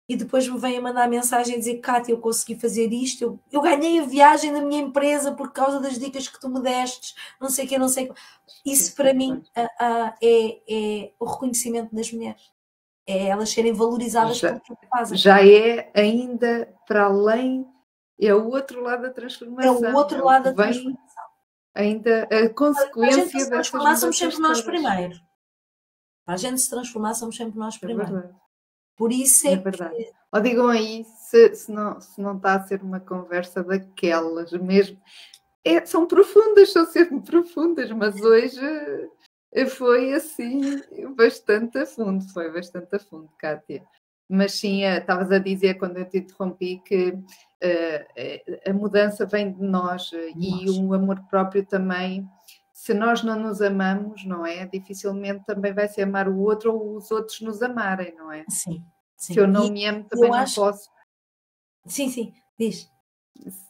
[0.07, 3.39] e depois me vêm a mandar mensagem a dizer Cátia, eu consegui fazer isto, eu,
[3.51, 7.15] eu ganhei a viagem da minha empresa por causa das dicas que tu me destes,
[7.39, 8.21] não sei o que, não sei o que.
[8.65, 12.51] Isso para mim a, a, é, é o reconhecimento das mulheres.
[13.07, 15.17] É elas serem valorizadas já, pelo que fazem.
[15.17, 17.65] Já é ainda para além,
[18.19, 19.85] é o outro lado da transformação.
[19.85, 21.12] É o outro é lado da transformação
[21.73, 25.19] ainda a consequência a gente se transformar somos sempre nós primeiro.
[26.25, 28.17] Para a gente se transformar somos sempre nós é primeiro.
[28.17, 28.29] É
[28.95, 29.95] Por isso é, é verdade.
[29.95, 30.11] Que...
[30.31, 34.99] Ou digam aí se, se, não, se não está a ser uma conversa daquelas mesmo.
[35.65, 38.59] É, são profundas, são sempre profundas, mas hoje
[39.53, 40.81] eh, foi assim
[41.15, 43.85] bastante a fundo, foi bastante a fundo, Kátia.
[44.27, 47.17] Mas sim, eh, estavas a dizer quando eu te interrompi que
[48.67, 52.27] a mudança vem de nós uh, e o amor próprio também.
[52.73, 54.65] Se nós não nos amamos, não é?
[54.65, 58.43] Dificilmente também vai se amar o outro ou os outros nos amarem, não é?
[58.49, 58.83] Sim.
[59.15, 59.33] sim.
[59.33, 60.55] Se eu não e me amo, também não acho...
[60.55, 60.89] posso.
[61.85, 62.91] Sim, sim, diz.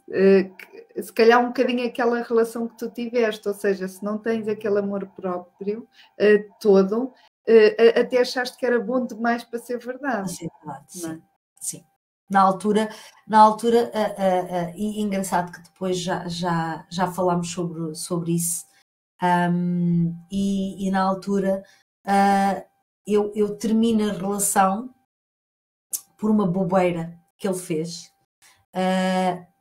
[0.08, 4.48] Uh, se calhar um bocadinho aquela relação que tu tiveste, ou seja, se não tens
[4.48, 5.88] aquele amor próprio
[6.20, 10.32] uh, todo, uh, até achaste que era bom demais para ser verdade.
[10.32, 11.12] Sim, verdade, sim.
[11.12, 11.22] É?
[11.60, 11.86] sim
[12.30, 12.90] na altura,
[13.28, 18.34] na altura uh, uh, uh, e engraçado que depois já, já, já falámos sobre, sobre
[18.34, 18.66] isso,
[19.22, 21.64] um, e, e, na altura
[23.08, 24.94] eu, eu termino a relação
[26.18, 28.12] por uma bobeira que ele fez,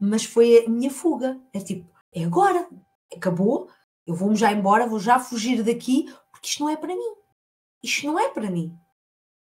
[0.00, 1.40] mas foi a minha fuga.
[1.52, 2.68] É tipo, é agora,
[3.14, 3.68] acabou,
[4.04, 7.14] eu vou-me já embora, vou já fugir daqui, porque isto não é para mim.
[7.82, 8.76] Isto não é para mim.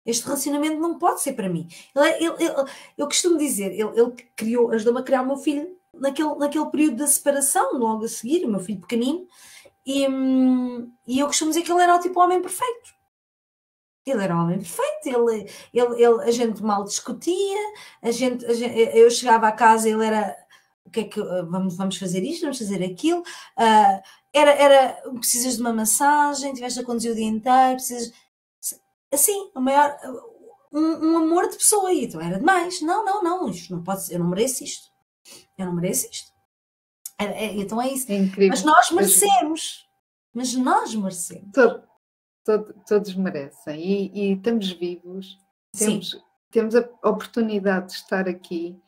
[0.05, 1.69] Este relacionamento não pode ser para mim.
[1.95, 5.77] Ele, é, ele, ele, eu costumo dizer, ele, criou, ajudou-me a criar o meu filho
[5.95, 9.27] naquele, naquele período da separação, logo a seguir, o meu filho pequenino,
[9.87, 10.07] e,
[11.07, 13.03] e eu costumo dizer que ele era o tipo homem perfeito.
[14.05, 17.59] Ele era o homem perfeito, ele, ele, ele, a gente mal discutia,
[18.03, 20.37] a gente, a gente, eu chegava à casa, ele era
[20.85, 23.21] o que é que vamos, vamos fazer isto, vamos fazer aquilo.
[23.21, 24.03] Uh,
[24.33, 28.13] era, era precisas de uma massagem, tiveste a conduzir o dia inteiro, precisas
[29.13, 29.97] assim, o maior,
[30.73, 31.93] um, um, amor de pessoa.
[31.93, 32.81] E então era demais.
[32.81, 34.91] Não, não, não, isto não pode ser, eu não mereço isto.
[35.59, 36.33] Eu não mereço isto.
[37.19, 38.11] É, é, então é isso.
[38.11, 38.49] É.
[38.49, 39.89] Mas nós merecemos.
[40.35, 41.51] Mas nós merecemos.
[42.45, 45.39] todo, todos merecem e, e, estamos vivos,
[45.77, 48.81] temos, temos a oportunidade de estar aqui.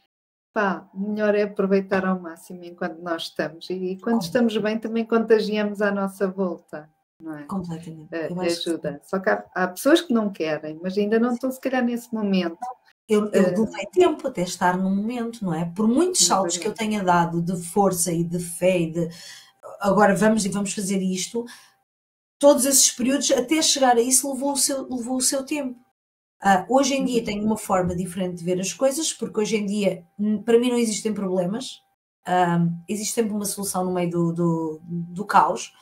[0.53, 5.83] Pá, melhor é aproveitar ao máximo enquanto nós estamos e quando estamos bem também contagiamos
[5.83, 6.89] à nossa volta.
[7.25, 7.45] Não é?
[7.45, 8.15] Completamente.
[8.15, 9.01] Uh, ajuda.
[9.03, 11.83] Que Só que há, há, pessoas que não querem, mas ainda não estão, se calhar,
[11.83, 12.59] nesse momento.
[13.09, 15.65] Eu, eu uh, levei tempo até estar no momento, não é?
[15.65, 19.09] Por muitos saltos que eu tenha dado de força e de fé e de
[19.81, 21.45] agora vamos e vamos fazer isto,
[22.39, 25.79] todos esses períodos, até chegar a isso, levou o seu, levou o seu tempo.
[26.43, 27.25] Uh, hoje em dia uhum.
[27.25, 30.05] tenho uma forma diferente de ver as coisas, porque hoje em dia,
[30.45, 31.81] para mim, não existem problemas,
[32.29, 35.73] uh, existe sempre uma solução no meio do, do, do caos.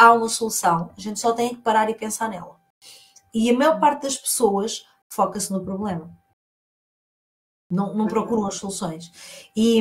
[0.00, 2.58] Há uma solução, a gente só tem que parar e pensar nela.
[3.34, 6.10] E a maior parte das pessoas foca-se no problema.
[7.70, 9.12] Não, não procuram as soluções.
[9.54, 9.78] E,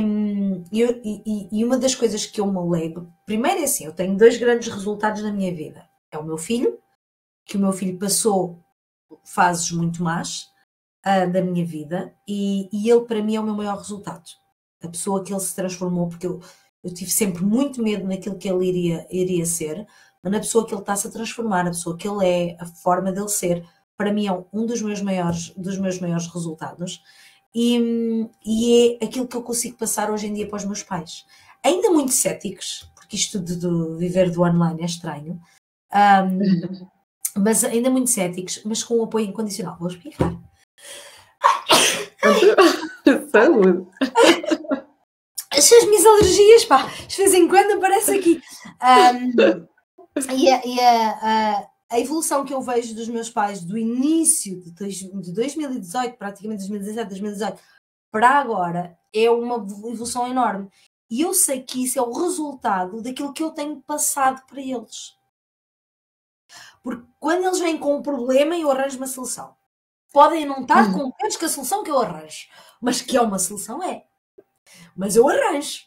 [0.71, 4.37] e, e, uma das coisas que eu me alegro, primeiro é assim, eu tenho dois
[4.37, 6.77] grandes resultados na minha vida é o meu filho,
[7.45, 8.63] que o meu filho passou
[9.23, 10.49] fases muito más
[11.05, 14.29] uh, da minha vida e, e, ele para mim é o meu maior resultado.
[14.83, 16.39] A pessoa que ele se transformou, porque eu,
[16.83, 19.85] eu tive sempre muito medo naquilo que ele iria, iria ser,
[20.23, 23.29] na pessoa que ele está-se a transformar, a pessoa que ele é, a forma dele
[23.29, 23.65] ser,
[23.97, 27.01] para mim é um dos meus maiores, dos meus maiores resultados.
[27.53, 31.25] E, e é aquilo que eu consigo passar hoje em dia para os meus pais.
[31.63, 35.39] Ainda muito céticos, porque isto de, de viver do online é estranho,
[35.93, 36.87] um,
[37.41, 39.77] mas ainda muito céticos, mas com um apoio incondicional.
[39.79, 40.35] Vou explicar.
[43.31, 43.87] Saúde!
[45.51, 48.41] As minhas alergias, pá, de vez em quando aparece aqui.
[48.81, 49.67] Um,
[50.27, 54.59] e a, e a, a, a, evolução que eu vejo dos meus pais do início
[54.61, 57.61] de, dois, de 2018, praticamente 2017, 2018,
[58.11, 60.69] para agora, é uma evolução enorme.
[61.09, 65.17] E eu sei que isso é o resultado daquilo que eu tenho passado para eles.
[66.83, 69.55] Porque quando eles vêm com um problema, eu arranjo uma solução.
[70.11, 70.93] Podem não estar hum.
[70.93, 72.47] contentes com a solução que eu arranjo,
[72.81, 74.08] mas que é uma solução, é.
[74.95, 75.81] Mas eu arranjo.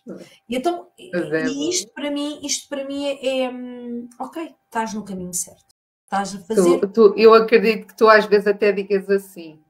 [0.49, 4.95] E então, é e isto para mim, isto para mim é, é hum, ok, estás
[4.95, 5.73] no caminho certo.
[6.05, 6.81] Estás a fazer.
[6.81, 9.63] Tu, tu, eu acredito que tu às vezes até digas assim: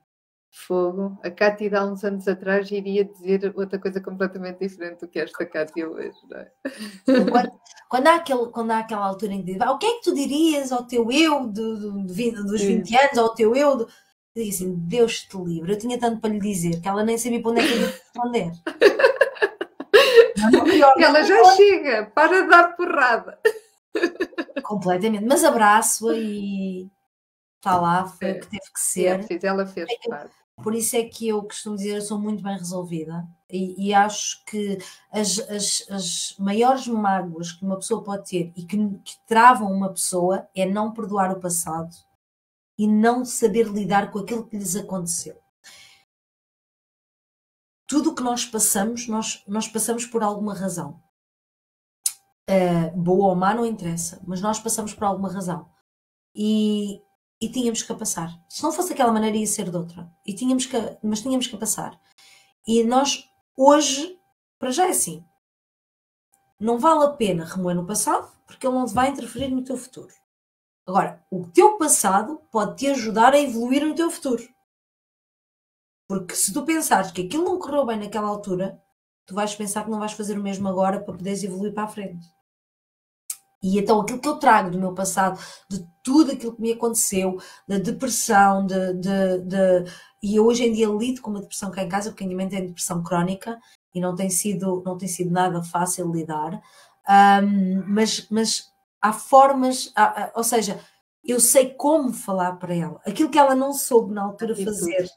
[0.54, 1.18] Fogo.
[1.24, 5.46] A Cátia há uns anos atrás iria dizer outra coisa completamente diferente do que esta
[5.46, 6.52] Cátia hoje, não é?
[7.30, 7.50] Quando,
[7.88, 10.14] quando, há aquele, quando há aquela altura em que diz, o que é que tu
[10.14, 13.78] dirias ao teu eu de, de, de dos 20 anos, ao teu eu?
[13.78, 13.86] De...
[14.34, 15.72] Eu assim, Deus te livre.
[15.72, 17.80] Eu tinha tanto para lhe dizer que ela nem sabia para onde é que eu
[17.80, 18.52] ia responder.
[20.98, 23.38] Ela já chega, para de dar porrada.
[24.62, 26.90] Completamente, mas abraço-a e
[27.56, 29.20] está lá, foi o que teve que ser.
[29.30, 30.34] É, ela fez é parte.
[30.62, 34.44] Por isso é que eu costumo dizer, eu sou muito bem resolvida e, e acho
[34.44, 34.78] que
[35.10, 39.90] as, as, as, maiores mágoas que uma pessoa pode ter e que, que travam uma
[39.90, 41.90] pessoa é não perdoar o passado
[42.82, 45.40] e não saber lidar com aquilo que lhes aconteceu.
[47.86, 51.00] Tudo o que nós passamos, nós, nós passamos por alguma razão.
[52.50, 55.70] Uh, boa ou má não interessa, mas nós passamos por alguma razão.
[56.34, 57.00] E
[57.40, 58.40] e tínhamos que passar.
[58.48, 60.08] Se não fosse daquela maneira, ia ser de outra.
[60.24, 62.00] E tínhamos que, mas tínhamos que passar.
[62.64, 64.16] E nós, hoje,
[64.60, 65.24] para já é assim.
[66.58, 70.12] Não vale a pena remoer no passado, porque ele não vai interferir no teu futuro.
[70.86, 74.42] Agora, o teu passado pode te ajudar a evoluir no teu futuro.
[76.08, 78.80] Porque se tu pensares que aquilo não correu bem naquela altura,
[79.26, 81.88] tu vais pensar que não vais fazer o mesmo agora para poderes evoluir para a
[81.88, 82.26] frente.
[83.62, 85.38] E então aquilo que eu trago do meu passado,
[85.70, 89.90] de tudo aquilo que me aconteceu, da depressão, de, de, de,
[90.20, 92.48] e hoje em dia lido com uma depressão cá em casa, porque a minha mãe
[92.48, 93.56] tem depressão crónica
[93.94, 96.60] e não tem sido, não tem sido nada fácil lidar,
[97.08, 98.71] um, mas, mas
[99.02, 100.80] há formas, há, há, ou seja,
[101.24, 103.00] eu sei como falar para ela.
[103.04, 105.10] Aquilo que ela não soube na altura fazer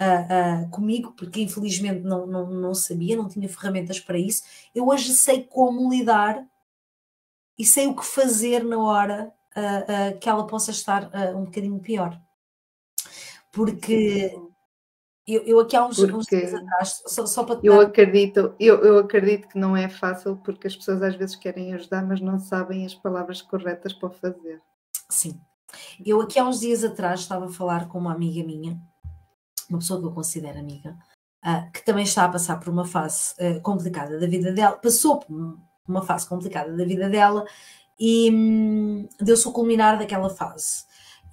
[0.00, 4.42] uh, uh, comigo, porque infelizmente não, não, não sabia, não tinha ferramentas para isso,
[4.74, 6.44] eu hoje sei como lidar
[7.56, 12.20] e sei o que fazer na hora uh, que ela possa estar um bocadinho pior.
[13.50, 14.32] Porque
[15.28, 18.98] eu, eu aqui há uns, uns dias atrás, só, só para eu acredito, eu, eu
[18.98, 22.86] acredito que não é fácil porque as pessoas às vezes querem ajudar, mas não sabem
[22.86, 24.62] as palavras corretas para fazer.
[25.10, 25.38] Sim.
[26.04, 28.80] Eu aqui há uns dias atrás estava a falar com uma amiga minha,
[29.68, 30.96] uma pessoa que eu considero amiga,
[31.44, 35.18] uh, que também está a passar por uma fase uh, complicada da vida dela, passou
[35.18, 37.44] por uma fase complicada da vida dela
[38.00, 40.86] e hum, deu-se o culminar daquela fase.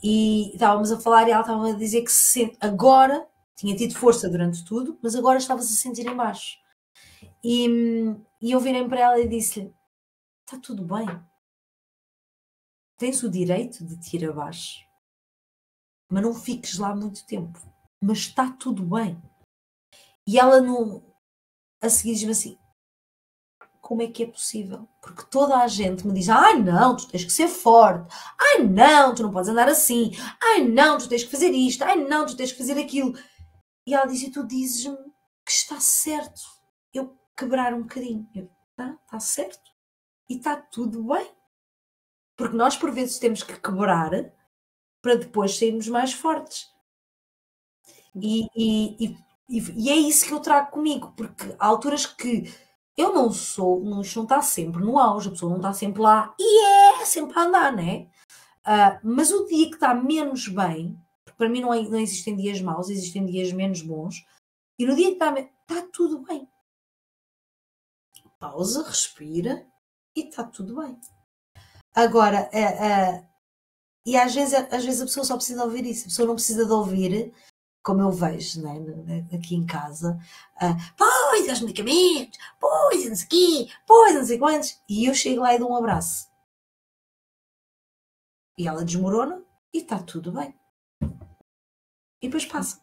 [0.03, 3.25] E estávamos a falar e ela estava a dizer que se sente, agora
[3.55, 6.57] tinha tido força durante tudo, mas agora estava-se a sentir em baixo.
[7.43, 7.67] E,
[8.41, 9.73] e eu virei para ela e disse-lhe:
[10.45, 11.07] Está tudo bem.
[12.97, 14.85] tens o direito de te ir abaixo,
[16.09, 17.59] mas não fiques lá muito tempo.
[18.01, 19.21] Mas está tudo bem.
[20.27, 21.03] E ela não.
[21.81, 22.57] A seguir diz-me assim:
[23.85, 24.87] como é que é possível?
[24.99, 29.13] Porque toda a gente me diz: ai não, tu tens que ser forte, ai não,
[29.13, 30.11] tu não podes andar assim,
[30.41, 33.13] ai não, tu tens que fazer isto, ai não, tu tens que fazer aquilo.
[33.85, 34.97] E ela diz: e tu dizes-me
[35.45, 36.41] que está certo
[36.93, 38.27] eu quebrar um bocadinho.
[38.33, 39.71] Eu, tá, está certo.
[40.29, 41.31] E está tudo bem.
[42.35, 44.11] Porque nós, por vezes, temos que quebrar
[45.01, 46.67] para depois sairmos mais fortes.
[48.15, 49.17] E, e,
[49.49, 52.51] e, e, é isso que eu trago comigo, porque há alturas que
[52.97, 56.33] eu não sou, não, não está sempre no auge, a pessoa não está sempre lá
[56.39, 56.65] e
[57.01, 58.07] é sempre a andar, né?
[58.65, 60.99] Uh, mas o dia que está menos bem,
[61.37, 64.25] para mim não, é, não existem dias maus, existem dias menos bons,
[64.77, 66.47] e no dia que está, está tudo bem.
[68.39, 69.65] Pausa, respira
[70.15, 70.99] e está tudo bem.
[71.93, 72.49] Agora,
[74.05, 76.65] e às vezes, às vezes a pessoa só precisa ouvir isso, a pessoa não precisa
[76.65, 77.33] de ouvir
[77.85, 80.19] como eu vejo né, aqui em casa,
[80.55, 85.41] uh, pois, os medicamentos, pois, não sei quê, pois, não sei quantos, e eu chego
[85.41, 86.27] lá e dou um abraço.
[88.57, 90.57] E ela desmorona e está tudo bem.
[92.21, 92.79] E depois passa.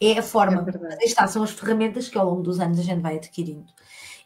[0.00, 0.64] É a forma.
[1.00, 3.72] É está, são as ferramentas que ao longo dos anos a gente vai adquirindo.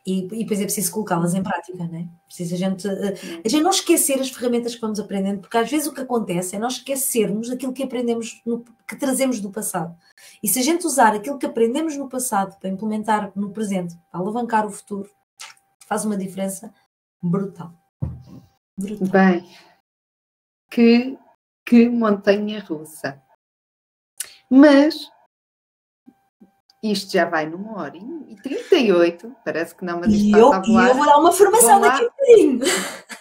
[0.07, 2.09] E, e depois é preciso colocá-las em prática, não é?
[2.27, 5.71] Precisa a gente, eh, a gente não esquecer as ferramentas que vamos aprendendo, porque às
[5.71, 9.95] vezes o que acontece é nós esquecermos aquilo que aprendemos, no, que trazemos do passado.
[10.43, 14.21] E se a gente usar aquilo que aprendemos no passado para implementar no presente, para
[14.21, 15.11] alavancar o futuro,
[15.87, 16.73] faz uma diferença
[17.23, 17.75] brutal.
[18.79, 19.09] brutal.
[19.09, 19.47] Bem,
[20.71, 21.19] que,
[21.67, 23.23] que montanha russa.
[24.51, 25.09] Mas
[26.83, 30.61] isto já vai numa hora e 38, parece que não, mas isto e eu, a
[30.61, 30.87] voar.
[30.87, 32.61] E eu vou dar uma formação vão daqui a bocadinho.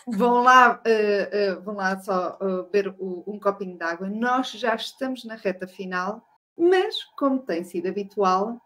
[0.07, 4.09] Vão lá, uh, uh, vão lá só uh, beber o, um copinho de água.
[4.09, 6.25] Nós já estamos na reta final,
[6.57, 8.59] mas como tem sido habitual,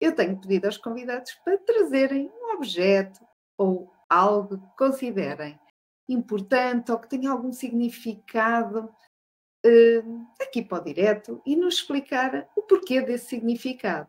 [0.00, 3.20] eu tenho pedido aos convidados para trazerem um objeto
[3.58, 5.58] ou algo que considerem
[6.08, 8.88] importante ou que tenha algum significado
[10.40, 14.08] aqui para o direto e nos explicar o porquê desse significado.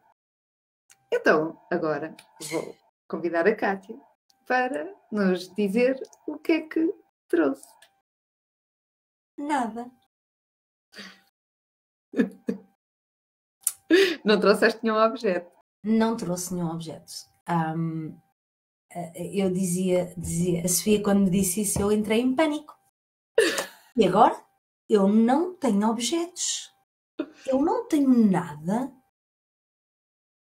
[1.12, 2.16] Então, agora
[2.52, 2.76] vou
[3.08, 4.00] convidar a Kátia
[4.48, 6.94] para nos dizer o que é que
[7.28, 7.68] trouxe.
[9.38, 9.90] Nada.
[14.24, 15.52] Não trouxeste nenhum objeto?
[15.84, 17.12] Não trouxe nenhum objeto.
[17.50, 18.16] Um,
[18.92, 22.78] eh, eu dizia, dizia, a Sofia quando me disse isso, eu entrei em pânico.
[23.96, 24.49] E agora?
[24.90, 26.72] Eu não tenho objetos.
[27.46, 28.92] Eu não tenho nada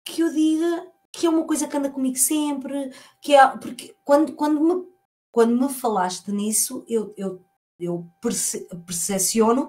[0.05, 2.91] que eu diga que é uma coisa que anda comigo sempre,
[3.21, 4.87] que é porque quando, quando, me,
[5.31, 7.45] quando me falaste nisso, eu, eu,
[7.79, 9.69] eu perce, percepciono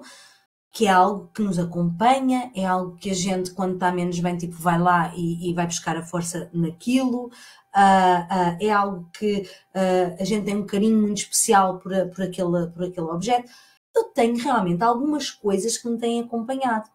[0.72, 4.36] que é algo que nos acompanha, é algo que a gente, quando está menos bem,
[4.36, 9.48] tipo, vai lá e, e vai buscar a força naquilo, uh, uh, é algo que
[9.72, 13.48] uh, a gente tem um carinho muito especial por, por, aquele, por aquele objeto
[13.94, 16.90] eu tenho realmente algumas coisas que me têm acompanhado.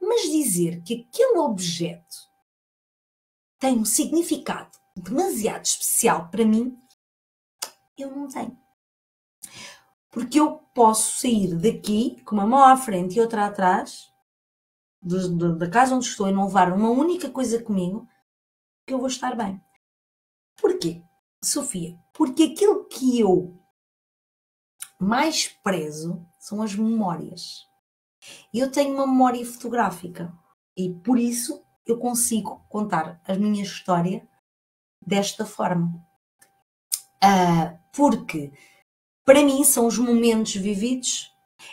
[0.00, 2.16] Mas dizer que aquele objeto
[3.58, 6.78] tem um significado demasiado especial para mim,
[7.96, 8.56] eu não tenho.
[10.10, 14.10] Porque eu posso sair daqui com uma mão à frente e outra atrás,
[15.00, 18.08] do, do, da casa onde estou, e não levar uma única coisa comigo,
[18.86, 19.60] que eu vou estar bem.
[20.56, 21.02] Porquê,
[21.42, 21.98] Sofia?
[22.12, 23.58] Porque aquilo que eu
[24.98, 27.66] mais preso são as memórias.
[28.52, 30.32] Eu tenho uma memória fotográfica
[30.76, 34.26] e por isso eu consigo contar a minha história
[35.06, 35.94] desta forma.
[37.22, 38.52] Uh, porque
[39.24, 41.32] para mim são os momentos vividos.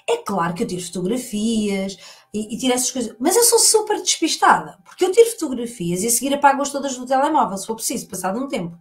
[0.09, 1.97] É claro que eu tiro fotografias
[2.33, 6.07] e, e tiro essas coisas, mas eu sou super despistada, porque eu tiro fotografias e
[6.07, 8.77] a seguir apago-as todas do telemóvel, se for preciso, passado um tempo.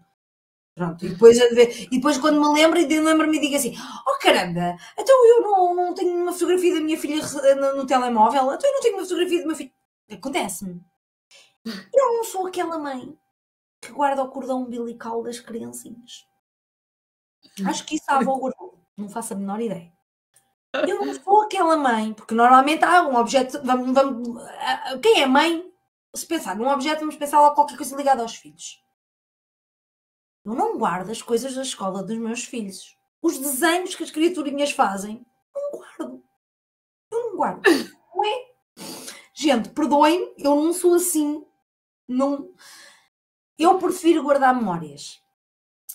[0.74, 3.74] Pronto, e depois, e depois quando me lembro, e lembro-me e digo assim:
[4.06, 7.22] Oh caramba, então eu não, não tenho uma fotografia da minha filha
[7.56, 9.72] no, no telemóvel, então eu não tenho uma fotografia do meu filho.
[10.10, 10.82] Acontece-me.
[11.64, 13.16] Eu não sou aquela mãe
[13.80, 16.26] que guarda o cordão umbilical das criancinhas.
[17.66, 19.92] Acho que isso a avó guardou, não faço a menor ideia.
[20.88, 23.60] Eu não sou aquela mãe, porque normalmente há um objeto.
[23.62, 24.42] Vamos, vamos,
[25.02, 25.70] quem é mãe,
[26.14, 28.82] se pensar num objeto, vamos pensar logo qualquer coisa ligada aos filhos.
[30.44, 32.96] Eu não guardo as coisas da escola dos meus filhos.
[33.20, 35.24] Os desenhos que as criaturinhas fazem,
[35.54, 36.24] não guardo.
[37.10, 37.62] Eu não guardo.
[38.14, 38.52] Não é?
[39.32, 41.44] Gente, perdoem, eu não sou assim.
[42.08, 42.52] Não.
[43.58, 45.22] Eu prefiro guardar memórias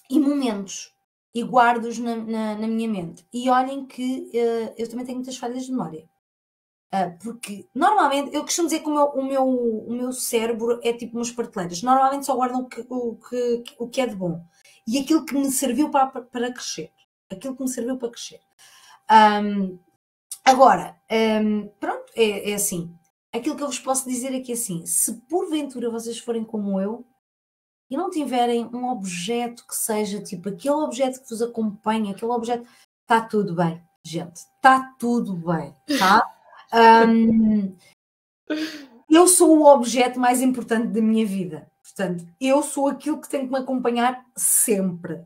[0.10, 0.94] e momentos.
[1.36, 3.28] e guardo-os na, na, na, minha mente.
[3.32, 6.10] E olhem que uh, eu também tenho muitas falhas de memória.
[6.94, 10.94] Uh, porque normalmente, eu costumo dizer que o meu, o, meu, o meu cérebro é
[10.94, 11.82] tipo umas prateleiras.
[11.82, 14.42] Normalmente só guardam o que, o, que, o que é de bom
[14.88, 16.92] e aquilo que me serviu para, para crescer.
[17.30, 18.40] Aquilo que me serviu para crescer.
[19.12, 19.78] Um,
[20.46, 20.98] agora,
[21.44, 22.96] um, pronto, é, é assim.
[23.34, 27.06] Aquilo que eu vos posso dizer é que assim, se porventura vocês forem como eu
[27.90, 32.68] e não tiverem um objeto que seja tipo aquele objeto que vos acompanha, aquele objeto,
[33.02, 36.24] está tudo bem, gente, está tudo bem, tá?
[36.74, 37.76] Um,
[39.10, 41.72] eu sou o objeto mais importante da minha vida.
[41.82, 45.24] Portanto, eu sou aquilo que tem que me acompanhar sempre.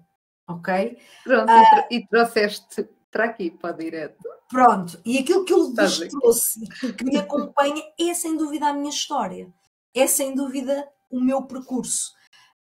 [0.47, 0.97] Ok?
[1.23, 4.23] Pronto, uh, e trouxeste para aqui, para direto.
[4.49, 8.89] Pronto, e aquilo que eu vos trouxe que me acompanha é sem dúvida a minha
[8.89, 9.51] história,
[9.93, 12.13] é sem dúvida o meu percurso.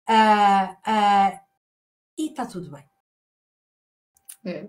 [0.09, 1.41] Uh, uh,
[2.19, 2.85] e está tudo bem.
[4.45, 4.69] É.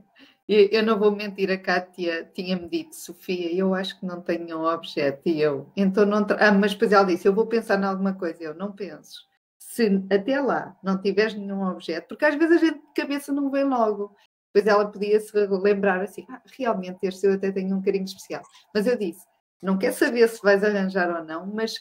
[0.54, 4.66] Eu não vou mentir, a Kátia tinha-me dito, Sofia, eu acho que não tenho um
[4.66, 6.28] objeto, e eu, então não.
[6.38, 9.26] Ah, mas depois ela disse, eu vou pensar em alguma coisa, eu não penso.
[9.58, 13.50] Se até lá não tiveres nenhum objeto, porque às vezes a gente de cabeça não
[13.50, 14.14] vê logo,
[14.54, 18.42] depois ela podia se lembrar assim, ah, realmente este eu até tenho um carinho especial.
[18.76, 19.26] Mas eu disse,
[19.64, 21.76] não quer saber se vais arranjar ou não, mas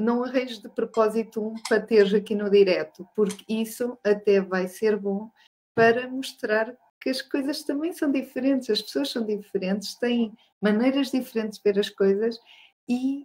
[0.00, 4.96] não arranjes de propósito um para teres aqui no direto, porque isso até vai ser
[4.96, 5.28] bom
[5.74, 11.58] para mostrar que as coisas também são diferentes, as pessoas são diferentes, têm maneiras diferentes
[11.58, 12.38] de ver as coisas
[12.88, 13.24] e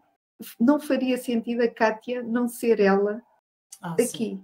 [0.60, 3.22] não faria sentido a Kátia não ser ela
[3.82, 4.40] ah, aqui.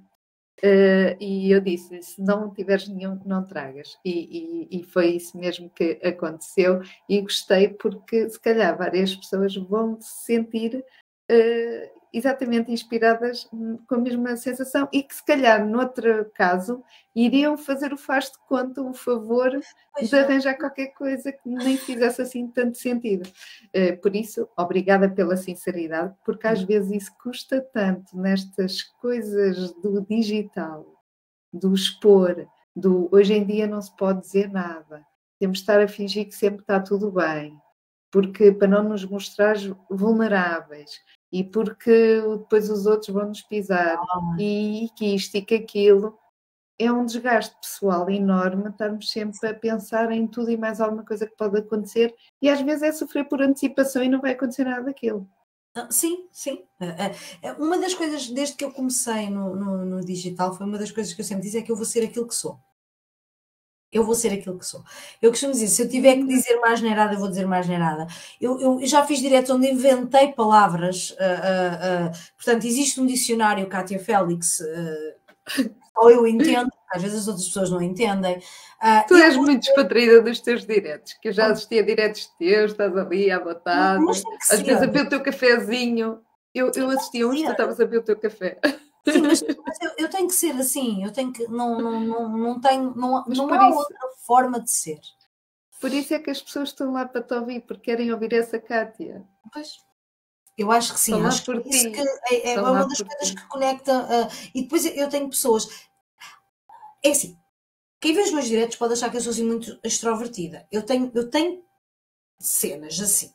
[0.59, 3.97] Uh, e eu disse se não tiveres nenhum, não tragas.
[4.03, 6.81] E, e, e, foi isso mesmo que aconteceu.
[7.07, 13.47] E gostei porque, se calhar, várias pessoas vão se sentir uh, exatamente inspiradas
[13.87, 16.83] com a mesma sensação e que se calhar, noutro caso,
[17.15, 19.51] iriam fazer o faz de conta, o favor
[19.93, 23.29] pois de arranjar qualquer coisa que nem fizesse assim tanto sentido.
[23.73, 30.01] Eh, por isso, obrigada pela sinceridade, porque às vezes isso custa tanto nestas coisas do
[30.01, 30.85] digital,
[31.53, 35.05] do expor, do hoje em dia não se pode dizer nada,
[35.39, 37.57] temos de estar a fingir que sempre está tudo bem,
[38.11, 39.55] porque para não nos mostrar
[39.89, 40.99] vulneráveis,
[41.31, 44.39] e porque depois os outros vão nos pisar oh.
[44.39, 46.17] e que isto e que aquilo
[46.77, 51.27] é um desgaste pessoal enorme estarmos sempre a pensar em tudo e mais alguma coisa
[51.27, 54.83] que pode acontecer e às vezes é sofrer por antecipação e não vai acontecer nada
[54.83, 55.29] daquilo.
[55.75, 56.63] Ah, sim, sim.
[57.43, 60.91] É, uma das coisas, desde que eu comecei no, no, no digital, foi uma das
[60.91, 62.59] coisas que eu sempre disse é que eu vou ser aquilo que sou
[63.91, 64.83] eu vou ser aquilo que sou.
[65.21, 68.07] Eu costumo dizer, se eu tiver que dizer mais neirada, eu vou dizer mais neirada.
[68.39, 73.67] Eu, eu já fiz direto onde inventei palavras, uh, uh, uh, portanto, existe um dicionário,
[73.67, 74.61] Kátia Félix,
[75.93, 78.39] só eu entendo, às vezes as outras pessoas não entendem.
[79.07, 82.95] tu és muito despatraída dos teus diretos, que eu já assisti a diretos teus, estás
[82.95, 84.05] ali à vontade,
[84.51, 86.19] às vezes a ver o teu cafezinho.
[86.53, 88.59] Eu, eu assistia uns, tu estavas a ver o teu café.
[89.11, 91.47] Sim, mas, mas eu, eu, tenho que ser assim, eu tenho que.
[91.47, 92.93] Não, não, não, não tenho.
[92.95, 94.99] Não, não há isso, outra forma de ser.
[95.79, 98.59] Por isso é que as pessoas estão lá para te ouvir, porque querem ouvir essa
[98.59, 99.25] Kátia.
[99.51, 99.77] Pois.
[100.57, 102.01] Eu acho que sim, estão acho que, isso que
[102.35, 103.35] é, é uma das coisas ti.
[103.35, 104.03] que conecta.
[104.03, 105.69] Uh, e depois eu tenho pessoas.
[107.01, 107.37] É assim,
[108.01, 110.67] quem vê os meus diretos pode achar que eu sou assim muito extrovertida.
[110.69, 111.63] Eu tenho, eu tenho
[112.37, 113.33] cenas assim.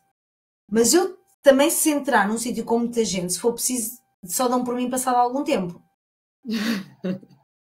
[0.68, 4.64] Mas eu também, se entrar num sítio com muita gente, se for preciso só dão
[4.64, 5.82] por mim passado algum tempo.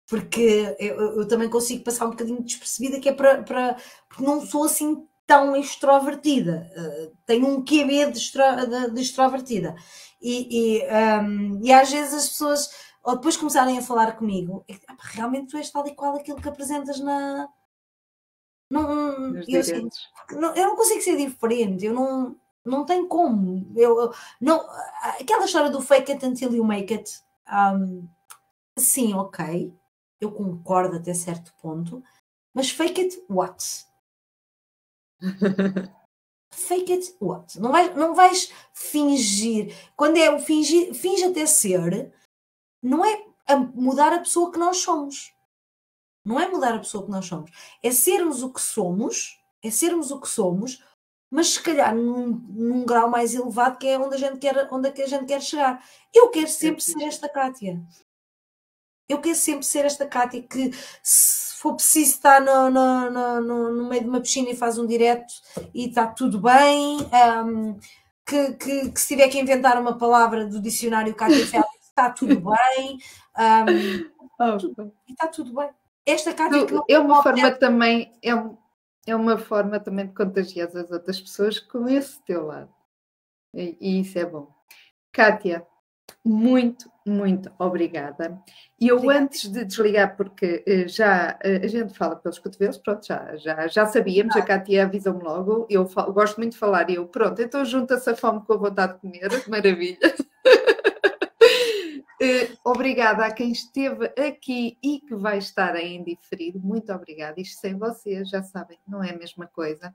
[0.08, 3.76] Porque eu, eu, também consigo passar um bocadinho despercebida, que é para, para.
[4.08, 6.70] Porque não sou assim tão extrovertida.
[6.76, 9.74] Uh, tenho um QB de, extro, de, de extrovertida.
[10.20, 10.82] E, e,
[11.22, 12.70] um, e às vezes as pessoas,
[13.02, 14.74] ou depois começarem a falar comigo, é,
[15.14, 17.48] realmente tu és tal e qual aquilo que apresentas na.
[18.70, 19.88] Não, eu, assim,
[20.30, 23.70] não, eu não consigo ser diferente, eu não, não tem como.
[23.76, 24.60] Eu, não,
[25.20, 27.20] aquela história do fake it until you make it.
[27.50, 28.08] Um,
[28.78, 29.74] sim, ok.
[30.20, 32.02] Eu concordo até certo ponto.
[32.54, 33.86] Mas fake it what?
[36.50, 37.58] fake it what?
[37.58, 39.74] Não vais, não vais fingir.
[39.96, 42.12] Quando é o fingir, finge até ser,
[42.82, 43.24] não é
[43.74, 45.34] mudar a pessoa que nós somos.
[46.24, 47.50] Não é mudar a pessoa que nós somos.
[47.82, 50.82] É sermos o que somos, é sermos o que somos
[51.32, 54.88] mas se calhar num, num, grau mais elevado que é onde a gente quer, onde
[54.88, 55.82] é que a gente quer chegar.
[56.12, 57.80] Eu quero sempre ser esta Kátia.
[59.08, 60.70] Eu quero sempre ser esta Kátia que
[61.02, 63.10] se for preciso estar no, no,
[63.40, 65.32] no, no meio de uma piscina e faz um direto
[65.72, 66.98] e está tudo bem.
[67.00, 67.78] Um,
[68.26, 72.42] que, que, que, se tiver que inventar uma palavra do dicionário Kátia Félix, está tudo
[72.42, 72.98] bem.
[73.38, 75.70] Um, oh, tudo, e está tudo bem.
[76.04, 78.32] esta Cátia tu, é uma forma também, é,
[79.06, 82.72] é uma forma também de contagiar as outras pessoas com esse teu lado.
[83.54, 84.48] E, e isso é bom.
[85.12, 85.66] Kátia,
[86.24, 88.40] muito, muito obrigada.
[88.80, 89.24] E eu, obrigada.
[89.24, 93.66] antes de desligar, porque uh, já uh, a gente fala pelos cotovelos, pronto, já, já,
[93.66, 97.42] já sabíamos, a Cátia avisou-me logo, eu falo, gosto muito de falar, e eu, pronto,
[97.42, 99.98] então junta-se a fome com a vontade de comer, maravilha.
[102.22, 106.60] Uh, obrigada a quem esteve aqui e que vai estar ainda diferido.
[106.60, 107.40] Muito obrigada.
[107.40, 109.92] Isto sem vocês, já sabem, não é a mesma coisa.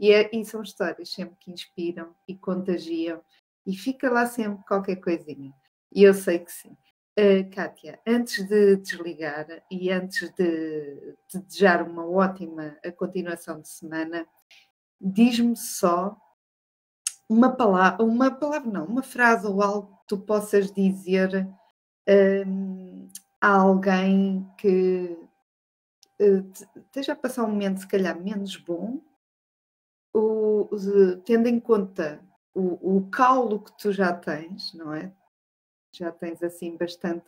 [0.00, 3.20] E, é, e são histórias sempre que inspiram e contagiam.
[3.66, 5.52] E fica lá sempre qualquer coisinha.
[5.92, 6.74] E eu sei que sim.
[7.18, 14.26] Uh, Kátia, antes de desligar e antes de, de desejar uma ótima continuação de semana,
[14.98, 16.16] diz-me só
[17.28, 21.46] uma palavra, uma palavra não, uma frase ou algo que tu possas dizer
[22.08, 23.08] um,
[23.40, 25.18] há alguém que
[26.20, 29.00] uh, esteja a passar um momento, se calhar, menos bom,
[30.12, 30.70] ou,
[31.24, 32.24] tendo em conta
[32.54, 35.12] o, o caulo que tu já tens, não é?
[35.92, 37.26] Já tens assim bastante.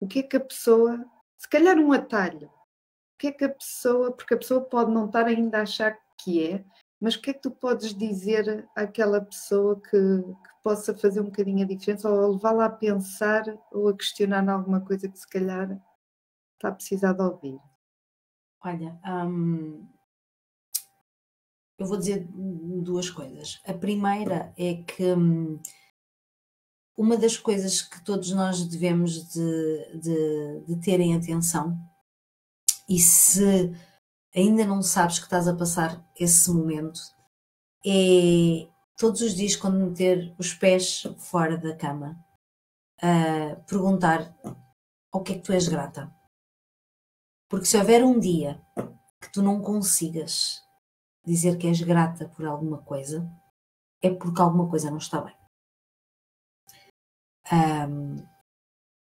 [0.00, 1.04] O que é que a pessoa,
[1.36, 5.06] se calhar um atalho, o que é que a pessoa, porque a pessoa pode não
[5.06, 6.64] estar ainda a achar que é,
[7.00, 11.26] mas o que é que tu podes dizer àquela pessoa que, que possa fazer um
[11.26, 15.80] bocadinho a diferença ou levá-la a pensar ou a questionar alguma coisa que se calhar
[16.54, 17.58] está a precisar de ouvir?
[18.64, 19.88] Olha, hum,
[21.78, 23.60] eu vou dizer duas coisas.
[23.64, 25.60] A primeira é que hum,
[26.96, 31.78] uma das coisas que todos nós devemos de, de, de ter em atenção
[32.88, 33.72] e se
[34.38, 37.00] ainda não sabes que estás a passar esse momento,
[37.86, 42.18] é todos os dias quando meter os pés fora da cama,
[43.02, 44.36] uh, perguntar
[45.12, 46.12] ao que é que tu és grata.
[47.48, 48.60] Porque se houver um dia
[49.20, 50.62] que tu não consigas
[51.24, 53.30] dizer que és grata por alguma coisa,
[54.02, 55.36] é porque alguma coisa não está bem.
[57.50, 58.26] Um,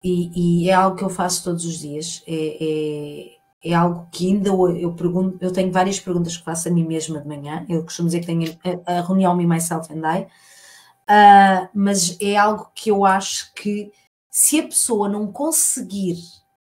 [0.03, 2.23] e, e, é algo que eu faço todos os dias.
[2.25, 6.71] É, é, é algo que ainda eu pergunto, eu tenho várias perguntas que faço a
[6.71, 10.01] mim mesma de manhã, eu costumo dizer que tenho a, a reunião Me, Myself and
[10.01, 13.91] I, uh, mas é algo que eu acho que
[14.29, 16.17] se a pessoa não conseguir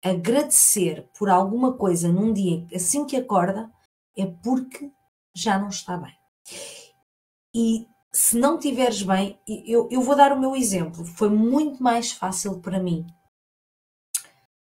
[0.03, 3.71] agradecer por alguma coisa num dia assim que acorda,
[4.17, 4.91] é porque
[5.35, 6.15] já não está bem.
[7.55, 12.13] E se não estiveres bem, eu, eu vou dar o meu exemplo, foi muito mais
[12.13, 13.07] fácil para mim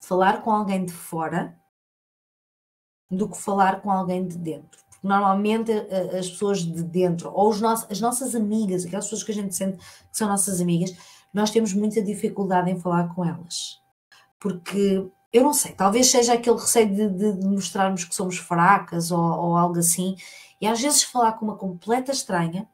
[0.01, 1.57] falar com alguém de fora
[3.09, 4.79] do que falar com alguém de dentro.
[4.89, 5.71] Porque normalmente
[6.17, 9.55] as pessoas de dentro, ou os nossos, as nossas amigas, aquelas pessoas que a gente
[9.55, 10.95] sente que são nossas amigas,
[11.33, 13.79] nós temos muita dificuldade em falar com elas.
[14.39, 19.19] Porque eu não sei, talvez seja aquele receio de, de mostrarmos que somos fracas ou,
[19.19, 20.15] ou algo assim.
[20.59, 22.67] E às vezes falar com uma completa estranha,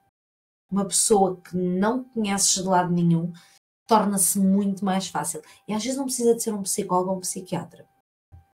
[0.72, 3.32] uma pessoa que não conheces de lado nenhum,
[3.88, 5.42] torna-se muito mais fácil.
[5.68, 7.86] E às vezes não precisa de ser um psicólogo ou um psiquiatra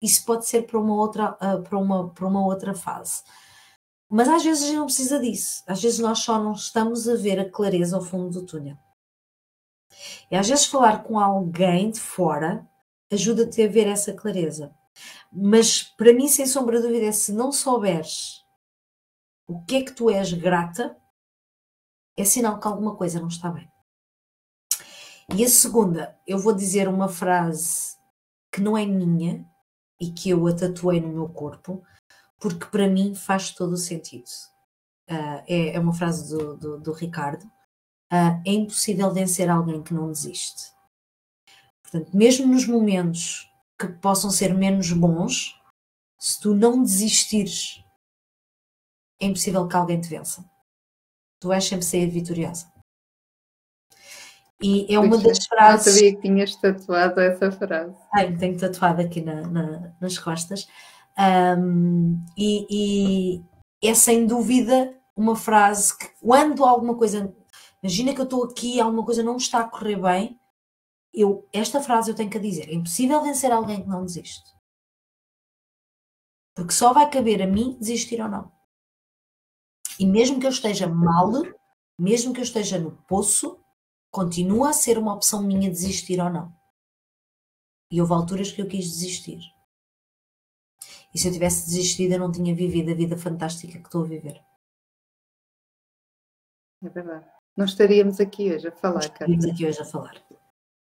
[0.02, 3.24] isso pode ser para uma outra, uh, para uma, para uma outra fase.
[4.10, 5.64] Mas às vezes a gente não precisa disso.
[5.68, 8.78] Às vezes nós só não estamos a ver a clareza ao fundo do túnel.
[10.32, 12.68] E às vezes falar com alguém de fora
[13.12, 14.74] ajuda-te a ver essa clareza.
[15.32, 18.44] Mas para mim, sem sombra de dúvida, é se não souberes
[19.48, 20.98] o que é que tu és grata,
[22.18, 23.70] é sinal que alguma coisa não está bem.
[25.34, 27.96] E a segunda, eu vou dizer uma frase
[28.52, 29.46] que não é minha,
[30.00, 31.84] e que eu a tatuei no meu corpo,
[32.40, 34.30] porque para mim faz todo o sentido.
[35.10, 37.44] Uh, é, é, uma frase do, do, do Ricardo.
[38.12, 40.72] Uh, é impossível vencer alguém que não desiste.
[41.82, 43.50] Portanto, mesmo nos momentos
[43.80, 45.60] que possam ser menos bons,
[46.20, 47.84] se tu não desistires,
[49.22, 50.44] é impossível que alguém te vença.
[51.40, 52.72] Tu vais sempre sair vitoriosa.
[54.62, 55.86] E é uma das frases.
[55.86, 57.96] Não sabia que tinhas tatuado essa frase.
[58.14, 60.68] Tenho, tenho tatuado aqui na, na, nas costas.
[61.18, 67.34] Um, e, e, é sem dúvida uma frase que, quando alguma coisa.
[67.84, 70.40] Imagina que eu estou aqui, alguma coisa não está a correr bem.
[71.14, 74.56] Eu, esta frase eu tenho que dizer: é impossível vencer alguém que não desiste.
[76.56, 78.52] Porque só vai caber a mim desistir ou não.
[80.00, 81.32] E mesmo que eu esteja mal,
[82.00, 83.60] mesmo que eu esteja no poço,
[84.18, 86.52] continua a ser uma opção minha desistir ou não.
[87.92, 89.40] E houve alturas que eu quis desistir.
[91.14, 94.08] E se eu tivesse desistido, eu não tinha vivido a vida fantástica que estou a
[94.08, 94.44] viver.
[96.84, 97.28] É verdade.
[97.56, 100.26] Não estaríamos aqui hoje a falar, Não estaríamos aqui hoje a falar.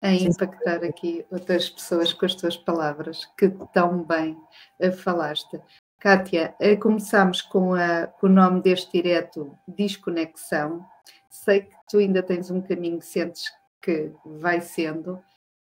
[0.01, 4.35] a impactar aqui outras pessoas com as tuas palavras, que tão bem
[5.03, 5.61] falaste.
[5.99, 10.83] Kátia, uh, começamos com, a, com, o nome deste direto, Desconexão.
[11.43, 13.51] Sei que tu ainda tens um caminho que sentes
[13.81, 15.21] que vai sendo.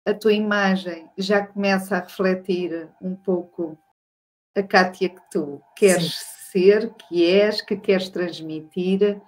[0.07, 3.79] A tua imagem já começa a refletir um pouco
[4.57, 6.51] a Kátia que tu queres Sim.
[6.53, 9.21] ser, que és, que queres transmitir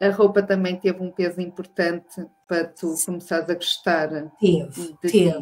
[0.00, 4.08] a roupa também teve um peso importante para tu começares a gostar.
[4.38, 5.32] Teve, teve, ti.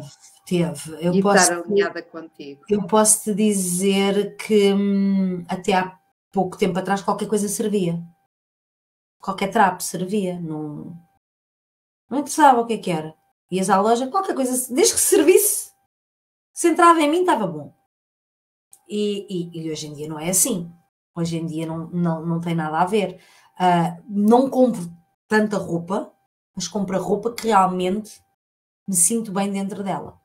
[0.47, 0.97] teve.
[0.99, 2.61] Eu e posso estar alinhada te, contigo.
[2.67, 5.95] Eu posso te dizer que hum, até há
[6.31, 8.01] pouco tempo atrás qualquer coisa servia.
[9.27, 10.39] Qualquer trapo servia.
[10.39, 10.97] Não,
[12.09, 13.13] não interessava o que é que era.
[13.51, 15.73] Ias à loja, qualquer coisa, desde que servisse,
[16.53, 17.75] se entrava em mim, estava bom.
[18.87, 20.71] E, e, e hoje em dia não é assim.
[21.13, 23.19] Hoje em dia não, não, não tem nada a ver.
[23.59, 24.89] Uh, não compro
[25.27, 26.09] tanta roupa,
[26.55, 28.23] mas compro a roupa que realmente
[28.87, 30.21] me sinto bem dentro dela.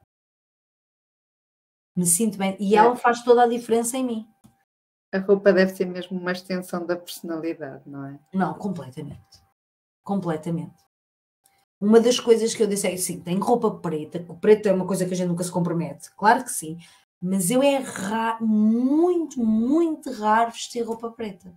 [1.96, 2.56] Me sinto bem.
[2.60, 2.78] E é.
[2.78, 4.28] ela faz toda a diferença em mim.
[5.12, 8.18] A roupa deve ser mesmo uma extensão da personalidade, não é?
[8.32, 9.42] Não, completamente.
[10.02, 10.82] Completamente.
[11.80, 14.86] Uma das coisas que eu disse é sim, tenho roupa preta, o preto é uma
[14.86, 16.10] coisa que a gente nunca se compromete.
[16.16, 16.78] Claro que sim.
[17.20, 17.80] Mas eu é
[18.40, 21.52] muito, muito raro vestir roupa preta.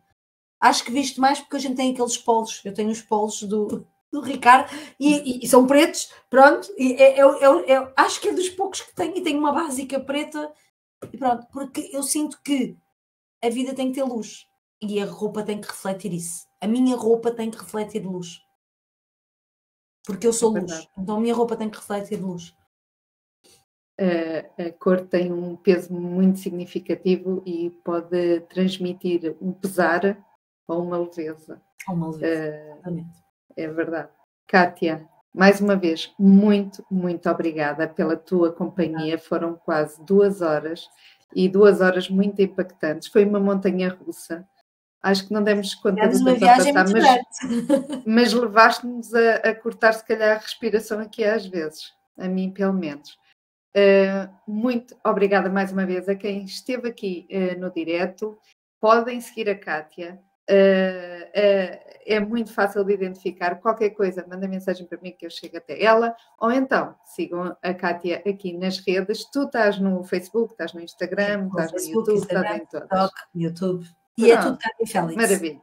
[0.59, 2.61] Acho que visto mais porque a gente tem aqueles polos.
[2.65, 4.69] Eu tenho os polos do, do Ricardo
[4.99, 6.67] e, e, e são pretos, pronto.
[6.77, 9.99] E é, é, é, acho que é dos poucos que tenho e tenho uma básica
[9.99, 10.51] preta
[11.11, 12.77] e pronto, porque eu sinto que
[13.45, 14.47] a vida tem que ter luz
[14.81, 16.47] e a roupa tem que refletir isso.
[16.59, 18.41] A minha roupa tem que refletir luz.
[20.05, 22.55] Porque eu sou é luz, então a minha roupa tem que refletir luz.
[23.99, 30.17] A, a, cor tem um peso muito significativo e pode transmitir um pesar
[30.67, 31.61] ou uma leveza.
[31.87, 33.05] Ou uma leveza, uh,
[33.55, 34.09] É verdade.
[34.47, 39.17] Kátia, mais uma vez, muito, muito obrigada pela tua companhia.
[39.17, 40.89] Foram quase duas horas
[41.35, 43.09] e duas horas muito impactantes.
[43.09, 44.47] Foi uma montanha russa.
[45.03, 49.93] Acho que não demos conta de uma viagem passar, mas, mas levaste-nos a, a, cortar,
[49.93, 53.11] se calhar, a respiração aqui às vezes, a mim pelo menos.
[53.75, 58.39] Uh, muito obrigada mais uma vez a quem esteve aqui uh, no direto.
[58.79, 60.19] Podem seguir a Kátia
[60.49, 63.55] Uh, uh, é muito fácil de identificar.
[63.55, 66.15] Qualquer coisa, manda mensagem para mim que eu chego até ela.
[66.39, 69.25] Ou então, sigam a Kátia aqui nas redes.
[69.31, 73.11] Tu estás no Facebook, estás no Instagram, estás no Facebook, YouTube, estás em todas.
[73.33, 73.85] YouTube.
[74.17, 75.15] E é tudo Kátia Félix.
[75.15, 75.61] Maravilha.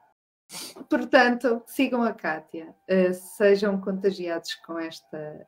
[0.91, 5.47] Portanto, sigam a Kátia, uh, sejam contagiados com esta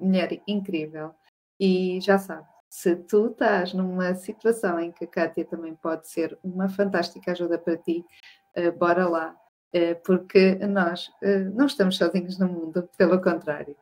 [0.00, 1.14] mulher incrível
[1.60, 6.36] e já sabe, se tu estás numa situação em que a Kátia também pode ser
[6.42, 8.04] uma fantástica ajuda para ti, uh,
[8.78, 9.36] bora lá,
[9.74, 13.76] uh, porque nós uh, não estamos sozinhos no mundo, pelo contrário.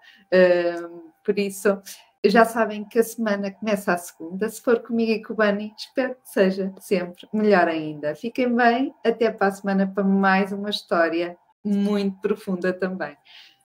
[1.25, 1.81] por isso,
[2.25, 4.49] já sabem que a semana começa a segunda.
[4.49, 8.15] Se for comigo e com o Bani, espero que seja sempre melhor ainda.
[8.15, 13.17] Fiquem bem, até para a semana para mais uma história muito profunda também.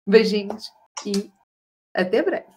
[0.06, 0.70] Beijinhos
[1.04, 1.30] e
[1.94, 2.55] até breve.